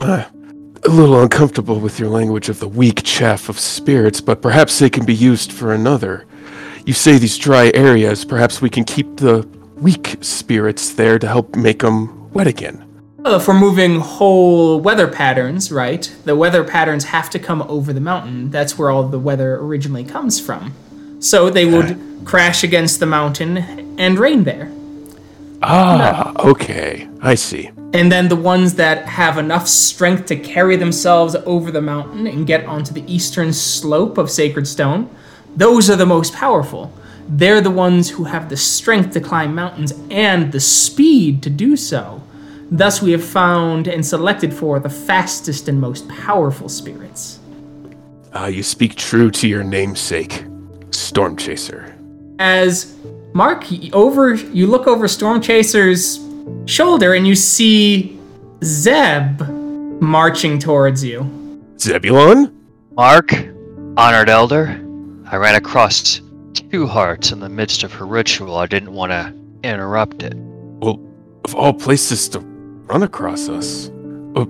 Uh, 0.00 0.24
a 0.84 0.88
little 0.88 1.20
uncomfortable 1.20 1.80
with 1.80 1.98
your 1.98 2.08
language 2.08 2.48
of 2.48 2.60
the 2.60 2.68
weak 2.68 3.02
chaff 3.02 3.48
of 3.48 3.58
spirits, 3.58 4.20
but 4.20 4.40
perhaps 4.40 4.78
they 4.78 4.88
can 4.88 5.04
be 5.04 5.14
used 5.14 5.52
for 5.52 5.74
another. 5.74 6.24
You 6.86 6.94
say 6.94 7.18
these 7.18 7.36
dry 7.36 7.70
areas, 7.74 8.24
perhaps 8.24 8.62
we 8.62 8.70
can 8.70 8.84
keep 8.84 9.16
the 9.16 9.46
weak 9.74 10.16
spirits 10.20 10.94
there 10.94 11.18
to 11.18 11.26
help 11.26 11.56
make 11.56 11.80
them 11.80 12.30
wet 12.32 12.46
again. 12.46 12.87
If 13.36 13.46
we're 13.46 13.60
moving 13.60 14.00
whole 14.00 14.80
weather 14.80 15.06
patterns, 15.06 15.70
right? 15.70 16.10
The 16.24 16.34
weather 16.34 16.64
patterns 16.64 17.04
have 17.04 17.28
to 17.30 17.38
come 17.38 17.60
over 17.62 17.92
the 17.92 18.00
mountain. 18.00 18.50
That's 18.50 18.78
where 18.78 18.90
all 18.90 19.02
the 19.06 19.18
weather 19.18 19.56
originally 19.56 20.02
comes 20.02 20.40
from. 20.40 20.72
So 21.20 21.50
they 21.50 21.66
would 21.66 22.22
crash 22.24 22.64
against 22.64 23.00
the 23.00 23.06
mountain 23.06 23.58
and 23.98 24.18
rain 24.18 24.44
there. 24.44 24.72
Ah, 25.62 26.32
okay. 26.38 27.08
I 27.20 27.34
see. 27.34 27.70
And 27.92 28.10
then 28.10 28.28
the 28.28 28.36
ones 28.36 28.74
that 28.74 29.06
have 29.06 29.36
enough 29.36 29.68
strength 29.68 30.26
to 30.26 30.36
carry 30.36 30.76
themselves 30.76 31.36
over 31.44 31.70
the 31.70 31.82
mountain 31.82 32.26
and 32.26 32.46
get 32.46 32.64
onto 32.64 32.94
the 32.94 33.04
eastern 33.12 33.52
slope 33.52 34.16
of 34.16 34.30
Sacred 34.30 34.66
Stone, 34.66 35.10
those 35.54 35.90
are 35.90 35.96
the 35.96 36.06
most 36.06 36.32
powerful. 36.32 36.92
They're 37.28 37.60
the 37.60 37.70
ones 37.70 38.10
who 38.10 38.24
have 38.24 38.48
the 38.48 38.56
strength 38.56 39.12
to 39.12 39.20
climb 39.20 39.54
mountains 39.54 39.92
and 40.10 40.50
the 40.50 40.60
speed 40.60 41.42
to 41.42 41.50
do 41.50 41.76
so. 41.76 42.22
Thus, 42.70 43.00
we 43.00 43.12
have 43.12 43.24
found 43.24 43.88
and 43.88 44.04
selected 44.04 44.52
for 44.52 44.78
the 44.78 44.90
fastest 44.90 45.68
and 45.68 45.80
most 45.80 46.08
powerful 46.08 46.68
spirits. 46.68 47.38
Ah, 48.34 48.46
you 48.46 48.62
speak 48.62 48.94
true 48.94 49.30
to 49.30 49.48
your 49.48 49.64
namesake, 49.64 50.44
Storm 50.90 51.36
Chaser. 51.36 51.94
As 52.38 52.94
Mark, 53.32 53.64
over 53.92 54.34
you 54.34 54.66
look 54.66 54.86
over 54.86 55.08
Storm 55.08 55.40
Chaser's 55.40 56.20
shoulder 56.66 57.14
and 57.14 57.26
you 57.26 57.34
see 57.34 58.18
Zeb 58.62 59.40
marching 60.00 60.58
towards 60.58 61.02
you. 61.02 61.28
Zebulon? 61.78 62.54
Mark, 62.92 63.32
honored 63.96 64.28
elder, 64.28 64.68
I 65.30 65.36
ran 65.36 65.54
across 65.54 66.20
two 66.52 66.86
hearts 66.86 67.32
in 67.32 67.40
the 67.40 67.48
midst 67.48 67.82
of 67.82 67.92
her 67.92 68.06
ritual. 68.06 68.56
I 68.56 68.66
didn't 68.66 68.92
want 68.92 69.12
to 69.12 69.32
interrupt 69.62 70.22
it. 70.22 70.34
Well, 70.36 71.00
of 71.44 71.54
all 71.54 71.72
places 71.72 72.28
to 72.30 72.40
run 72.88 73.02
across 73.02 73.48
us, 73.48 73.90
uh, 74.36 74.46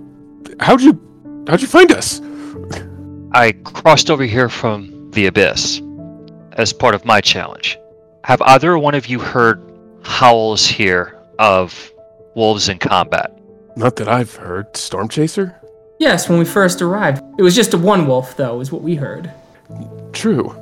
how'd 0.61 0.81
you 0.81 0.99
how'd 1.49 1.61
you 1.61 1.67
find 1.67 1.93
us? 1.93 2.21
I 3.33 3.53
crossed 3.65 4.11
over 4.11 4.25
here 4.25 4.49
from 4.49 5.11
the 5.11 5.27
abyss 5.27 5.83
as 6.53 6.73
part 6.73 6.95
of 6.95 7.05
my 7.05 7.21
challenge. 7.21 7.79
Have 8.25 8.41
either 8.43 8.79
one 8.79 8.95
of 8.95 9.07
you 9.07 9.19
heard 9.19 9.63
howls 10.03 10.67
here 10.67 11.19
of 11.39 11.93
wolves 12.35 12.69
in 12.69 12.79
combat? 12.79 13.39
Not 13.77 13.97
that 13.97 14.09
I've 14.09 14.35
heard. 14.35 14.77
Storm 14.77 15.09
Chaser? 15.09 15.55
Yes, 15.99 16.29
when 16.29 16.39
we 16.39 16.45
first 16.45 16.81
arrived. 16.81 17.23
It 17.39 17.43
was 17.43 17.55
just 17.55 17.75
a 17.75 17.79
one 17.79 18.07
wolf, 18.07 18.37
though, 18.37 18.61
is 18.61 18.71
what 18.73 18.83
we 18.83 18.95
heard. 18.95 19.31
True. 20.13 20.55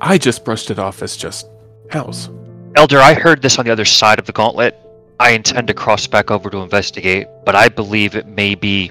I 0.00 0.18
just 0.18 0.44
brushed 0.44 0.70
it 0.70 0.78
off 0.78 1.02
as 1.02 1.16
just 1.16 1.48
howls. 1.90 2.28
Elder, 2.76 2.98
I 3.00 3.14
heard 3.14 3.42
this 3.42 3.58
on 3.58 3.64
the 3.64 3.70
other 3.70 3.84
side 3.84 4.18
of 4.18 4.26
the 4.26 4.32
gauntlet. 4.32 4.78
I 5.20 5.30
intend 5.32 5.68
to 5.68 5.74
cross 5.74 6.06
back 6.06 6.30
over 6.30 6.50
to 6.50 6.58
investigate, 6.58 7.26
but 7.44 7.54
I 7.54 7.68
believe 7.68 8.16
it 8.16 8.26
may 8.26 8.54
be 8.54 8.90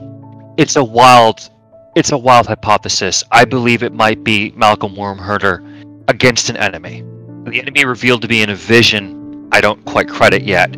it's 0.58 0.76
a 0.76 0.84
wild 0.84 1.50
it's 1.96 2.12
a 2.12 2.18
wild 2.18 2.48
hypothesis. 2.48 3.24
I 3.32 3.44
believe 3.46 3.84
it 3.84 3.94
might 3.94 4.24
be 4.24 4.52
Malcolm 4.56 4.96
Wormherder 4.96 5.62
against 6.08 6.50
an 6.50 6.58
enemy. 6.58 7.04
The 7.44 7.60
enemy 7.60 7.86
revealed 7.86 8.22
to 8.22 8.28
be 8.28 8.42
in 8.42 8.50
a 8.50 8.56
vision 8.56 9.50
I 9.52 9.60
don't 9.60 9.84
quite 9.84 10.08
credit 10.08 10.44
yet, 10.44 10.70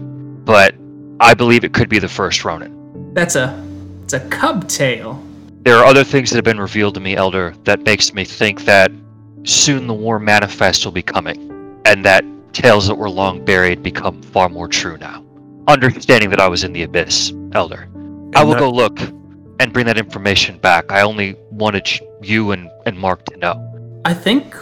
but 0.45 0.73
I 1.19 1.35
believe 1.35 1.63
it 1.63 1.73
could 1.73 1.89
be 1.89 1.99
the 1.99 2.09
first 2.09 2.43
Ronin. 2.43 3.13
That's 3.13 3.35
a 3.35 3.63
it's 4.03 4.13
a 4.13 4.19
cub 4.29 4.67
tail. 4.67 5.23
There 5.61 5.77
are 5.77 5.85
other 5.85 6.03
things 6.03 6.29
that 6.31 6.37
have 6.37 6.43
been 6.43 6.59
revealed 6.59 6.95
to 6.95 6.99
me, 6.99 7.15
Elder, 7.15 7.53
that 7.63 7.81
makes 7.81 8.13
me 8.13 8.25
think 8.25 8.65
that 8.65 8.91
soon 9.43 9.87
the 9.87 9.93
war 9.93 10.19
manifest 10.19 10.83
will 10.83 10.91
be 10.91 11.03
coming, 11.03 11.81
and 11.85 12.03
that 12.03 12.25
tales 12.51 12.87
that 12.87 12.95
were 12.95 13.09
long 13.09 13.43
buried 13.45 13.81
become 13.81 14.21
far 14.21 14.49
more 14.49 14.67
true 14.67 14.97
now. 14.97 15.22
Understanding 15.67 16.29
that 16.29 16.39
I 16.39 16.47
was 16.47 16.63
in 16.63 16.73
the 16.73 16.83
abyss, 16.83 17.31
Elder. 17.53 17.87
I 18.35 18.43
will 18.43 18.53
that- 18.53 18.59
go 18.59 18.69
look 18.69 18.99
and 19.59 19.71
bring 19.71 19.85
that 19.85 19.97
information 19.97 20.57
back. 20.57 20.91
I 20.91 21.01
only 21.01 21.35
wanted 21.51 21.87
you 22.21 22.51
and, 22.51 22.69
and 22.85 22.97
Mark 22.97 23.25
to 23.25 23.37
know. 23.37 24.01
I 24.05 24.13
think 24.13 24.55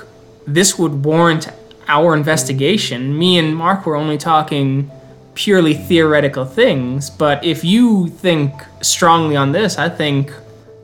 this 0.46 0.78
would 0.78 1.04
warrant 1.04 1.48
our 1.88 2.16
investigation. 2.16 3.18
Me 3.18 3.38
and 3.40 3.56
Mark 3.56 3.86
were 3.86 3.96
only 3.96 4.18
talking 4.18 4.92
purely 5.34 5.74
theoretical 5.74 6.46
things, 6.46 7.10
but 7.10 7.44
if 7.44 7.64
you 7.64 8.08
think 8.08 8.52
strongly 8.82 9.36
on 9.36 9.54
this, 9.54 9.78
I 9.78 9.90
think 9.90 10.32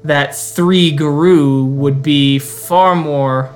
that 0.03 0.36
three 0.36 0.91
Garou 0.91 1.65
would 1.65 2.01
be 2.01 2.39
far 2.39 2.95
more 2.95 3.53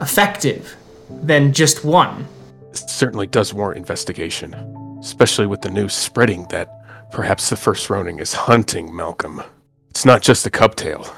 effective 0.00 0.76
than 1.10 1.52
just 1.52 1.84
one. 1.84 2.26
It 2.70 2.88
certainly 2.88 3.26
does 3.26 3.52
warrant 3.52 3.78
investigation, 3.78 4.54
especially 5.08 5.46
with 5.46 5.62
the 5.62 5.70
news 5.70 5.94
spreading 5.94 6.46
that 6.48 6.68
perhaps 7.10 7.48
the 7.48 7.56
first 7.56 7.88
Ronin 7.88 8.18
is 8.20 8.34
hunting 8.34 8.94
Malcolm. 8.94 9.42
It's 9.88 10.04
not 10.04 10.20
just 10.20 10.46
a 10.46 10.50
cub 10.50 10.76
tail. 10.76 11.10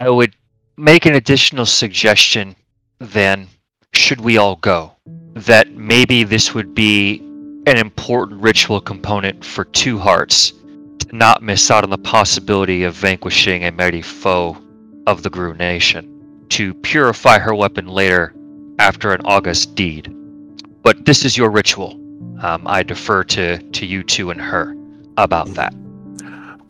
I 0.00 0.10
would 0.10 0.34
make 0.76 1.06
an 1.06 1.14
additional 1.14 1.64
suggestion 1.64 2.56
then, 2.98 3.46
should 3.92 4.20
we 4.20 4.36
all 4.36 4.56
go, 4.56 4.92
that 5.34 5.70
maybe 5.70 6.24
this 6.24 6.54
would 6.54 6.74
be 6.74 7.20
an 7.66 7.78
important 7.78 8.42
ritual 8.42 8.80
component 8.80 9.44
for 9.44 9.64
Two 9.66 9.96
Hearts 9.96 10.52
to 10.98 11.06
not 11.12 11.42
miss 11.42 11.70
out 11.70 11.84
on 11.84 11.90
the 11.90 11.98
possibility 11.98 12.82
of 12.82 12.94
vanquishing 12.94 13.64
a 13.64 13.70
mighty 13.70 14.02
foe 14.02 14.56
of 15.06 15.22
the 15.22 15.30
Garou 15.30 15.54
Nation, 15.54 16.44
to 16.48 16.74
purify 16.74 17.38
her 17.38 17.54
weapon 17.54 17.86
later 17.86 18.34
after 18.80 19.12
an 19.12 19.20
august 19.24 19.76
deed. 19.76 20.12
But 20.82 21.04
this 21.04 21.24
is 21.24 21.36
your 21.36 21.50
ritual. 21.50 22.00
Um, 22.42 22.62
I 22.66 22.82
defer 22.82 23.24
to, 23.24 23.58
to 23.58 23.86
you 23.86 24.02
two 24.02 24.30
and 24.30 24.40
her 24.40 24.76
about 25.16 25.48
that. 25.54 25.74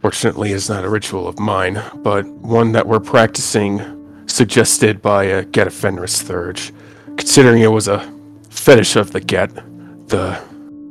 Fortunately, 0.01 0.53
it's 0.53 0.69
not 0.69 0.85
a 0.85 0.89
ritual 0.89 1.27
of 1.27 1.39
mine, 1.39 1.83
but 1.97 2.25
one 2.27 2.73
that 2.73 2.87
we're 2.87 3.01
practicing, 3.01 3.81
suggested 4.27 5.03
by 5.03 5.25
a 5.25 5.45
Get 5.45 5.73
Fenris 5.73 6.23
Theurge. 6.23 6.73
Considering 7.17 7.63
it 7.63 7.73
was 7.73 7.89
a 7.89 8.13
fetish 8.51 8.97
of 8.97 9.13
the 9.13 9.21
Get, 9.21 9.55
the 10.09 10.41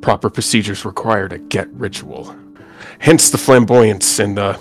proper 0.02 0.30
procedures 0.30 0.84
required 0.84 1.32
a 1.32 1.38
Get 1.38 1.72
ritual. 1.72 2.36
Hence 3.00 3.30
the 3.30 3.38
flamboyance 3.38 4.20
and 4.20 4.38
the 4.38 4.60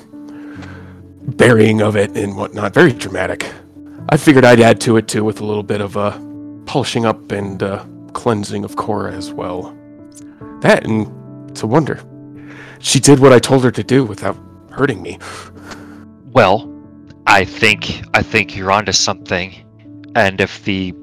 burying 1.36 1.82
of 1.82 1.96
it 1.96 2.16
and 2.16 2.36
whatnot. 2.36 2.74
Very 2.74 2.92
dramatic. 2.92 3.50
I 4.10 4.16
figured 4.16 4.44
I'd 4.44 4.60
add 4.60 4.80
to 4.82 4.96
it 4.98 5.08
too 5.08 5.24
with 5.24 5.40
a 5.40 5.44
little 5.44 5.62
bit 5.62 5.80
of 5.80 5.96
uh, 5.96 6.18
polishing 6.66 7.06
up 7.06 7.32
and 7.32 7.62
uh, 7.62 7.84
cleansing 8.12 8.64
of 8.64 8.76
Cora 8.76 9.12
as 9.12 9.32
well. 9.32 9.76
That 10.64 10.86
and 10.86 11.50
it's 11.50 11.62
a 11.62 11.66
wonder. 11.66 12.00
She 12.78 12.98
did 12.98 13.20
what 13.20 13.34
I 13.34 13.38
told 13.38 13.64
her 13.64 13.70
to 13.70 13.84
do 13.84 14.02
without 14.02 14.34
hurting 14.70 15.02
me. 15.02 15.18
Well, 16.32 16.72
I 17.26 17.44
think 17.44 18.02
I 18.14 18.22
think 18.22 18.56
you're 18.56 18.72
onto 18.72 18.92
something, 18.92 19.54
and 20.14 20.40
if 20.40 20.64
the 20.64 20.94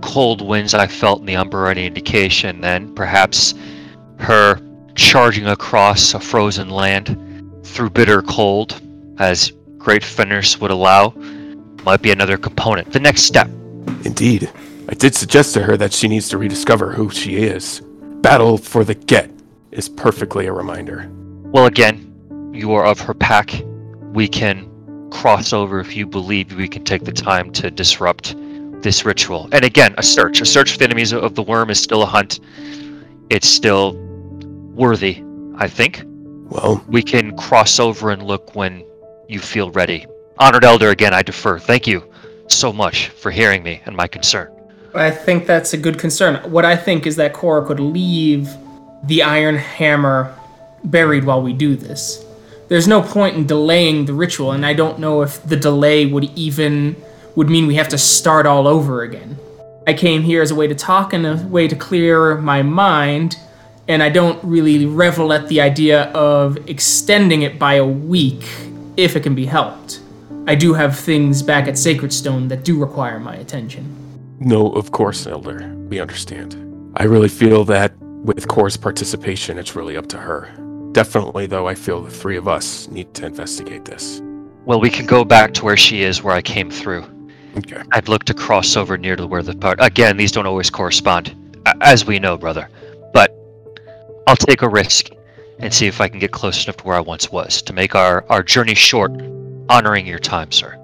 cold 0.00 0.40
winds 0.40 0.74
I 0.74 0.86
felt 0.86 1.18
in 1.18 1.26
the 1.26 1.34
Umbra 1.34 1.72
any 1.72 1.86
indication, 1.86 2.60
then 2.60 2.94
perhaps 2.94 3.52
her 4.20 4.60
charging 4.94 5.48
across 5.48 6.14
a 6.14 6.20
frozen 6.20 6.70
land 6.70 7.16
through 7.64 7.90
bitter 7.90 8.22
cold, 8.22 8.80
as 9.18 9.52
Great 9.76 10.04
Fenris 10.04 10.60
would 10.60 10.70
allow, 10.70 11.10
might 11.84 12.00
be 12.00 12.12
another 12.12 12.36
component. 12.36 12.92
The 12.92 13.00
next 13.00 13.22
step. 13.22 13.48
Indeed. 14.04 14.52
I 14.88 14.94
did 14.94 15.16
suggest 15.16 15.52
to 15.54 15.64
her 15.64 15.76
that 15.78 15.92
she 15.92 16.06
needs 16.06 16.28
to 16.28 16.38
rediscover 16.38 16.92
who 16.92 17.10
she 17.10 17.38
is. 17.38 17.82
Battle 18.22 18.58
for 18.58 18.84
the 18.84 18.94
Get 18.94 19.30
is 19.70 19.88
perfectly 19.88 20.46
a 20.46 20.52
reminder. 20.52 21.10
Well, 21.52 21.64
again, 21.64 22.50
you 22.52 22.72
are 22.74 22.84
of 22.84 23.00
her 23.00 23.14
pack. 23.14 23.50
We 24.12 24.28
can 24.28 25.08
cross 25.10 25.54
over 25.54 25.80
if 25.80 25.96
you 25.96 26.06
believe 26.06 26.54
we 26.54 26.68
can 26.68 26.84
take 26.84 27.04
the 27.04 27.12
time 27.12 27.50
to 27.52 27.70
disrupt 27.70 28.36
this 28.82 29.06
ritual. 29.06 29.48
And 29.52 29.64
again, 29.64 29.94
a 29.96 30.02
search. 30.02 30.42
A 30.42 30.46
search 30.46 30.72
for 30.72 30.78
the 30.78 30.84
enemies 30.84 31.14
of 31.14 31.34
the 31.34 31.42
Wyrm 31.42 31.70
is 31.70 31.80
still 31.82 32.02
a 32.02 32.06
hunt. 32.06 32.40
It's 33.30 33.48
still 33.48 33.94
worthy, 34.74 35.22
I 35.56 35.66
think. 35.66 36.02
Well, 36.50 36.84
We 36.88 37.02
can 37.02 37.34
cross 37.38 37.80
over 37.80 38.10
and 38.10 38.22
look 38.22 38.54
when 38.54 38.84
you 39.28 39.38
feel 39.38 39.70
ready. 39.70 40.06
Honored 40.38 40.64
Elder, 40.64 40.90
again, 40.90 41.14
I 41.14 41.22
defer. 41.22 41.58
Thank 41.58 41.86
you 41.86 42.04
so 42.48 42.70
much 42.70 43.08
for 43.08 43.30
hearing 43.30 43.62
me 43.62 43.80
and 43.86 43.96
my 43.96 44.08
concern. 44.08 44.59
I 44.94 45.10
think 45.10 45.46
that's 45.46 45.72
a 45.72 45.76
good 45.76 45.98
concern. 45.98 46.36
What 46.50 46.64
I 46.64 46.76
think 46.76 47.06
is 47.06 47.16
that 47.16 47.32
Cora 47.32 47.64
could 47.64 47.78
leave 47.80 48.48
the 49.04 49.22
Iron 49.22 49.56
Hammer 49.56 50.36
buried 50.84 51.24
while 51.24 51.42
we 51.42 51.52
do 51.52 51.76
this. 51.76 52.24
There's 52.68 52.88
no 52.88 53.02
point 53.02 53.36
in 53.36 53.46
delaying 53.46 54.06
the 54.06 54.14
ritual, 54.14 54.52
and 54.52 54.64
I 54.66 54.74
don't 54.74 54.98
know 54.98 55.22
if 55.22 55.42
the 55.44 55.56
delay 55.56 56.06
would 56.06 56.24
even 56.36 56.96
would 57.36 57.48
mean 57.48 57.66
we 57.66 57.76
have 57.76 57.88
to 57.88 57.98
start 57.98 58.46
all 58.46 58.66
over 58.66 59.02
again. 59.02 59.38
I 59.86 59.94
came 59.94 60.22
here 60.22 60.42
as 60.42 60.50
a 60.50 60.54
way 60.54 60.66
to 60.66 60.74
talk 60.74 61.12
and 61.12 61.24
a 61.26 61.36
way 61.48 61.68
to 61.68 61.76
clear 61.76 62.36
my 62.36 62.62
mind, 62.62 63.36
and 63.88 64.02
I 64.02 64.08
don't 64.08 64.42
really 64.44 64.86
revel 64.86 65.32
at 65.32 65.48
the 65.48 65.60
idea 65.60 66.04
of 66.12 66.68
extending 66.68 67.42
it 67.42 67.58
by 67.58 67.74
a 67.74 67.86
week 67.86 68.44
if 68.96 69.14
it 69.16 69.22
can 69.22 69.34
be 69.34 69.46
helped. 69.46 70.00
I 70.46 70.54
do 70.56 70.74
have 70.74 70.98
things 70.98 71.42
back 71.42 71.68
at 71.68 71.78
Sacred 71.78 72.12
Stone 72.12 72.48
that 72.48 72.64
do 72.64 72.78
require 72.78 73.20
my 73.20 73.36
attention. 73.36 73.99
No, 74.40 74.72
of 74.72 74.90
course, 74.90 75.26
Elder. 75.26 75.72
We 75.88 76.00
understand. 76.00 76.56
I 76.96 77.04
really 77.04 77.28
feel 77.28 77.64
that 77.66 77.96
with 77.98 78.48
Cora's 78.48 78.76
participation, 78.76 79.58
it's 79.58 79.76
really 79.76 79.96
up 79.96 80.06
to 80.08 80.18
her. 80.18 80.50
Definitely, 80.92 81.46
though, 81.46 81.68
I 81.68 81.74
feel 81.74 82.02
the 82.02 82.10
three 82.10 82.36
of 82.36 82.48
us 82.48 82.88
need 82.88 83.14
to 83.14 83.26
investigate 83.26 83.84
this. 83.84 84.20
Well, 84.64 84.80
we 84.80 84.90
can 84.90 85.06
go 85.06 85.24
back 85.24 85.54
to 85.54 85.64
where 85.64 85.76
she 85.76 86.02
is, 86.02 86.22
where 86.22 86.34
I 86.34 86.42
came 86.42 86.70
through. 86.70 87.04
Okay. 87.56 87.82
I'd 87.92 88.08
look 88.08 88.24
to 88.24 88.34
cross 88.34 88.76
over 88.76 88.96
near 88.98 89.16
to 89.16 89.26
where 89.26 89.42
the 89.42 89.54
part. 89.54 89.78
Again, 89.80 90.16
these 90.16 90.32
don't 90.32 90.46
always 90.46 90.70
correspond, 90.70 91.34
as 91.80 92.04
we 92.04 92.18
know, 92.18 92.36
brother. 92.36 92.68
But 93.12 93.34
I'll 94.26 94.36
take 94.36 94.62
a 94.62 94.68
risk 94.68 95.10
and 95.58 95.72
see 95.72 95.86
if 95.86 96.00
I 96.00 96.08
can 96.08 96.18
get 96.18 96.32
close 96.32 96.64
enough 96.64 96.78
to 96.78 96.84
where 96.84 96.96
I 96.96 97.00
once 97.00 97.30
was 97.30 97.62
to 97.62 97.72
make 97.72 97.94
our, 97.94 98.24
our 98.28 98.42
journey 98.42 98.74
short, 98.74 99.12
honoring 99.68 100.06
your 100.06 100.18
time, 100.18 100.50
sir. 100.52 100.74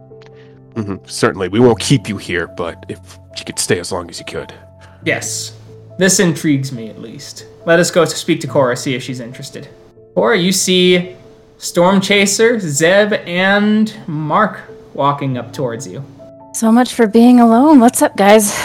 hmm 0.74 0.96
Certainly, 1.06 1.48
we 1.48 1.60
won't 1.60 1.80
keep 1.80 2.08
you 2.08 2.16
here, 2.16 2.46
but 2.46 2.84
if 2.88 3.18
you 3.38 3.44
could 3.44 3.58
stay 3.58 3.78
as 3.78 3.92
long 3.92 4.08
as 4.10 4.18
you 4.18 4.24
could. 4.24 4.52
Yes. 5.04 5.56
This 5.98 6.20
intrigues 6.20 6.72
me 6.72 6.88
at 6.88 7.00
least. 7.00 7.46
Let 7.64 7.80
us 7.80 7.90
go 7.90 8.04
to 8.04 8.16
speak 8.16 8.40
to 8.40 8.46
Cora, 8.46 8.76
see 8.76 8.94
if 8.94 9.02
she's 9.02 9.20
interested. 9.20 9.68
Cora, 10.14 10.38
you 10.38 10.52
see 10.52 11.16
Storm 11.58 12.00
Chaser, 12.00 12.60
Zeb, 12.60 13.14
and 13.26 13.96
Mark 14.06 14.60
walking 14.94 15.38
up 15.38 15.52
towards 15.52 15.86
you. 15.86 16.04
So 16.54 16.70
much 16.70 16.94
for 16.94 17.06
being 17.06 17.40
alone. 17.40 17.80
What's 17.80 18.02
up, 18.02 18.16
guys? 18.16 18.58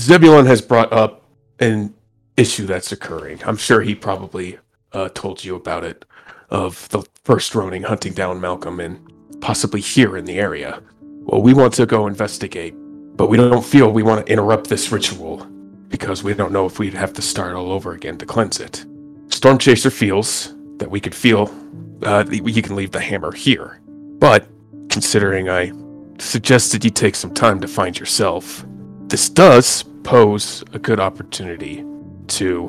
Zebulon 0.00 0.46
has 0.46 0.60
brought 0.60 0.92
up 0.92 1.24
an 1.58 1.94
issue 2.36 2.66
that's 2.66 2.90
occurring. 2.92 3.40
I'm 3.44 3.56
sure 3.56 3.80
he 3.80 3.94
probably 3.94 4.58
uh, 4.92 5.08
told 5.14 5.44
you 5.44 5.54
about 5.54 5.84
it, 5.84 6.04
of 6.50 6.88
the 6.88 7.02
first 7.24 7.54
Ronin 7.54 7.84
hunting 7.84 8.12
down 8.12 8.40
Malcolm 8.40 8.80
and 8.80 9.00
possibly 9.40 9.80
here 9.80 10.16
in 10.16 10.24
the 10.24 10.38
area. 10.38 10.82
Well, 11.02 11.42
we 11.42 11.54
want 11.54 11.74
to 11.74 11.86
go 11.86 12.06
investigate, 12.06 12.74
but 13.20 13.28
we 13.28 13.36
don't 13.36 13.62
feel 13.62 13.90
we 13.90 14.02
want 14.02 14.24
to 14.24 14.32
interrupt 14.32 14.66
this 14.66 14.90
ritual 14.90 15.44
because 15.88 16.22
we 16.22 16.32
don't 16.32 16.52
know 16.52 16.64
if 16.64 16.78
we'd 16.78 16.94
have 16.94 17.12
to 17.12 17.20
start 17.20 17.54
all 17.54 17.70
over 17.70 17.92
again 17.92 18.16
to 18.16 18.24
cleanse 18.24 18.58
it. 18.60 18.86
Storm 19.28 19.58
Chaser 19.58 19.90
feels 19.90 20.54
that 20.78 20.90
we 20.90 21.00
could 21.00 21.14
feel 21.14 21.54
uh, 22.02 22.24
you 22.30 22.62
can 22.62 22.76
leave 22.76 22.92
the 22.92 22.98
hammer 22.98 23.30
here, 23.30 23.82
but 24.18 24.46
considering 24.88 25.50
I 25.50 25.70
suggested 26.18 26.82
you 26.82 26.90
take 26.90 27.14
some 27.14 27.34
time 27.34 27.60
to 27.60 27.68
find 27.68 27.98
yourself, 27.98 28.64
this 29.08 29.28
does 29.28 29.82
pose 30.02 30.64
a 30.72 30.78
good 30.78 30.98
opportunity 30.98 31.84
to 32.28 32.68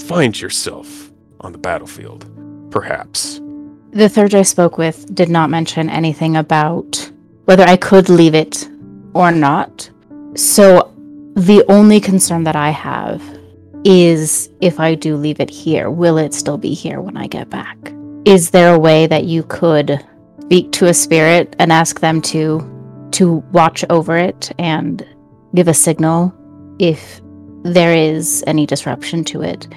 find 0.00 0.38
yourself 0.38 1.10
on 1.40 1.52
the 1.52 1.58
battlefield, 1.58 2.26
perhaps. 2.70 3.40
The 3.92 4.10
third 4.10 4.34
I 4.34 4.42
spoke 4.42 4.76
with 4.76 5.14
did 5.14 5.30
not 5.30 5.48
mention 5.48 5.88
anything 5.88 6.36
about 6.36 7.10
whether 7.46 7.64
I 7.64 7.78
could 7.78 8.10
leave 8.10 8.34
it 8.34 8.68
or 9.14 9.32
not. 9.32 9.90
So 10.34 10.92
the 11.34 11.64
only 11.68 12.00
concern 12.00 12.44
that 12.44 12.56
I 12.56 12.70
have 12.70 13.22
is 13.84 14.50
if 14.60 14.78
I 14.78 14.94
do 14.94 15.16
leave 15.16 15.40
it 15.40 15.50
here, 15.50 15.90
will 15.90 16.18
it 16.18 16.34
still 16.34 16.58
be 16.58 16.74
here 16.74 17.00
when 17.00 17.16
I 17.16 17.26
get 17.26 17.50
back? 17.50 17.76
Is 18.24 18.50
there 18.50 18.74
a 18.74 18.78
way 18.78 19.06
that 19.06 19.24
you 19.24 19.42
could 19.44 20.04
speak 20.42 20.70
to 20.72 20.86
a 20.86 20.94
spirit 20.94 21.56
and 21.58 21.72
ask 21.72 22.00
them 22.00 22.20
to 22.22 22.68
to 23.12 23.36
watch 23.52 23.84
over 23.90 24.16
it 24.16 24.52
and 24.58 25.06
give 25.54 25.68
a 25.68 25.74
signal 25.74 26.32
if 26.78 27.20
there 27.62 27.94
is 27.94 28.42
any 28.46 28.66
disruption 28.66 29.22
to 29.24 29.42
it 29.42 29.68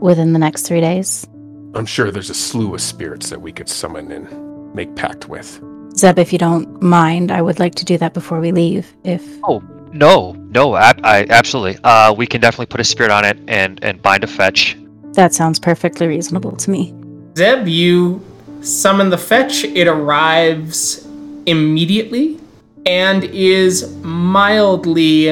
within 0.00 0.32
the 0.32 0.38
next 0.38 0.62
3 0.62 0.80
days? 0.80 1.26
I'm 1.74 1.86
sure 1.86 2.10
there's 2.10 2.30
a 2.30 2.34
slew 2.34 2.74
of 2.74 2.80
spirits 2.80 3.30
that 3.30 3.40
we 3.40 3.50
could 3.50 3.68
summon 3.68 4.12
and 4.12 4.74
make 4.74 4.94
pact 4.94 5.28
with. 5.28 5.62
Zeb, 5.96 6.18
if 6.18 6.32
you 6.32 6.38
don't 6.38 6.82
mind, 6.82 7.30
I 7.30 7.42
would 7.42 7.58
like 7.58 7.74
to 7.76 7.84
do 7.84 7.98
that 7.98 8.14
before 8.14 8.40
we 8.40 8.50
leave. 8.52 8.92
If 9.04 9.22
Oh 9.44 9.62
no, 9.92 10.32
no, 10.32 10.74
ab- 10.76 11.00
I 11.04 11.26
absolutely. 11.28 11.78
Uh, 11.84 12.14
we 12.16 12.26
can 12.26 12.40
definitely 12.40 12.66
put 12.66 12.80
a 12.80 12.84
spirit 12.84 13.10
on 13.12 13.24
it 13.24 13.38
and 13.46 13.82
and 13.84 14.00
bind 14.00 14.24
a 14.24 14.26
fetch. 14.26 14.76
that 15.12 15.34
sounds 15.34 15.58
perfectly 15.58 16.06
reasonable 16.06 16.56
to 16.56 16.70
me. 16.70 16.94
Zeb, 17.36 17.68
you 17.68 18.24
summon 18.62 19.10
the 19.10 19.18
fetch. 19.18 19.64
It 19.64 19.86
arrives 19.86 21.06
immediately 21.46 22.38
and 22.86 23.24
is 23.24 23.94
mildly 24.02 25.30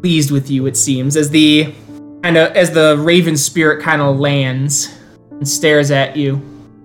pleased 0.00 0.30
with 0.30 0.50
you. 0.50 0.66
It 0.66 0.76
seems 0.76 1.16
as 1.16 1.30
the 1.30 1.74
kind 2.22 2.36
of 2.36 2.52
as 2.56 2.70
the 2.70 2.96
raven 2.98 3.36
spirit 3.36 3.82
kind 3.82 4.00
of 4.00 4.18
lands 4.18 4.96
and 5.30 5.48
stares 5.48 5.90
at 5.90 6.16
you. 6.16 6.40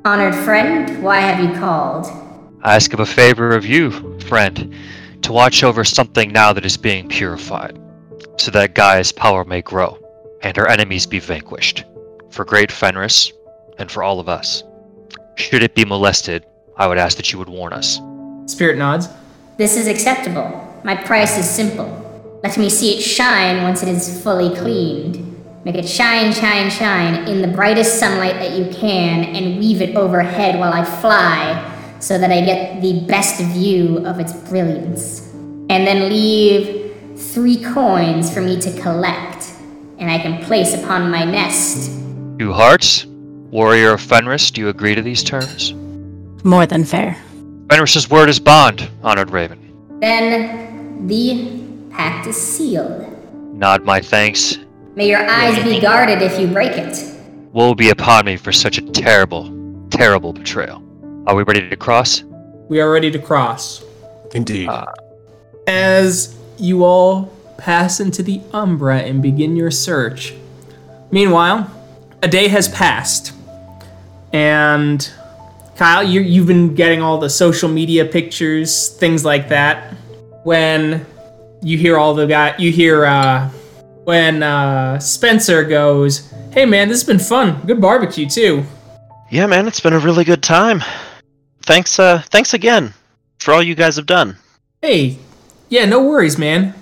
Honored 0.05 0.35
friend, 0.35 1.03
why 1.03 1.19
have 1.19 1.39
you 1.43 1.57
called? 1.59 2.05
I 2.65 2.73
ask 2.73 2.93
of 2.93 2.99
a 2.99 3.05
favor 3.05 3.55
of 3.55 3.63
you, 3.63 3.91
friend, 4.21 4.73
to 5.21 5.31
watch 5.31 5.63
over 5.63 5.83
something 5.83 6.31
now 6.31 6.51
that 6.51 6.65
is 6.65 6.77
being 6.77 7.07
purified, 7.07 7.79
so 8.37 8.49
that 8.49 8.73
Gaia's 8.73 9.11
power 9.11 9.45
may 9.45 9.61
grow, 9.61 9.99
and 10.41 10.57
her 10.57 10.67
enemies 10.67 11.05
be 11.05 11.19
vanquished, 11.19 11.85
for 12.31 12.43
great 12.43 12.71
Fenris, 12.71 13.31
and 13.77 13.91
for 13.91 14.01
all 14.01 14.19
of 14.19 14.27
us. 14.27 14.63
Should 15.35 15.61
it 15.61 15.75
be 15.75 15.85
molested, 15.85 16.43
I 16.75 16.87
would 16.87 16.97
ask 16.97 17.17
that 17.17 17.31
you 17.31 17.37
would 17.37 17.49
warn 17.49 17.71
us. 17.71 18.01
Spirit 18.47 18.79
nods. 18.79 19.09
This 19.57 19.77
is 19.77 19.85
acceptable. 19.85 20.81
My 20.83 20.95
price 20.95 21.37
is 21.37 21.47
simple. 21.47 22.39
Let 22.41 22.57
me 22.57 22.71
see 22.71 22.97
it 22.97 23.01
shine 23.01 23.61
once 23.61 23.83
it 23.83 23.89
is 23.89 24.23
fully 24.23 24.55
cleaned. 24.55 25.21
Make 25.65 25.75
it 25.75 25.87
shine, 25.87 26.33
shine, 26.33 26.71
shine 26.71 27.27
in 27.27 27.43
the 27.43 27.47
brightest 27.47 27.99
sunlight 27.99 28.39
that 28.39 28.57
you 28.57 28.73
can, 28.73 29.23
and 29.23 29.59
weave 29.59 29.83
it 29.83 29.95
overhead 29.95 30.59
while 30.59 30.73
I 30.73 30.83
fly, 30.83 31.73
so 32.05 32.19
that 32.19 32.31
I 32.31 32.41
get 32.41 32.83
the 32.83 32.99
best 33.07 33.41
view 33.41 34.05
of 34.05 34.19
its 34.19 34.31
brilliance. 34.31 35.27
And 35.71 35.87
then 35.87 36.07
leave 36.07 36.95
three 37.17 37.63
coins 37.63 38.31
for 38.31 38.41
me 38.41 38.61
to 38.61 38.79
collect, 38.79 39.51
and 39.97 40.11
I 40.11 40.19
can 40.19 40.45
place 40.45 40.75
upon 40.75 41.09
my 41.09 41.25
nest. 41.25 41.89
Two 42.37 42.53
hearts, 42.53 43.07
warrior 43.07 43.93
of 43.93 44.01
Fenris, 44.01 44.51
do 44.51 44.61
you 44.61 44.69
agree 44.69 44.93
to 44.93 45.01
these 45.01 45.23
terms? 45.23 45.73
More 46.43 46.67
than 46.67 46.83
fair. 46.83 47.17
Fenris's 47.71 48.07
word 48.07 48.29
is 48.29 48.39
bond, 48.39 48.87
honored 49.01 49.31
Raven. 49.31 49.59
Then 49.99 51.07
the 51.07 51.89
pact 51.89 52.27
is 52.27 52.37
sealed. 52.37 53.03
Nod 53.55 53.83
my 53.83 53.99
thanks. 53.99 54.59
May 54.93 55.09
your 55.09 55.27
eyes 55.27 55.63
be 55.63 55.79
guarded 55.79 56.21
if 56.21 56.39
you 56.39 56.45
break 56.49 56.73
it. 56.73 57.03
Woe 57.51 57.73
be 57.73 57.89
upon 57.89 58.25
me 58.25 58.37
for 58.37 58.51
such 58.51 58.77
a 58.77 58.83
terrible, 58.91 59.49
terrible 59.89 60.33
betrayal. 60.33 60.84
Are 61.27 61.35
we 61.35 61.43
ready 61.43 61.67
to 61.69 61.75
cross? 61.75 62.23
We 62.69 62.79
are 62.81 62.91
ready 62.91 63.11
to 63.11 63.19
cross. 63.19 63.83
Indeed. 64.33 64.69
as 65.67 66.35
you 66.57 66.83
all 66.83 67.33
pass 67.57 67.99
into 67.99 68.21
the 68.21 68.41
Umbra 68.53 68.99
and 68.99 69.21
begin 69.21 69.55
your 69.55 69.71
search. 69.71 70.33
Meanwhile, 71.11 71.71
a 72.21 72.27
day 72.27 72.47
has 72.49 72.67
passed, 72.67 73.33
and 74.33 75.09
Kyle, 75.77 76.03
you, 76.03 76.21
you've 76.21 76.47
been 76.47 76.75
getting 76.75 77.01
all 77.01 77.17
the 77.17 77.29
social 77.29 77.69
media 77.69 78.05
pictures, 78.05 78.89
things 78.97 79.23
like 79.23 79.49
that. 79.49 79.93
When 80.43 81.05
you 81.65 81.77
hear 81.79 81.97
all 81.97 82.13
the 82.13 82.27
guy. 82.27 82.55
You 82.57 82.71
hear 82.71 83.05
uh, 83.05 83.49
when 84.03 84.43
uh, 84.43 84.99
Spencer 84.99 85.63
goes, 85.63 86.31
"Hey 86.51 86.65
man, 86.65 86.87
this 86.87 87.01
has 87.01 87.07
been 87.07 87.19
fun. 87.19 87.59
Good 87.65 87.81
barbecue 87.81 88.29
too." 88.29 88.63
Yeah, 89.31 89.47
man, 89.47 89.67
it's 89.67 89.79
been 89.79 89.93
a 89.93 89.99
really 89.99 90.23
good 90.23 90.43
time. 90.43 90.83
Thanks, 91.65 91.97
uh, 91.99 92.21
thanks 92.29 92.53
again 92.53 92.93
for 93.39 93.53
all 93.53 93.63
you 93.63 93.73
guys 93.75 93.95
have 93.95 94.05
done. 94.05 94.37
Hey, 94.81 95.17
yeah, 95.69 95.85
no 95.85 96.03
worries, 96.03 96.37
man. 96.37 96.75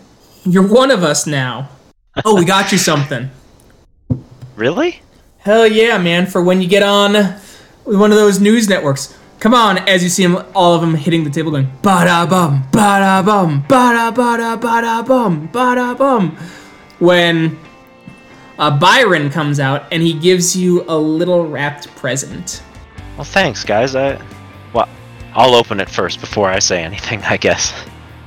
You're 0.44 0.68
one 0.68 0.92
of 0.92 1.04
us 1.04 1.26
now. 1.26 1.70
Oh, 2.26 2.36
we 2.38 2.44
got 2.46 2.72
you 2.74 2.78
something. 2.92 3.30
Really? 4.58 5.02
Hell 5.40 5.66
yeah, 5.68 5.98
man! 5.98 6.26
For 6.26 6.42
when 6.44 6.62
you 6.62 6.68
get 6.68 6.84
on 6.84 7.16
one 7.86 8.12
of 8.12 8.18
those 8.18 8.40
news 8.40 8.68
networks. 8.70 9.18
Come 9.40 9.54
on, 9.54 9.78
as 9.90 10.02
you 10.04 10.10
see 10.10 10.24
'em- 10.24 10.42
all 10.56 10.74
of 10.74 10.80
them 10.82 10.96
hitting 10.96 11.24
the 11.26 11.30
table, 11.30 11.52
going 11.52 11.70
ba 11.82 12.04
da 12.06 12.26
bum, 12.26 12.64
ba 12.72 13.00
da 13.00 13.22
bum, 13.22 13.62
ba 13.68 13.92
da 13.94 14.12
ba 14.12 14.38
da 14.38 14.56
ba 14.56 14.82
da 14.82 15.02
bum, 15.02 15.48
ba 15.52 15.76
da 15.76 15.94
bum. 15.94 16.38
When 17.00 17.58
uh, 18.58 18.78
Byron 18.80 19.30
comes 19.30 19.60
out 19.60 19.84
and 19.92 20.02
he 20.02 20.14
gives 20.14 20.56
you 20.56 20.86
a 20.88 20.96
little 20.98 21.46
wrapped 21.48 21.88
present. 21.98 22.62
Well, 23.18 23.26
thanks, 23.26 23.66
guys. 23.66 23.96
I, 23.96 24.18
I'll 25.36 25.56
open 25.56 25.80
it 25.80 25.90
first 25.90 26.22
before 26.22 26.50
I 26.50 26.60
say 26.60 26.84
anything, 26.84 27.22
I 27.24 27.38
guess. 27.38 27.74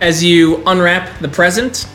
as 0.00 0.22
you 0.22 0.62
unwrap 0.66 1.18
the 1.20 1.28
present, 1.28 1.88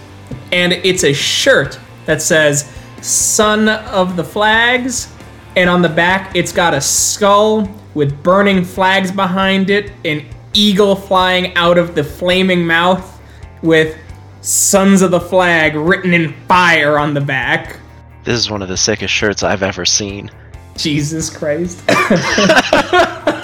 and 0.52 0.74
it's 0.74 1.04
a 1.04 1.14
shirt 1.14 1.80
that 2.06 2.22
says 2.22 2.72
Son 3.02 3.70
of 3.70 4.16
the 4.16 4.24
Flags, 4.24 5.14
and 5.56 5.70
on 5.70 5.82
the 5.82 5.90
back 5.90 6.36
it's 6.36 6.52
got 6.52 6.74
a 6.74 6.82
skull 6.82 7.70
with 7.94 8.24
burning 8.24 8.64
flags 8.64 9.12
behind 9.12 9.70
it, 9.70 9.92
an 10.06 10.26
eagle 10.54 10.96
flying 10.96 11.54
out 11.56 11.78
of 11.78 11.94
the 11.94 12.04
flaming 12.04 12.66
mouth 12.66 13.20
with 13.62 13.98
Sons 14.42 15.02
of 15.02 15.12
the 15.12 15.20
Flag 15.20 15.76
written 15.76 16.14
in 16.14 16.34
fire 16.48 16.98
on 16.98 17.14
the 17.14 17.22
back. 17.22 17.78
This 18.24 18.40
is 18.40 18.50
one 18.50 18.62
of 18.62 18.70
the 18.70 18.78
sickest 18.78 19.14
shirts 19.14 19.44
I've 19.44 19.64
ever 19.64 19.86
seen. 19.86 20.32
Jesus 20.78 21.30
Christ. 21.30 21.84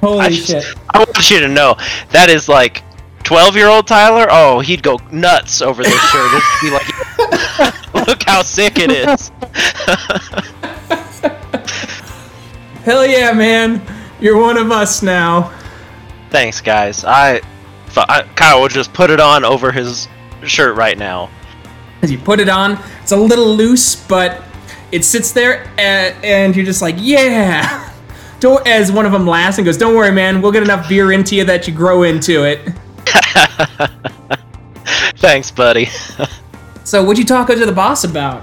Holy 0.01 0.21
I 0.21 0.29
just- 0.31 0.47
shit. 0.49 0.65
I 0.93 0.99
want 0.99 1.31
you 1.31 1.41
to 1.41 1.49
know 1.49 1.77
that 2.11 2.29
is 2.31 2.49
like 2.49 2.83
12 3.25 3.57
year 3.57 3.69
old 3.69 3.87
Tyler. 3.87 4.27
Oh, 4.31 4.61
he'd 4.61 4.83
go 4.83 4.99
nuts 5.11 5.61
over 5.63 5.83
this 5.83 6.01
shirt. 6.11 6.33
It'd 6.33 6.43
be 6.63 6.71
like, 6.71 6.89
look 8.09 8.23
how 8.25 8.43
sick 8.43 8.79
it 8.79 8.91
is. 8.91 9.31
Hell 12.85 13.07
yeah, 13.07 13.33
man. 13.33 13.83
You're 14.21 14.39
one 14.41 14.57
of 14.57 14.71
us 14.73 15.03
now. 15.03 15.53
Thanks, 16.31 16.61
guys. 16.61 17.05
I, 17.05 17.41
I 17.97 18.23
Kyle 18.37 18.61
will 18.63 18.69
just 18.69 18.93
put 18.93 19.11
it 19.11 19.21
on 19.21 19.45
over 19.45 19.73
his 19.73 20.09
shirt 20.45 20.77
right 20.77 20.97
now. 20.97 21.31
As 22.03 22.11
you 22.11 22.19
put 22.19 22.41
it 22.41 22.49
on, 22.49 22.79
it's 23.03 23.13
a 23.13 23.17
little 23.17 23.55
loose, 23.55 23.95
but 23.97 24.43
it 24.93 25.05
sits 25.05 25.33
there, 25.33 25.71
and, 25.79 26.15
and 26.25 26.57
you're 26.57 26.65
just 26.65 26.81
like, 26.83 26.95
yeah. 26.99 27.87
Don't, 28.41 28.67
as 28.67 28.91
one 28.91 29.05
of 29.05 29.13
them 29.13 29.27
laughs 29.27 29.59
and 29.59 29.65
goes, 29.65 29.77
"Don't 29.77 29.95
worry, 29.95 30.11
man. 30.11 30.41
We'll 30.41 30.53
get 30.53 30.63
enough 30.63 30.89
beer 30.89 31.13
into 31.13 31.37
you 31.37 31.45
that 31.45 31.69
you 31.69 31.75
grow 31.75 32.05
into 32.05 32.45
it." 32.45 32.73
Thanks, 35.17 35.51
buddy. 35.51 35.91
So, 36.85 37.05
what'd 37.05 37.19
you 37.19 37.27
talk 37.27 37.49
to 37.49 37.55
the 37.67 37.71
boss 37.71 38.05
about? 38.05 38.43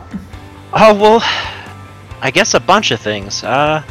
Oh 0.73 0.93
well, 0.93 1.19
I 2.21 2.31
guess 2.31 2.53
a 2.53 2.59
bunch 2.59 2.91
of 2.91 2.99
things. 2.99 3.43
Uh, 3.43 3.81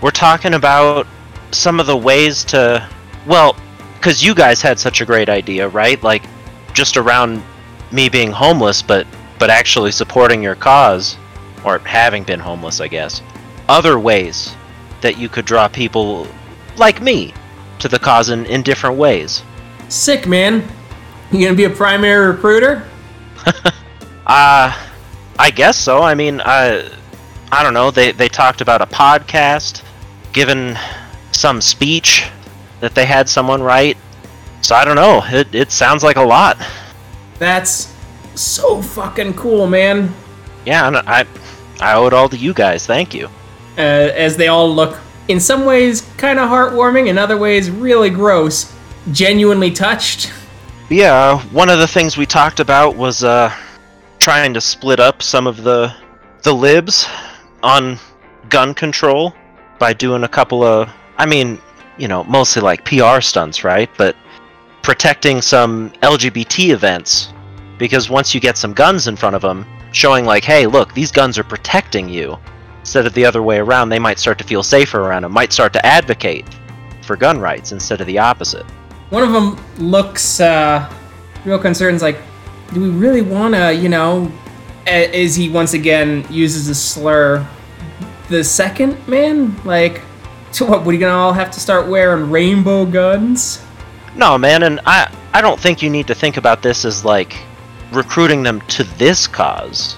we're 0.00 0.12
talking 0.12 0.54
about 0.54 1.06
some 1.50 1.80
of 1.80 1.86
the 1.86 1.96
ways 1.96 2.44
to, 2.44 2.88
well, 3.26 3.56
because 3.96 4.22
you 4.22 4.34
guys 4.34 4.62
had 4.62 4.78
such 4.78 5.00
a 5.00 5.04
great 5.04 5.28
idea, 5.28 5.68
right? 5.68 6.00
Like, 6.02 6.22
just 6.72 6.96
around 6.96 7.42
me 7.90 8.08
being 8.08 8.30
homeless, 8.30 8.82
but 8.82 9.06
but 9.40 9.50
actually 9.50 9.90
supporting 9.90 10.42
your 10.42 10.54
cause, 10.54 11.16
or 11.64 11.78
having 11.80 12.22
been 12.22 12.38
homeless, 12.38 12.80
I 12.80 12.86
guess. 12.86 13.20
Other 13.68 13.98
ways 13.98 14.54
that 15.00 15.18
you 15.18 15.28
could 15.28 15.44
draw 15.44 15.68
people 15.68 16.26
like 16.76 17.00
me 17.00 17.32
to 17.78 17.88
the 17.88 17.98
cause 17.98 18.30
in, 18.30 18.46
in 18.46 18.62
different 18.62 18.96
ways. 18.96 19.42
Sick, 19.88 20.26
man. 20.26 20.66
You 21.30 21.44
gonna 21.44 21.56
be 21.56 21.64
a 21.64 21.70
primary 21.70 22.28
recruiter? 22.28 22.86
Uh, 24.26 24.76
I 25.38 25.50
guess 25.50 25.78
so. 25.78 26.02
I 26.02 26.14
mean, 26.14 26.40
I, 26.44 26.90
I 27.52 27.62
don't 27.62 27.74
know. 27.74 27.92
They 27.92 28.10
they 28.10 28.28
talked 28.28 28.60
about 28.60 28.82
a 28.82 28.86
podcast, 28.86 29.82
given 30.32 30.76
some 31.30 31.60
speech 31.60 32.28
that 32.80 32.94
they 32.94 33.04
had 33.04 33.28
someone 33.28 33.62
write. 33.62 33.96
So 34.62 34.74
I 34.74 34.84
don't 34.84 34.96
know. 34.96 35.22
It 35.26 35.54
it 35.54 35.70
sounds 35.70 36.02
like 36.02 36.16
a 36.16 36.22
lot. 36.22 36.58
That's 37.38 37.94
so 38.34 38.82
fucking 38.82 39.34
cool, 39.34 39.68
man. 39.68 40.12
Yeah, 40.64 41.02
I 41.06 41.24
I 41.80 41.94
owe 41.94 42.06
it 42.08 42.12
all 42.12 42.28
to 42.28 42.36
you 42.36 42.52
guys. 42.52 42.84
Thank 42.84 43.14
you. 43.14 43.30
Uh, 43.76 44.10
as 44.14 44.36
they 44.36 44.48
all 44.48 44.72
look, 44.72 44.98
in 45.28 45.40
some 45.40 45.64
ways, 45.64 46.02
kind 46.16 46.38
of 46.38 46.48
heartwarming, 46.48 47.08
in 47.08 47.18
other 47.18 47.36
ways, 47.36 47.70
really 47.70 48.10
gross. 48.10 48.72
Genuinely 49.12 49.70
touched. 49.70 50.32
Yeah, 50.88 51.40
one 51.50 51.68
of 51.68 51.78
the 51.78 51.86
things 51.86 52.16
we 52.16 52.26
talked 52.26 52.60
about 52.60 52.96
was 52.96 53.24
uh 53.24 53.52
trying 54.18 54.54
to 54.54 54.60
split 54.60 55.00
up 55.00 55.22
some 55.22 55.46
of 55.46 55.62
the 55.62 55.94
the 56.42 56.52
libs 56.52 57.06
on 57.62 57.98
gun 58.48 58.72
control 58.72 59.34
by 59.78 59.92
doing 59.92 60.24
a 60.24 60.28
couple 60.28 60.62
of 60.62 60.88
I 61.18 61.26
mean, 61.26 61.60
you 61.98 62.08
know, 62.08 62.24
mostly 62.24 62.62
like 62.62 62.84
PR 62.84 63.20
stunts, 63.20 63.64
right? 63.64 63.90
But 63.96 64.16
protecting 64.82 65.42
some 65.42 65.90
LGBT 66.02 66.70
events 66.70 67.32
because 67.78 68.08
once 68.08 68.34
you 68.34 68.40
get 68.40 68.56
some 68.56 68.72
guns 68.72 69.08
in 69.08 69.16
front 69.16 69.34
of 69.34 69.42
them, 69.42 69.66
showing 69.92 70.24
like, 70.24 70.44
"Hey, 70.44 70.66
look, 70.66 70.94
these 70.94 71.10
guns 71.10 71.38
are 71.38 71.44
protecting 71.44 72.08
you." 72.08 72.38
Instead 72.86 73.04
of 73.04 73.14
the 73.14 73.24
other 73.24 73.42
way 73.42 73.58
around, 73.58 73.88
they 73.88 73.98
might 73.98 74.16
start 74.16 74.38
to 74.38 74.44
feel 74.44 74.62
safer 74.62 75.00
around 75.00 75.22
them, 75.22 75.32
might 75.32 75.52
start 75.52 75.72
to 75.72 75.84
advocate 75.84 76.46
for 77.02 77.16
gun 77.16 77.40
rights 77.40 77.72
instead 77.72 78.00
of 78.00 78.06
the 78.06 78.16
opposite. 78.16 78.64
One 79.10 79.24
of 79.24 79.32
them 79.32 79.58
looks 79.78 80.38
uh, 80.38 80.88
real 81.44 81.58
concerned. 81.58 82.00
Like, 82.00 82.20
do 82.72 82.80
we 82.80 82.90
really 82.90 83.22
want 83.22 83.56
to, 83.56 83.74
you 83.74 83.88
know, 83.88 84.30
as 84.86 85.34
he 85.34 85.48
once 85.48 85.74
again 85.74 86.24
uses 86.30 86.68
a 86.68 86.76
slur, 86.76 87.44
the 88.28 88.44
second 88.44 89.08
man? 89.08 89.60
Like, 89.64 90.00
so 90.52 90.64
what? 90.64 90.84
we're 90.84 91.00
gonna 91.00 91.12
all 91.12 91.32
have 91.32 91.50
to 91.50 91.58
start 91.58 91.88
wearing 91.88 92.30
rainbow 92.30 92.86
guns? 92.86 93.64
No, 94.14 94.38
man, 94.38 94.62
and 94.62 94.78
I 94.86 95.12
I 95.34 95.40
don't 95.40 95.58
think 95.58 95.82
you 95.82 95.90
need 95.90 96.06
to 96.06 96.14
think 96.14 96.36
about 96.36 96.62
this 96.62 96.84
as 96.84 97.04
like 97.04 97.36
recruiting 97.90 98.44
them 98.44 98.60
to 98.68 98.84
this 98.96 99.26
cause. 99.26 99.96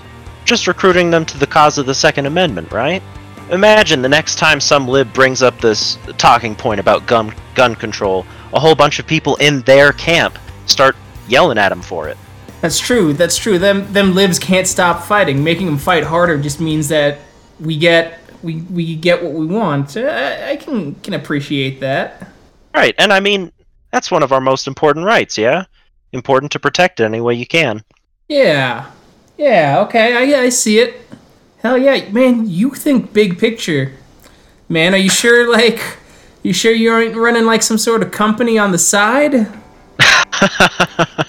Just 0.48 0.66
recruiting 0.66 1.10
them 1.10 1.26
to 1.26 1.36
the 1.36 1.46
cause 1.46 1.76
of 1.76 1.84
the 1.84 1.94
Second 1.94 2.24
Amendment, 2.24 2.72
right? 2.72 3.02
Imagine 3.50 4.00
the 4.00 4.08
next 4.08 4.36
time 4.38 4.60
some 4.60 4.88
lib 4.88 5.12
brings 5.12 5.42
up 5.42 5.60
this 5.60 5.98
talking 6.16 6.56
point 6.56 6.80
about 6.80 7.06
gun 7.06 7.34
gun 7.54 7.74
control, 7.74 8.24
a 8.54 8.58
whole 8.58 8.74
bunch 8.74 8.98
of 8.98 9.06
people 9.06 9.36
in 9.36 9.60
their 9.62 9.92
camp 9.92 10.38
start 10.64 10.96
yelling 11.28 11.58
at 11.58 11.70
him 11.70 11.82
for 11.82 12.08
it. 12.08 12.16
That's 12.62 12.78
true. 12.78 13.12
That's 13.12 13.36
true. 13.36 13.58
Them 13.58 13.92
them 13.92 14.14
lives 14.14 14.38
can't 14.38 14.66
stop 14.66 15.04
fighting. 15.04 15.44
Making 15.44 15.66
them 15.66 15.76
fight 15.76 16.04
harder 16.04 16.38
just 16.38 16.62
means 16.62 16.88
that 16.88 17.18
we 17.60 17.76
get 17.76 18.18
we 18.42 18.62
we 18.62 18.96
get 18.96 19.22
what 19.22 19.34
we 19.34 19.44
want. 19.44 19.98
I, 19.98 20.52
I 20.52 20.56
can 20.56 20.94
can 20.94 21.12
appreciate 21.12 21.78
that. 21.80 22.26
Right, 22.74 22.94
and 22.96 23.12
I 23.12 23.20
mean 23.20 23.52
that's 23.92 24.10
one 24.10 24.22
of 24.22 24.32
our 24.32 24.40
most 24.40 24.66
important 24.66 25.04
rights, 25.04 25.36
yeah? 25.36 25.66
Important 26.12 26.50
to 26.52 26.58
protect 26.58 27.00
it 27.00 27.04
any 27.04 27.20
way 27.20 27.34
you 27.34 27.46
can. 27.46 27.84
Yeah. 28.28 28.90
Yeah, 29.38 29.80
okay. 29.86 30.14
I 30.14 30.42
I 30.42 30.48
see 30.50 30.78
it. 30.80 31.00
Hell 31.62 31.78
yeah, 31.78 32.10
man, 32.10 32.46
you 32.46 32.70
think 32.74 33.14
big 33.14 33.38
picture. 33.38 33.94
Man, 34.68 34.92
are 34.92 34.98
you 34.98 35.08
sure 35.08 35.50
like 35.50 35.80
you 36.42 36.52
sure 36.52 36.72
you 36.72 36.92
aren't 36.92 37.16
running 37.16 37.46
like 37.46 37.62
some 37.62 37.78
sort 37.78 38.02
of 38.02 38.10
company 38.10 38.58
on 38.58 38.72
the 38.72 38.78
side? 38.78 39.48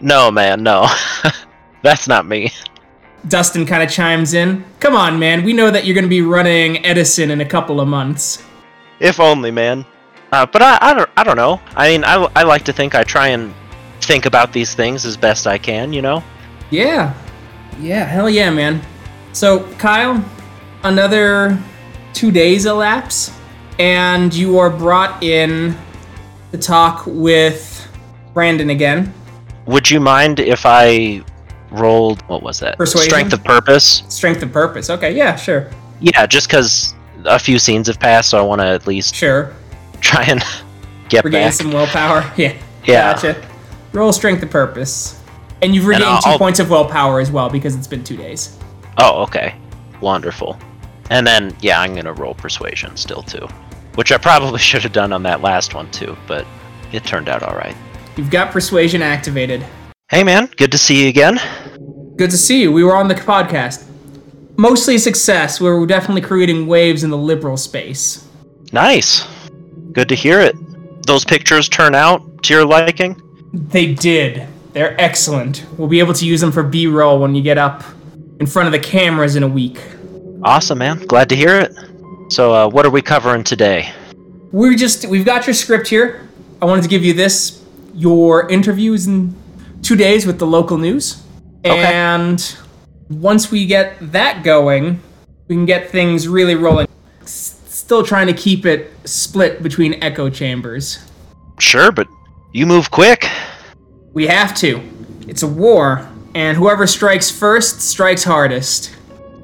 No, 0.00 0.30
man, 0.30 0.62
no. 0.62 0.88
that's 1.82 2.06
not 2.06 2.26
me. 2.26 2.52
Dustin 3.28 3.66
kind 3.66 3.82
of 3.82 3.90
chimes 3.90 4.34
in. 4.34 4.64
Come 4.78 4.94
on, 4.94 5.18
man. 5.18 5.42
We 5.42 5.52
know 5.52 5.70
that 5.70 5.84
you're 5.84 5.94
going 5.94 6.04
to 6.04 6.08
be 6.08 6.22
running 6.22 6.84
Edison 6.84 7.30
in 7.30 7.40
a 7.40 7.44
couple 7.44 7.80
of 7.80 7.88
months. 7.88 8.44
If 9.00 9.18
only, 9.20 9.50
man. 9.50 9.84
Uh, 10.32 10.46
but 10.46 10.62
I, 10.62 10.78
I 10.80 10.94
don't, 10.94 11.10
I 11.16 11.24
don't 11.24 11.36
know. 11.36 11.60
I 11.74 11.90
mean, 11.90 12.04
I, 12.04 12.14
I 12.36 12.42
like 12.42 12.64
to 12.64 12.72
think 12.72 12.94
I 12.94 13.04
try 13.04 13.28
and 13.28 13.54
think 14.00 14.26
about 14.26 14.52
these 14.52 14.74
things 14.74 15.04
as 15.04 15.16
best 15.16 15.46
I 15.46 15.58
can. 15.58 15.92
You 15.92 16.02
know. 16.02 16.22
Yeah. 16.70 17.14
Yeah, 17.80 18.04
hell 18.04 18.28
yeah, 18.30 18.50
man. 18.50 18.80
So, 19.32 19.70
Kyle, 19.74 20.24
another 20.82 21.58
two 22.14 22.30
days 22.30 22.66
elapse, 22.66 23.32
and 23.78 24.32
you 24.34 24.58
are 24.58 24.70
brought 24.70 25.22
in 25.22 25.76
to 26.52 26.58
talk 26.58 27.02
with 27.06 27.86
Brandon 28.32 28.70
again. 28.70 29.12
Would 29.66 29.90
you 29.90 30.00
mind 30.00 30.40
if 30.40 30.64
I 30.64 31.22
rolled 31.70 32.22
what 32.28 32.42
was 32.42 32.60
that? 32.60 32.78
Persuasion? 32.78 33.10
Strength 33.10 33.32
of 33.34 33.44
purpose. 33.44 34.02
Strength 34.08 34.42
of 34.42 34.52
purpose. 34.52 34.88
Okay, 34.88 35.14
yeah, 35.14 35.36
sure. 35.36 35.70
Yeah, 36.00 36.24
just 36.26 36.48
because 36.48 36.94
a 37.24 37.38
few 37.38 37.58
scenes 37.58 37.88
have 37.88 37.98
passed, 38.00 38.30
so 38.30 38.38
I 38.38 38.42
want 38.42 38.60
to 38.60 38.66
at 38.66 38.86
least 38.86 39.14
Sure. 39.14 39.52
try 40.00 40.24
and 40.24 40.42
get 41.08 41.24
Regain 41.24 41.46
back. 41.48 41.52
some 41.52 41.72
willpower. 41.72 42.30
Yeah. 42.36 42.54
Yeah. 42.84 43.12
Gotcha. 43.14 43.48
Roll 43.92 44.12
strength 44.12 44.42
of 44.44 44.50
purpose. 44.50 45.20
And 45.62 45.74
you've 45.74 45.86
regained 45.86 46.04
I'll- 46.04 46.22
2 46.22 46.30
I'll- 46.30 46.38
points 46.38 46.58
of 46.60 46.70
willpower 46.70 47.20
as 47.20 47.30
well 47.30 47.48
because 47.48 47.74
it's 47.74 47.86
been 47.86 48.04
2 48.04 48.16
days. 48.16 48.56
Oh, 48.98 49.22
okay. 49.22 49.54
Wonderful. 50.00 50.58
And 51.10 51.26
then, 51.26 51.54
yeah, 51.60 51.80
I'm 51.80 51.94
gonna 51.94 52.12
roll 52.12 52.34
persuasion 52.34 52.96
still 52.96 53.22
too, 53.22 53.46
which 53.94 54.12
I 54.12 54.18
probably 54.18 54.58
should 54.68 54.82
have 54.82 54.92
done 54.92 55.12
on 55.12 55.22
that 55.24 55.40
last 55.42 55.74
one 55.74 55.90
too, 55.90 56.16
but 56.26 56.46
it 56.92 57.04
turned 57.04 57.28
out 57.28 57.42
all 57.42 57.54
right. 57.56 57.76
You've 58.16 58.30
got 58.30 58.50
persuasion 58.52 59.02
activated. 59.02 59.64
Hey, 60.08 60.22
man, 60.24 60.48
good 60.56 60.72
to 60.72 60.78
see 60.78 61.02
you 61.02 61.08
again. 61.08 61.38
Good 62.16 62.30
to 62.30 62.38
see 62.38 62.60
you. 62.62 62.72
We 62.72 62.84
were 62.84 62.96
on 62.96 63.08
the 63.08 63.14
podcast. 63.14 63.84
Mostly 64.56 64.96
success. 64.98 65.60
We 65.60 65.68
were 65.68 65.84
definitely 65.86 66.22
creating 66.22 66.66
waves 66.66 67.04
in 67.04 67.10
the 67.10 67.16
liberal 67.18 67.56
space. 67.58 68.26
Nice. 68.72 69.26
Good 69.92 70.08
to 70.08 70.14
hear 70.14 70.40
it. 70.40 70.54
Those 71.06 71.24
pictures 71.24 71.68
turn 71.68 71.94
out 71.94 72.42
to 72.44 72.54
your 72.54 72.64
liking. 72.64 73.20
They 73.52 73.92
did. 73.94 74.46
They're 74.76 74.94
excellent. 75.00 75.64
We'll 75.78 75.88
be 75.88 76.00
able 76.00 76.12
to 76.12 76.26
use 76.26 76.42
them 76.42 76.52
for 76.52 76.62
B 76.62 76.86
roll 76.86 77.18
when 77.18 77.34
you 77.34 77.40
get 77.40 77.56
up 77.56 77.82
in 78.38 78.44
front 78.46 78.66
of 78.66 78.72
the 78.72 78.78
cameras 78.78 79.34
in 79.34 79.42
a 79.42 79.48
week. 79.48 79.80
Awesome, 80.42 80.76
man. 80.76 80.98
Glad 81.06 81.30
to 81.30 81.34
hear 81.34 81.58
it. 81.58 81.74
So, 82.30 82.52
uh, 82.52 82.68
what 82.68 82.84
are 82.84 82.90
we 82.90 83.00
covering 83.00 83.42
today? 83.42 83.90
We're 84.52 84.74
just 84.74 85.06
we've 85.06 85.24
got 85.24 85.46
your 85.46 85.54
script 85.54 85.88
here. 85.88 86.28
I 86.60 86.66
wanted 86.66 86.82
to 86.82 86.88
give 86.88 87.02
you 87.02 87.14
this. 87.14 87.64
Your 87.94 88.50
interviews 88.50 89.06
in 89.06 89.34
two 89.80 89.96
days 89.96 90.26
with 90.26 90.38
the 90.38 90.46
local 90.46 90.76
news. 90.76 91.22
And 91.64 92.38
once 93.08 93.50
we 93.50 93.64
get 93.64 93.96
that 94.12 94.44
going, 94.44 95.00
we 95.48 95.54
can 95.54 95.64
get 95.64 95.88
things 95.88 96.28
really 96.28 96.54
rolling. 96.54 96.86
S- 97.22 97.62
Still 97.68 98.04
trying 98.04 98.26
to 98.26 98.34
keep 98.34 98.66
it 98.66 98.92
split 99.08 99.62
between 99.62 99.94
echo 100.04 100.28
chambers. 100.28 100.98
Sure, 101.60 101.90
but 101.90 102.06
you 102.52 102.66
move 102.66 102.90
quick. 102.90 103.26
We 104.16 104.26
have 104.28 104.54
to. 104.60 104.80
It's 105.28 105.42
a 105.42 105.46
war, 105.46 106.08
and 106.34 106.56
whoever 106.56 106.86
strikes 106.86 107.30
first 107.30 107.82
strikes 107.82 108.24
hardest. 108.24 108.96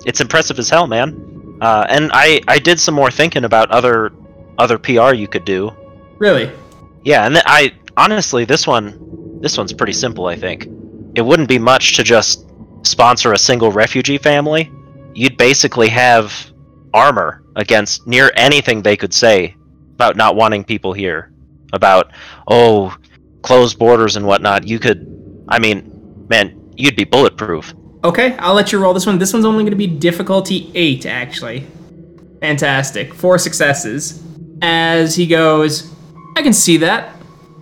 It's 0.06 0.22
impressive 0.22 0.58
as 0.58 0.70
hell, 0.70 0.86
man. 0.86 1.58
Uh, 1.60 1.84
and 1.90 2.10
I, 2.14 2.40
I 2.48 2.58
did 2.58 2.80
some 2.80 2.94
more 2.94 3.10
thinking 3.10 3.44
about 3.44 3.70
other 3.70 4.14
other 4.56 4.78
PR 4.78 5.12
you 5.12 5.28
could 5.28 5.44
do. 5.44 5.72
Really? 6.16 6.50
Yeah, 7.04 7.26
and 7.26 7.34
th- 7.34 7.44
I 7.46 7.74
honestly 7.98 8.46
this 8.46 8.66
one 8.66 9.38
this 9.42 9.58
one's 9.58 9.74
pretty 9.74 9.92
simple, 9.92 10.24
I 10.24 10.36
think. 10.36 10.66
It 11.16 11.20
wouldn't 11.20 11.50
be 11.50 11.58
much 11.58 11.94
to 11.96 12.02
just 12.02 12.46
sponsor 12.80 13.34
a 13.34 13.38
single 13.38 13.72
refugee 13.72 14.16
family. 14.16 14.72
You'd 15.12 15.36
basically 15.36 15.90
have 15.90 16.50
armor 16.94 17.44
against 17.56 18.06
near 18.06 18.32
anything 18.36 18.80
they 18.80 18.96
could 18.96 19.12
say 19.12 19.54
about 19.96 20.16
not 20.16 20.34
wanting 20.34 20.64
people 20.64 20.94
here. 20.94 21.30
About 21.74 22.10
oh, 22.48 22.96
closed 23.42 23.78
borders 23.78 24.16
and 24.16 24.26
whatnot. 24.26 24.66
You 24.66 24.78
could 24.78 25.12
I 25.48 25.58
mean, 25.58 26.26
man, 26.30 26.72
you'd 26.76 26.96
be 26.96 27.04
bulletproof. 27.04 27.74
Okay, 28.04 28.36
I'll 28.38 28.54
let 28.54 28.72
you 28.72 28.78
roll 28.78 28.94
this 28.94 29.06
one. 29.06 29.18
This 29.18 29.32
one's 29.32 29.44
only 29.44 29.64
going 29.64 29.70
to 29.70 29.76
be 29.76 29.86
difficulty 29.86 30.70
8, 30.74 31.06
actually. 31.06 31.66
Fantastic. 32.40 33.14
Four 33.14 33.38
successes. 33.38 34.22
As 34.60 35.14
he 35.14 35.26
goes, 35.26 35.92
I 36.36 36.42
can 36.42 36.52
see 36.52 36.78
that. 36.78 37.14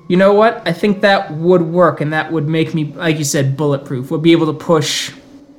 You 0.09 0.17
know 0.17 0.33
what? 0.33 0.67
I 0.67 0.73
think 0.73 1.03
that 1.03 1.33
would 1.33 1.63
work, 1.63 2.01
and 2.01 2.13
that 2.13 2.33
would 2.33 2.49
make 2.49 2.75
me, 2.75 2.85
like 2.85 3.19
you 3.19 3.25
said, 3.25 3.57
bulletproof. 3.57 4.11
We'll 4.11 4.21
be 4.21 4.33
able 4.33 4.47
to 4.47 4.53
push, 4.53 5.13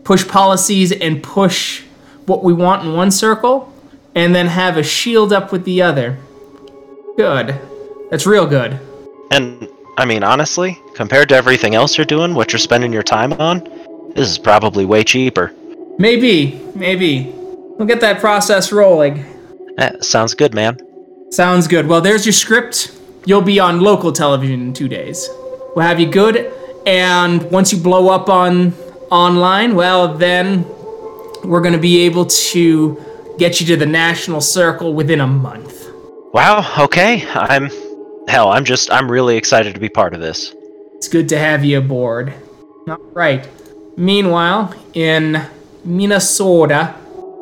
push 0.03 0.27
policies 0.27 0.91
and 0.91 1.21
push 1.21 1.83
what 2.25 2.43
we 2.43 2.53
want 2.53 2.85
in 2.85 2.93
one 2.93 3.11
circle, 3.11 3.73
and 4.15 4.33
then 4.33 4.47
have 4.47 4.77
a 4.77 4.83
shield 4.83 5.31
up 5.31 5.51
with 5.51 5.63
the 5.63 5.81
other. 5.81 6.17
Good. 7.17 7.59
That's 8.09 8.25
real 8.25 8.47
good. 8.47 8.79
And 9.31 9.69
I 9.97 10.05
mean, 10.05 10.23
honestly, 10.23 10.79
compared 10.95 11.29
to 11.29 11.35
everything 11.35 11.75
else 11.75 11.97
you're 11.97 12.05
doing, 12.05 12.33
what 12.33 12.51
you're 12.53 12.59
spending 12.59 12.93
your 12.93 13.03
time 13.03 13.33
on, 13.33 13.59
this 14.15 14.29
is 14.29 14.39
probably 14.39 14.85
way 14.85 15.03
cheaper. 15.03 15.53
Maybe, 15.97 16.59
maybe. 16.75 17.31
We'll 17.77 17.87
get 17.87 18.01
that 18.01 18.19
process 18.19 18.71
rolling. 18.71 19.25
Eh, 19.77 19.91
sounds 20.01 20.33
good, 20.33 20.53
man. 20.53 20.79
Sounds 21.31 21.67
good. 21.67 21.87
Well, 21.87 22.01
there's 22.01 22.25
your 22.25 22.33
script. 22.33 22.97
You'll 23.25 23.41
be 23.41 23.59
on 23.59 23.81
local 23.81 24.11
television 24.11 24.61
in 24.61 24.73
two 24.73 24.87
days. 24.87 25.29
We'll 25.75 25.85
have 25.85 25.99
you 25.99 26.09
good, 26.09 26.51
and 26.85 27.43
once 27.51 27.71
you 27.71 27.79
blow 27.79 28.09
up 28.09 28.29
on 28.29 28.73
online, 29.09 29.75
well, 29.75 30.17
then 30.17 30.65
we're 31.43 31.61
gonna 31.61 31.77
be 31.77 32.01
able 32.01 32.25
to 32.25 33.01
get 33.37 33.61
you 33.61 33.67
to 33.67 33.77
the 33.77 33.85
national 33.85 34.41
circle 34.41 34.93
within 34.93 35.21
a 35.21 35.27
month. 35.27 35.87
Wow, 36.33 36.65
okay. 36.85 37.27
I'm 37.29 37.69
hell, 38.27 38.49
I'm 38.49 38.65
just 38.65 38.91
I'm 38.91 39.11
really 39.11 39.37
excited 39.37 39.73
to 39.73 39.79
be 39.79 39.89
part 39.89 40.13
of 40.13 40.21
this. 40.21 40.53
It's 40.95 41.07
good 41.07 41.29
to 41.29 41.37
have 41.37 41.65
you 41.65 41.79
aboard. 41.79 42.33
Right. 42.87 43.47
Meanwhile, 43.97 44.73
in 44.93 45.45
Minnesota, 45.83 46.95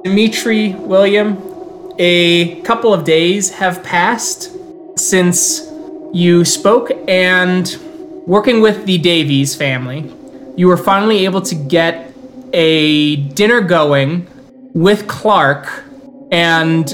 Dimitri 0.03 0.73
William, 0.73 1.38
a 1.97 2.61
couple 2.61 2.93
of 2.93 3.03
days 3.03 3.51
have 3.51 3.84
passed 3.84 4.51
since 4.97 5.69
you 6.13 6.43
spoke, 6.43 6.91
and 7.07 7.77
working 8.25 8.61
with 8.61 8.86
the 8.86 8.97
Davies 8.97 9.55
family, 9.55 10.11
you 10.55 10.67
were 10.67 10.77
finally 10.77 11.25
able 11.25 11.41
to 11.41 11.55
get 11.55 12.13
a 12.53 13.15
dinner 13.15 13.61
going 13.61 14.27
with 14.73 15.07
Clark 15.07 15.84
and 16.32 16.93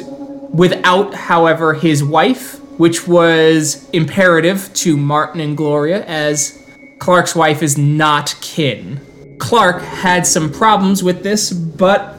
without, 0.54 1.14
however, 1.14 1.74
his 1.74 2.04
wife, 2.04 2.60
which 2.78 3.08
was 3.08 3.90
imperative 3.92 4.74
to 4.74 4.98
Martin 4.98 5.42
and 5.42 5.56
Gloria, 5.56 6.06
as 6.06 6.62
Clark's 7.00 7.36
wife 7.36 7.62
is 7.64 7.78
not 7.78 8.36
kin. 8.42 9.00
Clark 9.40 9.82
had 9.82 10.26
some 10.26 10.52
problems 10.52 11.04
with 11.04 11.24
this, 11.24 11.52
but 11.52 12.16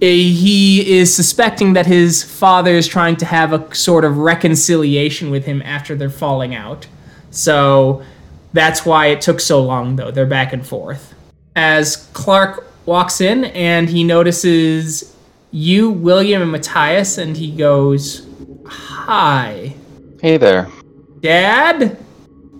eh, 0.00 0.14
he 0.14 0.98
is 0.98 1.14
suspecting 1.14 1.74
that 1.74 1.86
his 1.86 2.22
father 2.22 2.72
is 2.72 2.86
trying 2.86 3.16
to 3.16 3.26
have 3.26 3.52
a 3.52 3.74
sort 3.74 4.04
of 4.04 4.18
reconciliation 4.18 5.30
with 5.30 5.44
him 5.44 5.62
after 5.62 5.94
they're 5.94 6.10
falling 6.10 6.54
out. 6.54 6.86
So 7.30 8.02
that's 8.52 8.84
why 8.84 9.06
it 9.06 9.20
took 9.20 9.40
so 9.40 9.62
long, 9.62 9.96
though. 9.96 10.10
They're 10.10 10.26
back 10.26 10.52
and 10.52 10.66
forth. 10.66 11.14
As 11.54 12.08
Clark 12.12 12.66
walks 12.86 13.20
in 13.20 13.44
and 13.44 13.88
he 13.88 14.04
notices 14.04 15.16
you, 15.50 15.90
William, 15.90 16.42
and 16.42 16.50
Matias, 16.50 17.18
and 17.18 17.36
he 17.36 17.54
goes, 17.54 18.26
Hi. 19.06 19.74
Hey 20.20 20.36
there. 20.36 20.68
Dad? 21.18 21.98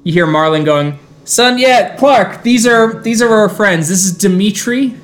You 0.03 0.13
hear 0.13 0.27
Marlon 0.27 0.65
going, 0.65 0.99
Son, 1.23 1.57
yeah, 1.57 1.95
Clark, 1.95 2.43
these 2.43 2.67
are 2.67 3.01
these 3.01 3.23
are 3.23 3.33
our 3.33 3.49
friends. 3.49 3.89
This 3.89 4.05
is 4.05 4.19
Dimitri, 4.19 4.97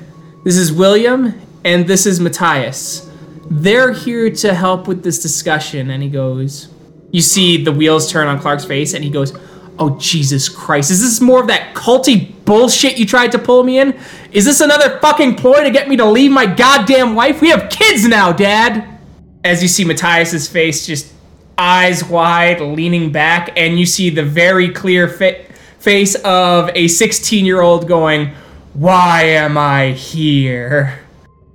this 0.43 0.57
is 0.57 0.73
William, 0.73 1.39
and 1.63 1.87
this 1.87 2.05
is 2.05 2.19
Matias. 2.19 3.09
They're 3.49 3.93
here 3.93 4.29
to 4.29 4.53
help 4.53 4.85
with 4.85 5.01
this 5.01 5.21
discussion. 5.21 5.91
And 5.91 6.03
he 6.03 6.09
goes, 6.09 6.67
You 7.11 7.21
see 7.21 7.63
the 7.63 7.71
wheels 7.71 8.11
turn 8.11 8.27
on 8.27 8.41
Clark's 8.41 8.65
face, 8.65 8.93
and 8.93 9.01
he 9.01 9.09
goes, 9.09 9.33
Oh, 9.79 9.97
Jesus 9.97 10.49
Christ. 10.49 10.91
Is 10.91 10.99
this 10.99 11.21
more 11.21 11.39
of 11.39 11.47
that 11.47 11.73
culty 11.73 12.33
bullshit 12.43 12.97
you 12.97 13.05
tried 13.05 13.31
to 13.31 13.39
pull 13.39 13.63
me 13.63 13.79
in? 13.79 13.97
Is 14.33 14.43
this 14.43 14.59
another 14.59 14.99
fucking 14.99 15.35
ploy 15.35 15.63
to 15.63 15.71
get 15.71 15.87
me 15.87 15.95
to 15.95 16.05
leave 16.05 16.31
my 16.31 16.45
goddamn 16.45 17.15
wife? 17.15 17.39
We 17.39 17.47
have 17.51 17.69
kids 17.69 18.05
now, 18.05 18.33
Dad! 18.33 18.99
As 19.45 19.61
you 19.61 19.69
see 19.69 19.85
Matias's 19.85 20.49
face 20.49 20.85
just 20.85 21.13
eyes 21.59 22.03
wide, 22.05 22.61
leaning 22.61 23.11
back, 23.11 23.51
and 23.57 23.77
you 23.77 23.85
see 23.85 24.09
the 24.09 24.23
very 24.23 24.69
clear 24.69 25.07
fa- 25.07 25.43
face 25.79 26.15
of 26.23 26.69
a 26.73 26.87
16 26.87 27.45
year 27.45 27.61
old 27.61 27.87
going, 27.87 28.33
Why 28.73 29.23
am 29.23 29.57
I 29.57 29.91
here? 29.91 30.99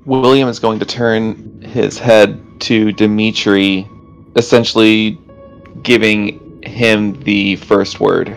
William 0.05 0.48
is 0.48 0.59
going 0.59 0.78
to 0.78 0.84
turn 0.84 1.62
his 1.62 1.98
head 1.98 2.38
to 2.61 2.92
Dimitri, 2.92 3.88
essentially 4.36 5.18
giving 5.82 6.62
him 6.62 7.18
the 7.22 7.57
first 7.57 8.00
word. 8.00 8.36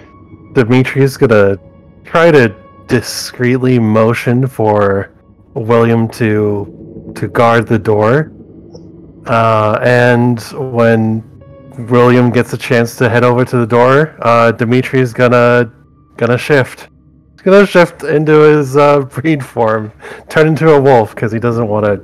Dimitri 0.53 1.03
is 1.03 1.18
gonna 1.18 1.57
try 2.05 2.32
to 2.32 2.55
discreetly 2.88 3.80
motion 3.80 4.47
for 4.47 5.11
William 5.53 6.07
to 6.09 7.13
to 7.15 7.28
guard 7.28 7.68
the 7.68 7.80
door. 7.80 8.32
Uh, 9.26 9.78
and 9.82 10.39
when 10.74 11.36
William 11.78 12.30
gets 12.32 12.53
a 12.53 12.57
chance 12.57 12.95
to 12.97 13.09
head 13.09 13.23
over 13.23 13.45
to 13.45 13.57
the 13.57 13.65
door, 13.67 14.15
uh, 14.21 14.51
Dimitri's 14.51 15.13
gonna 15.13 15.71
gonna 16.17 16.38
shift. 16.38 16.89
He's 17.34 17.41
gonna 17.43 17.65
shift 17.65 18.03
into 18.03 18.32
his 18.41 18.75
uh, 18.75 19.01
breed 19.01 19.45
form, 19.45 19.91
turn 20.30 20.47
into 20.47 20.71
a 20.73 20.82
wolf 20.82 21.13
because 21.15 21.32
he 21.32 21.39
doesn't 21.39 21.67
want 21.67 21.86
to 21.86 21.97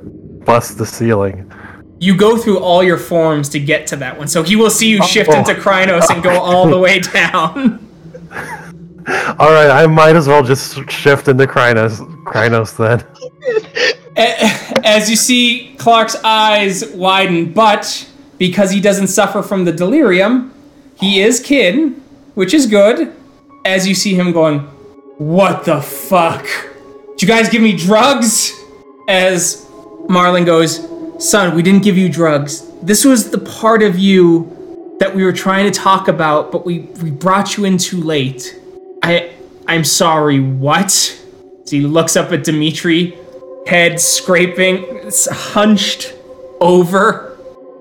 bust 0.44 0.78
the 0.78 0.86
ceiling. 0.86 1.50
You 1.98 2.16
go 2.16 2.36
through 2.36 2.58
all 2.58 2.82
your 2.82 2.98
forms 2.98 3.48
to 3.50 3.58
get 3.60 3.86
to 3.88 3.96
that 3.96 4.16
one, 4.18 4.28
so 4.28 4.42
he 4.42 4.56
will 4.56 4.70
see 4.70 4.88
you 4.88 5.02
shift 5.06 5.30
Oh. 5.32 5.38
into 5.38 5.54
Crinos 5.54 6.08
and 6.10 6.22
go 6.22 6.38
all 6.38 6.68
the 6.68 6.78
way 6.78 7.00
down. 7.00 7.80
All 9.38 9.50
right, 9.52 9.68
I 9.68 9.86
might 9.86 10.16
as 10.16 10.26
well 10.26 10.42
just 10.42 10.90
shift 10.90 11.28
into 11.28 11.46
Crinos, 11.46 12.00
Crinos 12.24 12.74
then. 12.74 13.04
As 14.82 15.10
you 15.10 15.16
see 15.16 15.74
Clark's 15.78 16.16
eyes 16.24 16.86
widen, 16.94 17.52
but 17.52 18.08
because 18.38 18.70
he 18.70 18.80
doesn't 18.80 19.08
suffer 19.08 19.42
from 19.42 19.64
the 19.64 19.72
delirium, 19.72 20.52
he 21.00 21.20
is 21.20 21.40
kin, 21.40 22.02
which 22.34 22.54
is 22.54 22.66
good. 22.66 23.12
as 23.64 23.88
you 23.88 23.94
see 23.94 24.14
him 24.14 24.32
going, 24.32 24.60
What 25.18 25.64
the 25.64 25.80
fuck? 25.80 26.44
Did 27.16 27.22
you 27.22 27.28
guys 27.28 27.48
give 27.48 27.62
me 27.62 27.76
drugs? 27.76 28.52
As 29.08 29.66
Marlin 30.08 30.44
goes, 30.44 30.86
Son, 31.18 31.54
we 31.54 31.62
didn't 31.62 31.82
give 31.82 31.96
you 31.96 32.08
drugs. 32.08 32.70
This 32.82 33.04
was 33.04 33.30
the 33.30 33.38
part 33.38 33.82
of 33.82 33.98
you 33.98 34.96
that 35.00 35.14
we 35.14 35.24
were 35.24 35.32
trying 35.32 35.70
to 35.70 35.78
talk 35.78 36.08
about, 36.08 36.52
but 36.52 36.66
we, 36.66 36.80
we 37.02 37.10
brought 37.10 37.56
you 37.56 37.64
in 37.64 37.78
too 37.78 38.00
late. 38.00 38.58
I 39.02 39.30
I'm 39.66 39.84
sorry, 39.84 40.40
what? 40.40 41.20
He 41.68 41.80
looks 41.80 42.16
up 42.16 42.32
at 42.32 42.44
Dimitri, 42.44 43.16
head 43.66 43.98
scraping, 44.00 44.84
hunched 45.30 46.14
over. 46.60 47.33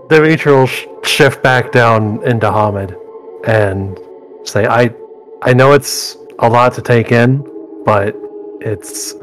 Dimitri 0.09 0.51
will 0.51 0.67
shift 1.03 1.41
back 1.41 1.71
down 1.71 2.23
into 2.23 2.47
Homid 2.47 2.95
and 3.45 3.97
say, 4.47 4.65
"I, 4.65 4.93
I 5.41 5.53
know 5.53 5.73
it's 5.73 6.17
a 6.39 6.49
lot 6.49 6.73
to 6.75 6.81
take 6.81 7.11
in, 7.11 7.43
but 7.85 8.15
it's 8.61 9.15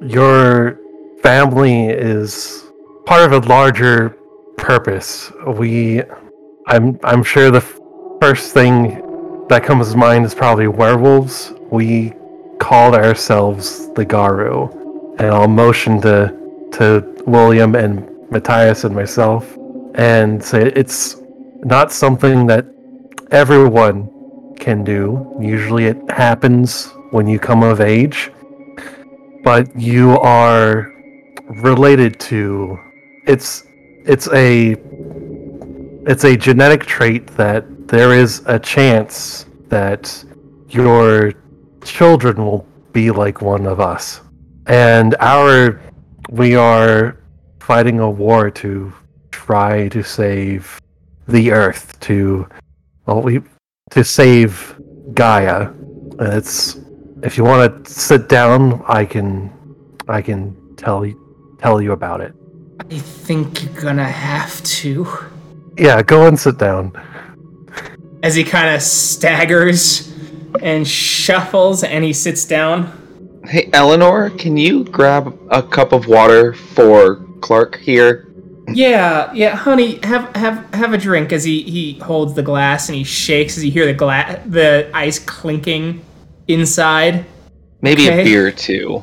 your 0.00 0.78
family 1.22 1.88
is 1.88 2.64
part 3.06 3.32
of 3.32 3.44
a 3.44 3.46
larger 3.48 4.16
purpose. 4.56 5.32
We, 5.46 6.02
I'm, 6.66 6.98
I'm 7.02 7.22
sure 7.22 7.50
the 7.50 7.60
first 8.20 8.52
thing 8.52 9.46
that 9.48 9.64
comes 9.64 9.92
to 9.92 9.96
mind 9.96 10.24
is 10.24 10.34
probably 10.34 10.68
werewolves. 10.68 11.52
We 11.70 12.12
called 12.58 12.94
ourselves 12.94 13.92
the 13.94 14.04
Garou, 14.04 15.16
and 15.18 15.28
I'll 15.28 15.48
motion 15.48 16.00
to 16.02 16.36
to 16.72 17.22
William 17.26 17.74
and 17.74 18.06
Matias 18.30 18.84
and 18.84 18.94
myself, 18.94 19.56
and 19.94 20.42
say 20.42 20.72
it's 20.74 21.16
not 21.64 21.92
something 21.92 22.46
that 22.46 22.66
everyone 23.30 24.08
can 24.58 24.84
do. 24.84 25.36
Usually, 25.40 25.86
it 25.86 25.98
happens 26.10 26.92
when 27.10 27.26
you 27.26 27.38
come 27.38 27.62
of 27.62 27.80
age, 27.80 28.30
but 29.42 29.74
you 29.78 30.18
are 30.18 30.92
related 31.62 32.18
to. 32.20 32.78
It's 33.26 33.64
it's 34.04 34.28
a 34.32 34.76
it's 36.06 36.24
a 36.24 36.36
genetic 36.36 36.84
trait 36.86 37.26
that 37.36 37.88
there 37.88 38.12
is 38.12 38.42
a 38.46 38.58
chance 38.58 39.46
that 39.68 40.24
your 40.68 41.32
children 41.82 42.44
will 42.44 42.66
be 42.92 43.10
like 43.10 43.42
one 43.42 43.66
of 43.66 43.80
us. 43.80 44.20
And 44.66 45.14
our 45.20 45.80
we 46.30 46.56
are 46.56 47.18
fighting 47.60 48.00
a 48.00 48.10
war 48.10 48.50
to 48.50 48.92
try 49.46 49.88
to 49.88 50.02
save 50.02 50.80
the 51.28 51.52
earth 51.52 51.98
to 52.00 52.46
well 53.06 53.22
we 53.22 53.40
to 53.90 54.02
save 54.02 54.78
Gaia. 55.14 55.68
And 56.18 56.32
it's 56.34 56.80
if 57.22 57.38
you 57.38 57.44
want 57.44 57.84
to 57.84 57.90
sit 57.90 58.28
down, 58.28 58.82
I 58.86 59.04
can 59.04 59.52
I 60.08 60.22
can 60.22 60.56
tell 60.76 61.06
you 61.06 61.16
tell 61.60 61.80
you 61.80 61.92
about 61.92 62.20
it. 62.20 62.34
I 62.90 62.98
think 62.98 63.62
you're 63.62 63.80
gonna 63.80 64.04
have 64.04 64.62
to. 64.62 65.06
Yeah, 65.76 66.02
go 66.02 66.26
and 66.26 66.38
sit 66.38 66.58
down. 66.58 66.92
As 68.22 68.34
he 68.34 68.42
kind 68.42 68.74
of 68.74 68.82
staggers 68.82 70.12
and 70.60 70.86
shuffles 70.86 71.84
and 71.84 72.04
he 72.04 72.12
sits 72.12 72.44
down. 72.44 72.92
Hey, 73.44 73.70
Eleanor, 73.72 74.30
can 74.30 74.56
you 74.56 74.84
grab 74.84 75.38
a 75.50 75.62
cup 75.62 75.92
of 75.92 76.06
water 76.08 76.54
for 76.54 77.24
Clark 77.40 77.78
here? 77.78 78.27
Yeah, 78.74 79.32
yeah, 79.32 79.56
honey, 79.56 79.98
have 80.02 80.34
have 80.36 80.72
have 80.74 80.92
a 80.92 80.98
drink 80.98 81.32
as 81.32 81.44
he 81.44 81.62
he 81.62 81.98
holds 82.00 82.34
the 82.34 82.42
glass 82.42 82.88
and 82.88 82.96
he 82.96 83.04
shakes 83.04 83.56
as 83.56 83.64
you 83.64 83.70
hear 83.70 83.86
the 83.86 83.94
glass 83.94 84.40
the 84.46 84.90
ice 84.94 85.18
clinking 85.18 86.02
inside. 86.48 87.24
Maybe 87.80 88.08
Okay. 88.08 88.22
a 88.22 88.24
beer 88.24 88.50
too. 88.50 89.02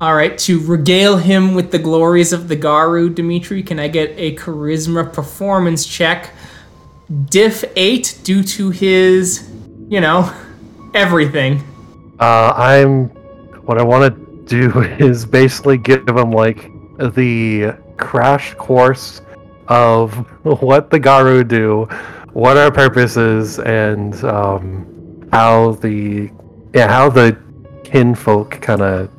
All 0.00 0.14
right, 0.14 0.36
to 0.38 0.60
regale 0.60 1.18
him 1.18 1.54
with 1.54 1.72
the 1.72 1.78
glories 1.78 2.32
of 2.32 2.48
the 2.48 2.56
Garou, 2.56 3.10
Dimitri, 3.10 3.62
can 3.62 3.78
I 3.78 3.88
get 3.88 4.14
a 4.16 4.34
charisma 4.36 5.12
performance 5.12 5.84
check? 5.84 6.30
Diff 7.26 7.64
8 7.76 8.20
due 8.22 8.42
to 8.44 8.70
his, 8.70 9.50
you 9.88 10.00
know, 10.00 10.32
everything. 10.94 11.62
Uh, 12.18 12.52
I'm. 12.56 13.06
What 13.66 13.78
I 13.78 13.82
want 13.82 14.14
to 14.14 14.44
do 14.46 14.80
is 14.98 15.26
basically 15.26 15.76
give 15.76 16.08
him 16.08 16.30
like 16.32 16.70
the 16.98 17.76
crash 18.00 18.54
course 18.54 19.20
of 19.68 20.14
what 20.62 20.90
the 20.90 20.98
Garou 20.98 21.44
do, 21.44 21.84
what 22.32 22.56
our 22.56 22.70
purpose 22.72 23.16
is, 23.16 23.58
and 23.60 24.14
um, 24.24 25.28
how 25.32 25.72
the 25.72 26.30
yeah 26.74 26.88
how 26.88 27.08
the 27.10 27.36
kinfolk 27.84 28.60
kind 28.60 28.82
of 28.82 29.10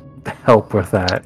help 0.44 0.74
with 0.74 0.90
that. 0.90 1.24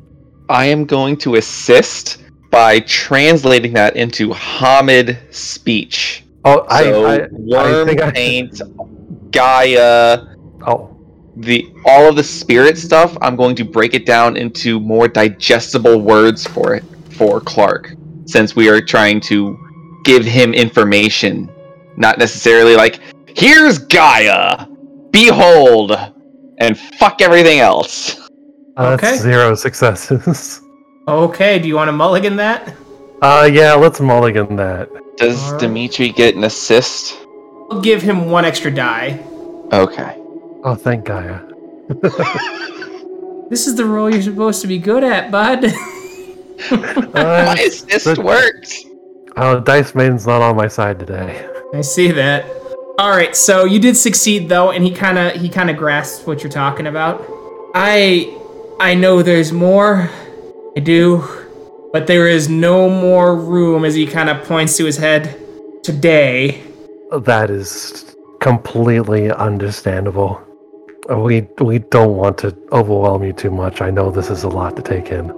I 0.49 0.67
am 0.67 0.85
going 0.85 1.17
to 1.19 1.35
assist 1.37 2.23
by 2.51 2.81
translating 2.81 3.73
that 3.73 3.97
into 3.97 4.31
Homid 4.31 5.19
speech. 5.35 6.25
Oh, 6.45 6.65
I- 6.69 6.83
so 6.85 7.05
I- 7.07 7.15
I 7.15 7.29
Wyrm 7.29 7.87
think 7.87 8.01
I- 8.03 8.11
paint, 8.13 8.63
Gaia. 9.33 10.27
Oh. 10.67 10.93
The 11.39 11.71
all 11.85 12.09
of 12.09 12.17
the 12.17 12.25
spirit 12.25 12.79
stuff. 12.79 13.15
I'm 13.21 13.37
going 13.37 13.57
to 13.57 13.65
break 13.65 13.93
it 13.93 14.07
down 14.07 14.39
into 14.39 14.81
more 14.81 15.07
digestible 15.07 15.99
words 16.01 16.47
for 16.47 16.75
it 16.75 16.83
for 17.17 17.41
Clark, 17.41 17.95
since 18.27 18.55
we 18.55 18.69
are 18.69 18.81
trying 18.81 19.21
to 19.23 19.57
give 20.05 20.25
him 20.25 20.55
information, 20.55 21.51
not 21.97 22.19
necessarily 22.19 22.77
like 22.77 23.01
here's 23.37 23.79
Gaia, 23.79 24.67
behold, 25.11 25.93
and 26.59 26.79
fuck 26.79 27.21
everything 27.23 27.59
else. 27.61 28.19
Uh, 28.77 28.91
that's 28.97 29.03
Okay. 29.03 29.17
zero 29.17 29.55
successes. 29.55 30.61
Okay, 31.09 31.61
do 31.61 31.69
you 31.69 31.77
want 31.77 31.87
to 31.87 31.93
mulligan 31.93 32.35
that? 32.35 32.75
Uh, 33.23 33.49
yeah, 33.53 33.75
let's 33.75 34.01
mulligan 34.01 34.57
that. 34.57 34.89
Does 35.17 35.41
Alright. 35.41 35.61
Dimitri 35.61 36.11
get 36.11 36.35
an 36.35 36.43
assist? 36.43 37.17
I'll 37.71 37.81
give 37.81 38.03
him 38.03 38.29
one 38.29 38.45
extra 38.45 38.73
die. 38.75 39.21
Okay. 39.73 40.17
Oh, 40.65 40.75
thank 40.75 41.05
Gaia. 41.05 41.43
This 43.49 43.69
is 43.69 43.77
the 43.77 43.85
role 43.85 44.11
you're 44.11 44.23
supposed 44.23 44.61
to 44.63 44.67
be 44.67 44.79
good 44.79 45.05
at, 45.05 45.31
bud. 45.31 45.73
My 46.71 47.55
assist 47.67 48.05
but- 48.05 48.19
worked. 48.19 48.85
Oh, 49.39 49.61
Dice 49.61 49.95
Maiden's 49.95 50.27
not 50.27 50.41
on 50.41 50.57
my 50.57 50.67
side 50.69 50.99
today. 50.99 51.47
I 51.75 51.83
see 51.83 52.11
that. 52.13 52.47
All 52.99 53.11
right, 53.11 53.37
so 53.37 53.65
you 53.65 53.79
did 53.79 53.95
succeed 53.97 54.49
though, 54.49 54.71
and 54.71 54.83
he 54.83 54.91
kind 54.91 55.19
of 55.19 55.33
he 55.35 55.51
kind 55.51 55.69
of 55.69 55.77
grasps 55.77 56.27
what 56.27 56.43
you're 56.43 56.51
talking 56.51 56.87
about. 56.87 57.23
I 57.75 58.35
I 58.81 58.95
know 58.95 59.23
there's 59.23 59.53
more. 59.53 60.09
I 60.75 60.81
do, 60.81 61.23
but 61.93 62.07
there 62.07 62.27
is 62.29 62.49
no 62.49 62.89
more 62.89 63.37
room 63.37 63.85
as 63.85 63.95
he 63.95 64.07
kind 64.07 64.31
of 64.31 64.43
points 64.47 64.79
to 64.79 64.87
his 64.87 64.97
head 64.97 65.39
today. 65.83 66.63
That 67.13 67.51
is 67.51 68.17
completely 68.41 69.31
understandable. 69.31 70.41
We 71.11 71.47
we 71.61 71.81
don't 71.81 72.17
want 72.17 72.39
to 72.39 72.57
overwhelm 72.73 73.23
you 73.25 73.35
too 73.35 73.51
much. 73.51 73.83
I 73.83 73.91
know 73.91 74.11
this 74.11 74.31
is 74.31 74.43
a 74.45 74.49
lot 74.49 74.77
to 74.77 74.83
take 74.83 75.13
in. 75.13 75.31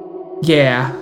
Yeah. 0.43 0.95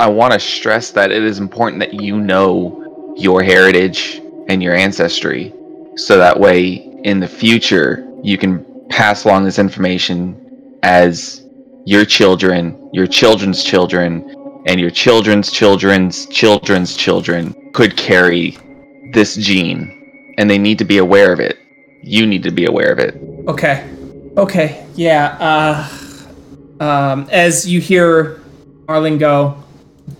I 0.00 0.06
want 0.06 0.32
to 0.32 0.40
stress 0.40 0.92
that 0.92 1.12
it 1.12 1.22
is 1.22 1.38
important 1.38 1.78
that 1.80 1.92
you 1.92 2.18
know 2.18 3.14
your 3.18 3.42
heritage 3.42 4.22
and 4.48 4.62
your 4.62 4.74
ancestry 4.74 5.52
so 5.96 6.16
that 6.16 6.40
way 6.40 6.76
in 7.04 7.20
the 7.20 7.28
future 7.28 8.10
you 8.22 8.38
can 8.38 8.64
pass 8.88 9.24
along 9.24 9.44
this 9.44 9.58
information 9.58 10.78
as 10.82 11.44
your 11.84 12.06
children, 12.06 12.88
your 12.94 13.06
children's 13.06 13.62
children, 13.62 14.62
and 14.64 14.80
your 14.80 14.88
children's 14.88 15.52
children's 15.52 16.24
children's 16.28 16.96
children 16.96 17.70
could 17.74 17.94
carry 17.98 18.56
this 19.12 19.36
gene 19.36 20.34
and 20.38 20.48
they 20.48 20.56
need 20.56 20.78
to 20.78 20.86
be 20.86 20.96
aware 20.96 21.30
of 21.30 21.40
it. 21.40 21.58
You 22.02 22.26
need 22.26 22.42
to 22.44 22.50
be 22.50 22.64
aware 22.64 22.90
of 22.90 22.98
it. 23.00 23.20
Okay. 23.46 23.86
Okay. 24.38 24.86
Yeah. 24.94 25.36
Uh, 26.80 26.82
um, 26.82 27.28
as 27.30 27.68
you 27.68 27.82
hear 27.82 28.40
Marlin 28.88 29.18
go, 29.18 29.62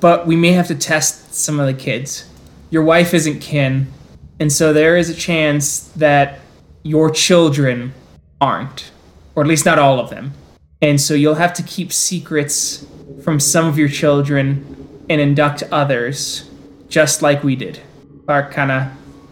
but 0.01 0.27
we 0.27 0.37
may 0.37 0.53
have 0.53 0.67
to 0.69 0.75
test 0.75 1.35
some 1.35 1.61
of 1.61 1.67
the 1.67 1.75
kids. 1.75 2.29
Your 2.71 2.83
wife 2.83 3.15
isn't 3.15 3.41
kin, 3.41 3.89
and 4.39 4.53
so 4.53 4.73
there 4.73 4.97
is 4.97 5.11
a 5.11 5.15
chance 5.15 5.81
that 5.97 6.41
your 6.83 7.11
children 7.11 7.93
aren't, 8.41 8.91
or 9.35 9.43
at 9.43 9.49
least 9.49 9.67
not 9.67 9.79
all 9.79 10.01
of 10.01 10.11
them. 10.11 10.33
And 10.83 11.01
so 11.01 11.15
you'll 11.15 11.35
have 11.35 11.53
to 11.55 11.63
keep 11.63 11.93
secrets 11.93 12.87
from 13.23 13.39
some 13.39 13.67
of 13.67 13.77
your 13.77 13.89
children 13.89 15.05
and 15.11 15.21
induct 15.21 15.63
others, 15.71 16.49
just 16.89 17.21
like 17.21 17.45
we 17.45 17.57
did. 17.57 17.81
Clark 18.25 18.53
kind 18.53 18.71
of 18.71 18.89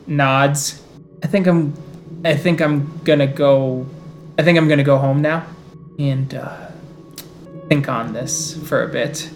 nods. 0.07 0.83
I 1.23 1.27
think 1.27 1.47
I'm 1.47 1.75
I 2.25 2.35
think 2.35 2.61
I'm 2.61 2.99
gonna 3.05 3.27
go. 3.27 3.87
I 4.39 4.43
think 4.43 4.59
I'm 4.59 4.69
gonna 4.69 4.85
go 4.85 4.99
home 4.99 5.23
now 5.23 5.47
and 5.99 6.35
uh, 6.35 6.69
think 7.69 7.89
on 7.89 8.13
this 8.13 8.57
for 8.69 8.83
a 8.83 8.89
bit. 8.89 9.31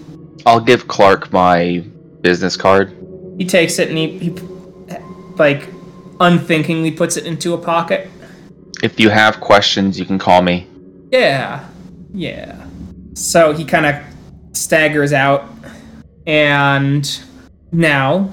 I'll 0.46 0.60
give 0.60 0.88
Clark 0.88 1.32
my 1.32 1.84
business 2.20 2.56
card. 2.56 2.96
He 3.38 3.44
takes 3.46 3.78
it 3.78 3.88
and 3.88 3.98
he, 3.98 4.18
he 4.18 4.30
like 5.36 5.68
unthinkingly 6.20 6.90
puts 6.90 7.16
it 7.16 7.26
into 7.26 7.54
a 7.54 7.58
pocket. 7.58 8.08
if 8.82 8.98
you 8.98 9.08
have 9.08 9.40
questions, 9.40 9.98
you 9.98 10.04
can 10.04 10.18
call 10.18 10.42
me. 10.42 10.66
Yeah, 11.10 11.66
yeah. 12.12 12.66
So 13.14 13.52
he 13.52 13.64
kind 13.64 13.86
of 13.86 13.96
staggers 14.52 15.12
out, 15.12 15.48
and 16.26 17.22
now 17.70 18.30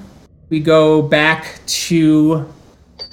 we 0.50 0.60
go 0.60 1.02
back 1.02 1.60
to 1.68 2.52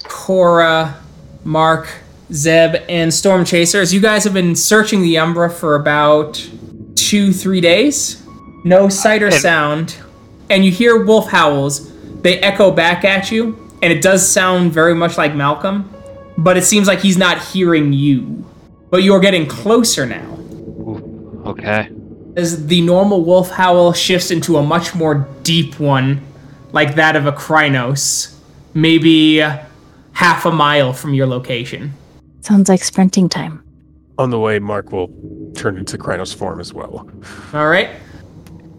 Cora, 0.03 0.99
Mark, 1.43 1.89
Zeb, 2.33 2.77
and 2.89 3.13
Storm 3.13 3.45
Chasers. 3.45 3.93
You 3.93 4.01
guys 4.01 4.23
have 4.23 4.33
been 4.33 4.55
searching 4.55 5.01
the 5.01 5.17
Umbra 5.17 5.49
for 5.49 5.75
about 5.75 6.33
two, 6.95 7.31
three 7.31 7.61
days. 7.61 8.23
No 8.67 8.89
sight 8.89 9.23
or 9.23 9.31
sound, 9.31 9.95
and 10.49 10.65
you 10.65 10.71
hear 10.71 11.05
wolf 11.05 11.29
howls. 11.29 11.89
They 12.21 12.37
echo 12.39 12.69
back 12.69 13.05
at 13.05 13.31
you, 13.31 13.57
and 13.81 13.93
it 13.93 14.01
does 14.01 14.27
sound 14.29 14.73
very 14.73 14.93
much 14.93 15.17
like 15.17 15.33
Malcolm, 15.33 15.89
but 16.37 16.57
it 16.57 16.63
seems 16.65 16.85
like 16.85 16.99
he's 16.99 17.17
not 17.17 17.41
hearing 17.41 17.93
you. 17.93 18.43
But 18.89 19.03
you're 19.03 19.21
getting 19.21 19.47
closer 19.47 20.05
now 20.05 20.37
Okay. 21.45 21.89
as 22.35 22.67
the 22.67 22.81
normal 22.81 23.23
wolf 23.23 23.51
howl 23.51 23.93
shifts 23.93 24.31
into 24.31 24.57
a 24.57 24.63
much 24.63 24.93
more 24.93 25.25
deep 25.43 25.79
one, 25.79 26.19
like 26.73 26.95
that 26.95 27.15
of 27.15 27.25
a 27.25 27.31
Crinos, 27.31 28.35
maybe 28.73 29.39
half 30.11 30.45
a 30.45 30.51
mile 30.51 30.91
from 30.91 31.13
your 31.13 31.27
location. 31.27 31.93
Sounds 32.41 32.67
like 32.67 32.83
sprinting 32.83 33.29
time. 33.29 33.63
On 34.17 34.29
the 34.29 34.39
way, 34.39 34.59
Mark 34.59 34.91
will 34.91 35.09
turn 35.55 35.77
into 35.77 35.97
Crinos 35.97 36.33
form 36.33 36.59
as 36.59 36.73
well. 36.73 37.09
All 37.53 37.69
right. 37.69 37.91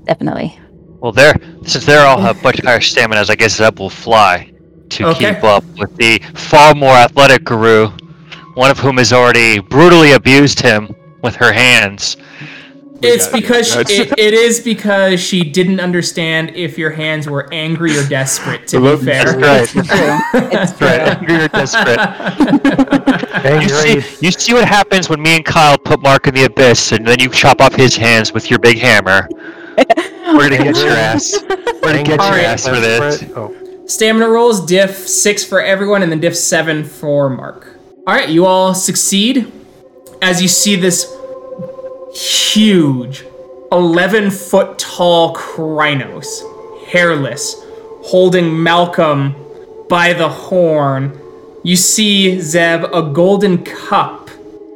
Definitely. 0.09 0.59
Well, 1.01 1.13
they're 1.13 1.35
since 1.65 1.85
they're 1.87 2.05
all 2.07 2.19
have 2.21 2.43
much 2.43 2.61
higher 2.65 2.81
stamina, 2.81 3.25
I 3.29 3.37
guess 3.37 3.57
Zeb 3.57 3.79
will 3.79 3.91
fly 3.91 4.51
to 4.89 5.05
Okay. 5.09 5.35
keep 5.35 5.45
up 5.45 5.63
with 5.79 5.95
the 5.97 6.19
far 6.35 6.75
more 6.75 6.91
athletic 6.95 7.45
Garou, 7.45 7.89
one 8.55 8.71
of 8.71 8.79
whom 8.81 8.97
has 8.97 9.13
already 9.13 9.61
brutally 9.61 10.13
abused 10.13 10.61
him 10.61 10.89
with 11.23 11.37
her 11.37 11.53
hands. 11.53 12.17
It's 13.01 13.27
it. 13.29 13.33
because 13.33 13.77
it, 13.77 14.19
it 14.19 14.35
is 14.35 14.59
because 14.59 15.21
she 15.21 15.45
didn't 15.45 15.79
understand 15.79 16.51
if 16.57 16.77
your 16.77 16.91
hands 16.91 17.29
were 17.29 17.49
angry 17.53 17.97
or 17.97 18.05
desperate. 18.09 18.67
To 18.69 18.79
be 18.81 18.87
Love- 18.87 19.03
fair, 19.05 19.39
Right. 19.39 19.69
True. 19.69 19.83
It's 20.51 20.73
true. 20.77 20.87
right. 20.89 21.23
You're 21.29 21.49
desperate. 21.49 23.19
You 23.63 23.69
see, 23.69 23.95
you 24.21 24.33
see 24.33 24.53
what 24.53 24.67
happens 24.67 25.09
when 25.09 25.23
me 25.23 25.37
and 25.37 25.45
Kyle 25.45 25.79
put 25.79 26.01
Mark 26.03 26.27
in 26.27 26.35
the 26.35 26.45
abyss, 26.45 26.91
and 26.93 27.07
then 27.07 27.21
you 27.21 27.29
chop 27.31 27.61
off 27.61 27.73
his 27.75 27.95
hands 27.97 28.33
with 28.33 28.51
your 28.51 28.59
big 28.59 28.79
hammer. 28.79 29.29
We're 29.79 30.51
gonna 30.51 30.65
get 30.65 30.77
your 30.77 30.91
ass. 30.91 31.43
We're 31.49 31.81
gonna 31.81 32.03
get 32.03 32.09
your 32.09 32.21
Alright. 32.21 32.45
ass 32.45 32.67
for 32.67 32.81
this. 32.81 33.25
Oh, 33.37 33.85
Stamina 33.87 34.29
rolls, 34.29 34.65
diff 34.67 35.09
six 35.09 35.45
for 35.45 35.61
everyone, 35.61 36.03
and 36.03 36.13
then 36.13 36.21
diff 36.21 36.37
seven 36.37 36.85
for 36.85 37.31
Mark. 37.31 37.79
All 38.07 38.15
right, 38.15 38.29
you 38.29 38.45
all 38.45 38.75
succeed 38.75 39.51
as 40.21 40.43
you 40.43 40.49
see 40.49 40.77
this 40.77 41.15
huge, 42.15 43.25
11 43.73 44.31
foot 44.31 44.79
tall 44.79 45.35
Crinos, 45.35 46.43
hairless, 46.87 47.55
holding 48.03 48.63
Malcolm 48.63 49.35
by 49.89 50.13
the 50.13 50.29
horn. 50.29 51.19
You 51.63 51.77
see 51.77 52.41
Zeb 52.41 52.85
a 52.85 53.03
golden 53.03 53.65
cup 53.65 54.31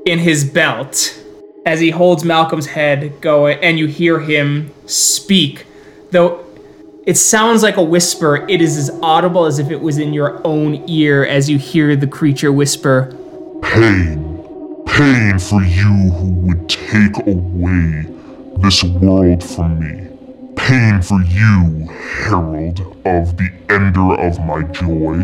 in 0.05 0.19
his 0.19 0.45
belt 0.45 1.22
as 1.65 1.81
he 1.81 1.91
holds 1.91 2.25
Malcolm's 2.25 2.67
head 2.67 3.21
going, 3.21 3.59
and 3.63 3.79
you 3.79 3.87
hear 3.87 4.21
him 4.21 4.73
speak, 4.87 5.67
though 6.11 6.45
it 7.07 7.17
sounds 7.17 7.63
like 7.63 7.77
a 7.77 7.83
whisper. 7.83 8.47
It 8.49 8.61
is 8.61 8.77
as 8.77 8.91
audible 9.03 9.45
as 9.45 9.59
if 9.59 9.71
it 9.71 9.81
was 9.81 9.99
in 9.99 10.13
your 10.13 10.41
own 10.47 10.89
ear 10.89 11.25
as 11.25 11.51
you 11.51 11.59
hear 11.59 11.97
the 11.97 12.07
creature 12.07 12.53
whisper, 12.53 13.17
Pain. 13.63 14.83
Pain 14.87 15.39
for 15.39 15.63
you 15.63 16.11
who 16.11 16.31
would 16.47 16.69
take 16.69 17.17
away 17.27 18.05
this 18.59 18.83
world 18.85 19.43
from 19.43 19.79
me. 19.79 20.09
Pain 20.57 21.01
for 21.01 21.23
you, 21.23 21.89
herald 22.25 22.81
of 23.07 23.37
the 23.37 23.51
ender 23.71 24.15
of 24.15 24.39
my 24.41 24.63
joy. 24.65 25.19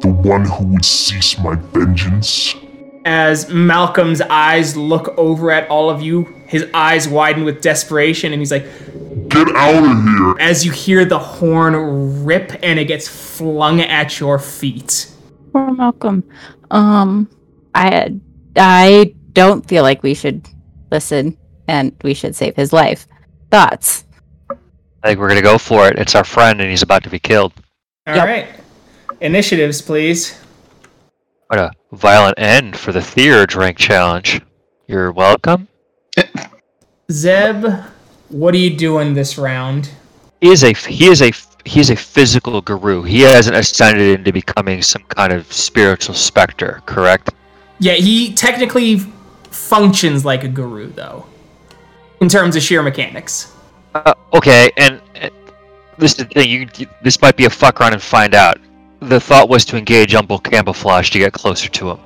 The 0.00 0.08
one 0.08 0.44
who 0.44 0.64
would 0.64 0.84
cease 0.84 1.38
my 1.38 1.56
vengeance. 1.56 2.54
As 3.04 3.48
Malcolm's 3.48 4.20
eyes 4.20 4.76
look 4.76 5.16
over 5.18 5.50
at 5.50 5.68
all 5.68 5.90
of 5.90 6.02
you, 6.02 6.24
his 6.46 6.66
eyes 6.74 7.08
widen 7.08 7.44
with 7.44 7.60
desperation, 7.60 8.32
and 8.32 8.40
he's 8.40 8.52
like, 8.52 8.64
Get 9.28 9.48
out 9.56 9.84
of 9.84 10.02
here! 10.04 10.36
as 10.38 10.64
you 10.64 10.70
hear 10.72 11.04
the 11.04 11.18
horn 11.18 12.24
rip 12.24 12.52
and 12.62 12.78
it 12.78 12.84
gets 12.84 13.08
flung 13.08 13.80
at 13.80 14.20
your 14.20 14.38
feet. 14.38 15.10
Poor 15.52 15.72
Malcolm. 15.72 16.24
Um, 16.70 17.28
I 17.74 18.14
I 18.56 19.14
don't 19.32 19.66
feel 19.66 19.82
like 19.82 20.02
we 20.02 20.14
should 20.14 20.46
listen 20.90 21.36
and 21.68 21.94
we 22.02 22.14
should 22.14 22.36
save 22.36 22.56
his 22.56 22.72
life. 22.72 23.06
Thoughts? 23.50 24.04
I 25.02 25.08
think 25.08 25.20
we're 25.20 25.28
gonna 25.28 25.42
go 25.42 25.58
for 25.58 25.88
it. 25.88 25.98
It's 25.98 26.14
our 26.14 26.24
friend, 26.24 26.60
and 26.60 26.70
he's 26.70 26.82
about 26.82 27.02
to 27.04 27.10
be 27.10 27.18
killed. 27.18 27.52
All 28.06 28.14
right, 28.16 28.48
Initiatives, 29.20 29.80
please. 29.80 30.38
What 31.52 31.60
a 31.60 31.70
violent 31.94 32.38
end 32.38 32.78
for 32.78 32.92
the 32.92 33.02
Theurge 33.02 33.50
drink 33.50 33.76
challenge. 33.76 34.40
You're 34.86 35.12
welcome. 35.12 35.68
Zeb, 37.10 37.66
what 38.30 38.54
are 38.54 38.58
you 38.58 38.74
doing 38.74 39.12
this 39.12 39.36
round? 39.36 39.90
He 40.40 40.48
is 40.48 40.64
a 40.64 40.72
he 40.72 41.08
is 41.08 41.20
a 41.20 41.30
he 41.66 41.78
is 41.80 41.90
a 41.90 41.94
physical 41.96 42.62
Garou. 42.62 43.02
He 43.02 43.20
hasn't 43.20 43.54
ascended 43.54 44.18
into 44.18 44.32
becoming 44.32 44.80
some 44.80 45.02
kind 45.02 45.30
of 45.30 45.52
spiritual 45.52 46.14
specter, 46.14 46.80
correct? 46.86 47.34
Yeah, 47.80 47.96
he 47.96 48.32
technically 48.32 49.00
functions 49.50 50.24
like 50.24 50.44
a 50.44 50.48
Garou, 50.48 50.86
though, 50.94 51.26
in 52.22 52.30
terms 52.30 52.56
of 52.56 52.62
sheer 52.62 52.82
mechanics. 52.82 53.52
Uh, 53.94 54.14
okay, 54.32 54.70
and, 54.78 55.02
and 55.16 55.30
this 55.98 56.12
is 56.12 56.16
the 56.16 56.24
thing. 56.24 56.48
You, 56.48 56.66
you- 56.78 56.86
this 57.02 57.20
might 57.20 57.36
be 57.36 57.44
a 57.44 57.50
fuck 57.50 57.78
around 57.78 57.92
and 57.92 58.00
find 58.00 58.34
out. 58.34 58.56
The 59.08 59.18
thought 59.20 59.48
was 59.48 59.64
to 59.66 59.76
engage 59.76 60.12
Umbral 60.12 60.42
Camouflage 60.42 61.10
to 61.10 61.18
get 61.18 61.32
closer 61.32 61.68
to 61.68 61.90
him. 61.90 61.98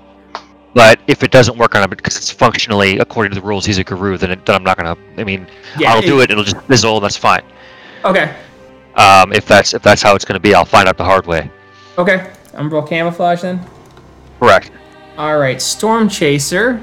But 0.75 0.99
if 1.07 1.23
it 1.23 1.31
doesn't 1.31 1.57
work 1.59 1.75
on 1.75 1.83
him 1.83 1.91
because 1.91 2.17
it's 2.17 2.31
functionally 2.31 2.99
according 2.99 3.33
to 3.35 3.41
the 3.41 3.47
rules, 3.47 3.65
he's 3.65 3.79
a 3.79 3.85
Garou. 3.85 4.19
Then, 4.19 4.31
it, 4.31 4.45
then 4.47 4.57
I'm 4.57 4.65
not 4.65 4.77
gonna. 4.77 4.97
I 5.17 5.25
mean, 5.25 5.47
Yeah, 5.79 5.93
I'll 5.93 6.03
do 6.03 6.21
it- 6.21 6.25
it. 6.25 6.31
It'll 6.33 6.45
just 6.45 6.61
fizzle. 6.67 7.01
That's 7.01 7.17
fine. 7.17 7.43
Okay, 8.05 8.35
Um, 8.95 9.33
if 9.33 9.47
that's 9.47 9.75
if 9.75 9.83
that's 9.83 10.03
how 10.03 10.15
it's 10.15 10.25
gonna 10.25 10.39
be, 10.41 10.55
I'll 10.55 10.65
find 10.65 10.89
out 10.89 10.97
the 10.97 11.05
hard 11.05 11.27
way. 11.27 11.51
okay. 11.99 12.31
Umbral 12.55 12.89
camouflage 12.89 13.43
then. 13.43 13.61
Correct. 14.41 14.71
All 15.19 15.39
right, 15.39 15.61
Storm 15.61 16.09
Chaser 16.09 16.81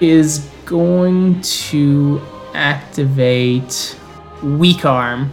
is 0.00 0.48
going 0.66 1.40
to 1.42 2.20
activate 2.54 3.96
Weak 4.42 4.84
Arm 4.84 5.30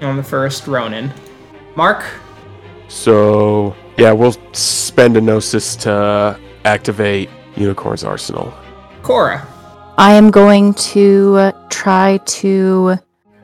on 0.00 0.16
the 0.16 0.22
first 0.22 0.66
Ronin. 0.68 1.12
Mark, 1.74 2.04
So 2.92 3.74
yeah, 3.96 4.12
we'll 4.12 4.36
spend 4.52 5.16
a 5.16 5.20
gnosis 5.20 5.76
to 5.76 6.38
activate 6.64 7.30
Unicorn's 7.56 8.04
arsenal. 8.04 8.52
Cora. 9.02 9.46
I 9.98 10.12
am 10.12 10.30
going 10.30 10.74
to 10.74 11.36
uh, 11.36 11.52
try 11.68 12.18
to 12.18 12.96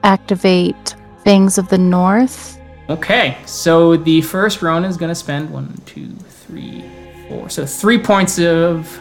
activate 0.05 0.95
Fangs 1.25 1.59
of 1.59 1.69
the 1.71 1.79
North. 1.79 2.61
Okay, 2.89 3.39
so 3.47 3.97
the 3.97 4.21
first 4.21 4.63
Ronin 4.63 4.89
is 4.89 4.97
going 4.97 5.11
to 5.11 5.15
spend 5.15 5.51
one, 5.51 5.75
two, 5.87 6.09
three, 6.47 6.85
four. 7.29 7.49
So 7.49 7.67
three 7.67 7.99
points 7.99 8.39
of 8.39 9.01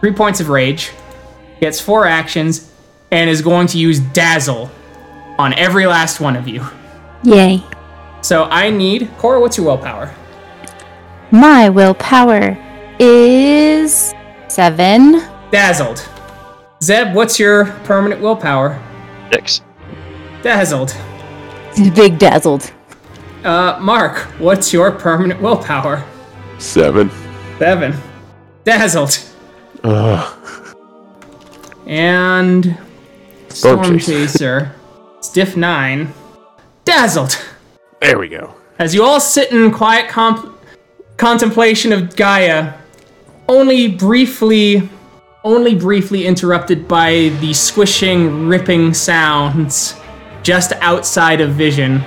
three 0.00 0.12
points 0.12 0.40
of 0.40 0.50
rage. 0.50 0.92
Gets 1.60 1.80
four 1.80 2.06
actions 2.06 2.70
and 3.10 3.30
is 3.30 3.40
going 3.40 3.66
to 3.68 3.78
use 3.78 3.98
Dazzle 3.98 4.70
on 5.38 5.54
every 5.54 5.86
last 5.86 6.20
one 6.20 6.36
of 6.36 6.46
you. 6.46 6.62
Yay. 7.24 7.64
So 8.26 8.46
I 8.46 8.70
need 8.70 9.08
Cora. 9.18 9.38
What's 9.38 9.56
your 9.56 9.66
willpower? 9.66 10.12
My 11.30 11.68
willpower 11.68 12.58
is 12.98 14.12
seven. 14.48 15.22
Dazzled. 15.52 16.08
Zeb, 16.82 17.14
what's 17.14 17.38
your 17.38 17.66
permanent 17.84 18.20
willpower? 18.20 18.82
Six. 19.32 19.60
Dazzled. 20.42 20.96
Big 21.94 22.18
dazzled. 22.18 22.72
Uh, 23.44 23.78
Mark, 23.80 24.18
what's 24.40 24.72
your 24.72 24.90
permanent 24.90 25.40
willpower? 25.40 26.04
Seven. 26.58 27.12
Seven. 27.60 27.94
Dazzled. 28.64 29.20
Ugh. 29.84 30.74
And 31.86 32.76
Storm 33.50 33.84
Storm 33.84 33.98
Chaser. 34.00 34.26
Chaser. 34.26 34.74
Stiff 35.20 35.56
nine. 35.56 36.12
Dazzled. 36.84 37.40
There 38.00 38.18
we 38.18 38.28
go. 38.28 38.54
As 38.78 38.94
you 38.94 39.02
all 39.02 39.20
sit 39.20 39.52
in 39.52 39.70
quiet 39.72 40.08
comp- 40.08 40.54
contemplation 41.16 41.92
of 41.92 42.14
Gaia, 42.14 42.74
only 43.48 43.88
briefly, 43.88 44.88
only 45.44 45.74
briefly 45.74 46.26
interrupted 46.26 46.86
by 46.86 47.30
the 47.40 47.54
squishing, 47.54 48.48
ripping 48.48 48.92
sounds 48.92 49.94
just 50.42 50.72
outside 50.74 51.40
of 51.40 51.52
vision, 51.54 52.02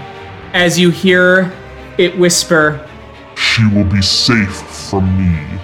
as 0.53 0.79
you 0.79 0.89
hear 0.89 1.51
it 1.97 2.17
whisper, 2.17 2.85
She 3.35 3.67
will 3.67 3.83
be 3.83 4.01
safe 4.01 4.61
from 4.89 5.05
me. 5.17 5.59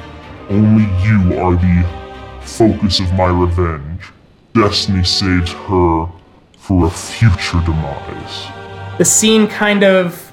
Only 0.49 0.83
you 1.03 1.39
are 1.39 1.53
the 1.53 2.41
focus 2.41 2.99
of 2.99 3.11
my 3.13 3.27
revenge. 3.27 4.11
Destiny 4.53 5.03
saves 5.03 5.51
her 5.51 6.07
for 6.57 6.87
a 6.87 6.89
future 6.89 7.61
demise. 7.65 8.54
The 8.97 9.03
scene 9.03 9.47
kind 9.47 9.83
of 9.83 10.31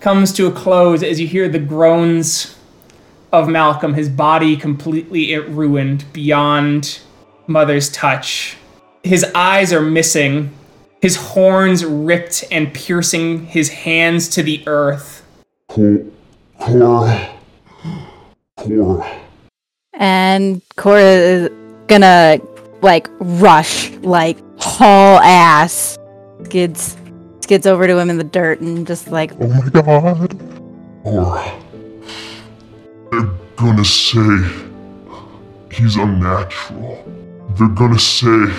comes 0.00 0.32
to 0.32 0.48
a 0.48 0.50
close 0.50 1.04
as 1.04 1.20
you 1.20 1.28
hear 1.28 1.48
the 1.48 1.60
groans 1.60 2.58
of 3.32 3.48
Malcolm, 3.48 3.94
his 3.94 4.08
body 4.08 4.56
completely 4.56 5.36
ruined 5.38 6.04
beyond 6.12 6.98
Mother's 7.46 7.88
touch. 7.88 8.56
His 9.04 9.24
eyes 9.32 9.72
are 9.72 9.80
missing, 9.80 10.50
his 11.00 11.14
horns 11.14 11.84
ripped 11.84 12.42
and 12.50 12.74
piercing 12.74 13.46
his 13.46 13.68
hands 13.68 14.28
to 14.30 14.42
the 14.42 14.64
earth. 14.66 15.24
Cor- 15.68 16.02
Cora. 16.58 17.30
Cora. 18.56 19.20
And 19.92 20.62
Cora 20.74 21.00
is 21.00 21.50
gonna 21.86 22.40
like 22.82 23.06
rush, 23.20 23.92
like 23.98 24.36
haul 24.58 25.20
ass, 25.20 25.96
skids 26.42 26.96
skids 27.50 27.66
over 27.66 27.84
to 27.88 27.98
him 27.98 28.08
in 28.10 28.16
the 28.16 28.22
dirt 28.22 28.60
and 28.60 28.86
just 28.86 29.08
like 29.08 29.32
Oh 29.40 29.48
my 29.48 29.68
god. 29.70 30.38
Cora. 31.02 31.60
They're 33.10 33.28
gonna 33.56 33.84
say 33.84 34.38
he's 35.72 35.96
unnatural. 35.96 37.04
They're 37.58 37.66
gonna 37.70 37.98
say, 37.98 38.54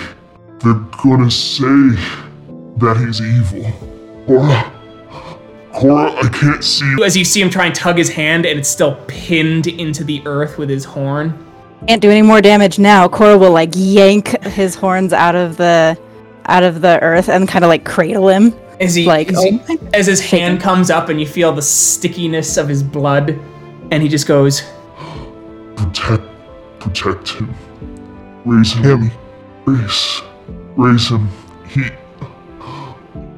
they're 0.58 0.84
gonna 1.02 1.30
say 1.30 1.96
that 2.76 3.02
he's 3.02 3.22
evil. 3.22 3.72
Cora. 4.26 4.70
Cora, 5.72 6.12
I 6.12 6.28
can't 6.28 6.62
see. 6.62 6.94
As 7.02 7.16
you 7.16 7.24
see 7.24 7.40
him 7.40 7.48
try 7.48 7.64
and 7.64 7.74
tug 7.74 7.96
his 7.96 8.10
hand, 8.10 8.44
and 8.44 8.58
it's 8.58 8.68
still 8.68 8.96
pinned 9.06 9.68
into 9.68 10.04
the 10.04 10.20
earth 10.26 10.58
with 10.58 10.68
his 10.68 10.84
horn. 10.84 11.32
can't 11.88 12.02
do 12.02 12.10
any 12.10 12.20
more 12.20 12.42
damage 12.42 12.78
now. 12.78 13.08
Cora 13.08 13.38
will 13.38 13.52
like 13.52 13.70
yank 13.74 14.38
his 14.42 14.74
horns 14.74 15.14
out 15.14 15.34
of 15.34 15.56
the 15.56 15.98
out 16.44 16.62
of 16.62 16.82
the 16.82 17.00
earth 17.00 17.30
and 17.30 17.48
kind 17.48 17.64
of 17.64 17.70
like 17.70 17.86
cradle 17.86 18.28
him. 18.28 18.52
As 18.82 18.94
he, 18.96 19.04
like 19.04 19.28
as, 19.28 19.36
oh 19.38 19.42
he- 19.44 19.50
my 19.68 19.78
as 19.94 20.06
his 20.06 20.20
hand 20.20 20.60
comes 20.60 20.90
up, 20.90 21.08
and 21.08 21.20
you 21.20 21.26
feel 21.26 21.52
the 21.52 21.62
stickiness 21.62 22.56
of 22.56 22.68
his 22.68 22.82
blood, 22.82 23.38
and 23.90 24.02
he 24.02 24.08
just 24.08 24.26
goes, 24.26 24.62
Protect, 25.76 26.22
protect 26.80 27.28
him. 27.30 27.54
Raise 28.44 28.72
him. 28.72 29.10
Raise, 29.66 30.22
raise 30.76 31.08
him. 31.08 31.28
He, 31.68 31.82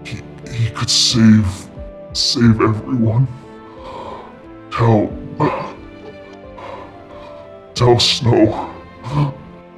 he, 0.04 0.22
he 0.50 0.70
could 0.70 0.88
save, 0.88 1.46
save 2.14 2.60
everyone. 2.62 3.28
Tell, 4.70 5.12
tell 7.74 7.98
Snow, 8.00 8.74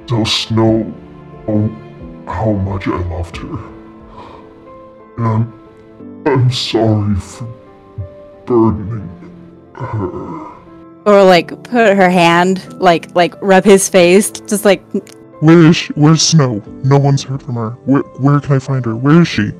tell 0.07 0.25
Snow 0.25 0.93
how, 1.45 1.69
how 2.33 2.51
much 2.53 2.87
I 2.87 2.97
loved 3.09 3.37
her. 3.37 3.57
And 5.17 5.25
I'm, 5.25 5.56
I'm 6.27 6.51
sorry 6.51 7.15
for 7.15 7.47
burdening 8.45 9.09
her. 9.73 10.51
Or 11.05 11.23
like 11.23 11.49
put 11.63 11.95
her 11.95 12.09
hand 12.09 12.81
like 12.81 13.15
like 13.15 13.33
rub 13.41 13.63
his 13.63 13.87
face, 13.87 14.29
just 14.31 14.65
like 14.65 14.83
Where 15.39 15.67
is 15.67 15.77
she? 15.77 15.93
Where's 15.93 16.21
Snow? 16.21 16.61
No 16.83 16.97
one's 16.97 17.23
heard 17.23 17.41
from 17.41 17.55
her. 17.55 17.69
Where, 17.85 18.01
where 18.19 18.41
can 18.41 18.57
I 18.57 18.59
find 18.59 18.83
her? 18.83 18.95
Where 18.95 19.21
is 19.21 19.27
she? 19.29 19.51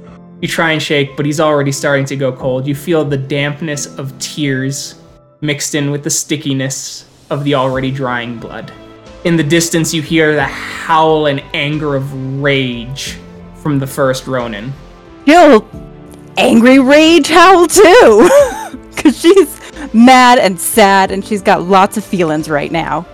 You 0.41 0.48
try 0.49 0.73
and 0.73 0.84
shake, 0.84 1.15
but 1.15 1.26
he's 1.26 1.39
already 1.39 1.72
starting 1.72 2.06
to 2.07 2.18
go 2.18 2.34
cold. 2.34 2.68
You 2.68 2.76
feel 2.76 3.06
the 3.06 3.18
dampness 3.18 3.85
of 3.98 4.18
tears 4.19 5.02
mixed 5.39 5.73
in 5.73 5.89
with 5.89 6.03
the 6.03 6.10
stickiness 6.10 7.07
of 7.30 7.45
the 7.45 7.56
already 7.56 7.91
drying 7.91 8.39
blood. 8.39 8.73
In 9.23 9.38
the 9.38 9.44
distance, 9.44 9.94
you 9.94 10.02
hear 10.02 10.35
the 10.35 10.44
howl 10.44 11.27
and 11.27 11.41
anger 11.53 11.95
of 11.95 12.41
rage 12.41 13.18
from 13.56 13.80
the 13.80 13.88
first 13.88 14.27
Ronin. 14.27 14.73
she'll 15.26 15.86
angry 16.38 16.80
rage 16.80 17.27
howl 17.27 17.68
too, 17.68 18.30
because 18.95 19.19
she's 19.19 19.59
mad 19.93 20.39
and 20.39 20.59
sad 20.59 21.11
and 21.11 21.23
she's 21.26 21.41
got 21.41 21.64
lots 21.64 21.97
of 21.97 22.03
feelings 22.03 22.49
right 22.49 22.72
now. 22.72 23.05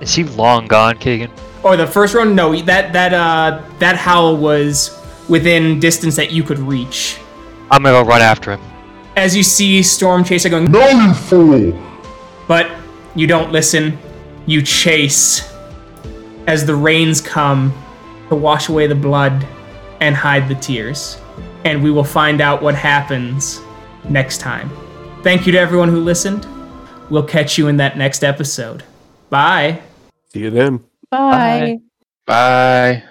Is 0.00 0.14
he 0.14 0.24
long 0.24 0.66
gone, 0.66 0.98
Keegan? 0.98 1.30
Or 1.64 1.76
the 1.76 1.86
first 1.86 2.14
Ronin? 2.14 2.34
No, 2.34 2.54
that 2.62 2.92
that 2.92 3.12
uh 3.12 3.62
that 3.78 3.96
howl 3.96 4.36
was 4.36 4.96
within 5.28 5.80
distance 5.80 6.16
that 6.16 6.30
you 6.30 6.42
could 6.42 6.58
reach. 6.58 7.18
I'm 7.70 7.82
gonna 7.82 8.02
go 8.02 8.08
run 8.08 8.22
after 8.22 8.52
him. 8.52 8.60
As 9.16 9.36
you 9.36 9.42
see 9.42 9.82
Storm 9.82 10.22
Chaser 10.22 10.48
going, 10.48 10.70
No, 10.70 10.88
you 10.88 11.12
fool! 11.12 11.82
But 12.46 12.70
you 13.14 13.26
don't 13.26 13.50
listen. 13.50 13.98
You 14.46 14.62
chase 14.62 15.52
as 16.46 16.64
the 16.64 16.74
rains 16.74 17.20
come 17.20 17.74
to 18.28 18.36
wash 18.36 18.68
away 18.68 18.86
the 18.86 18.94
blood 18.94 19.46
and 20.00 20.14
hide 20.14 20.48
the 20.48 20.54
tears. 20.54 21.18
And 21.64 21.82
we 21.82 21.90
will 21.90 22.04
find 22.04 22.40
out 22.40 22.62
what 22.62 22.74
happens 22.74 23.60
next 24.08 24.38
time. 24.38 24.70
Thank 25.22 25.46
you 25.46 25.52
to 25.52 25.58
everyone 25.58 25.88
who 25.88 26.00
listened. 26.00 26.46
We'll 27.10 27.24
catch 27.24 27.58
you 27.58 27.68
in 27.68 27.76
that 27.78 27.96
next 27.96 28.22
episode. 28.22 28.84
Bye. 29.30 29.80
See 30.32 30.40
you 30.40 30.50
then. 30.50 30.84
Bye. 31.10 31.78
Bye. 32.26 33.02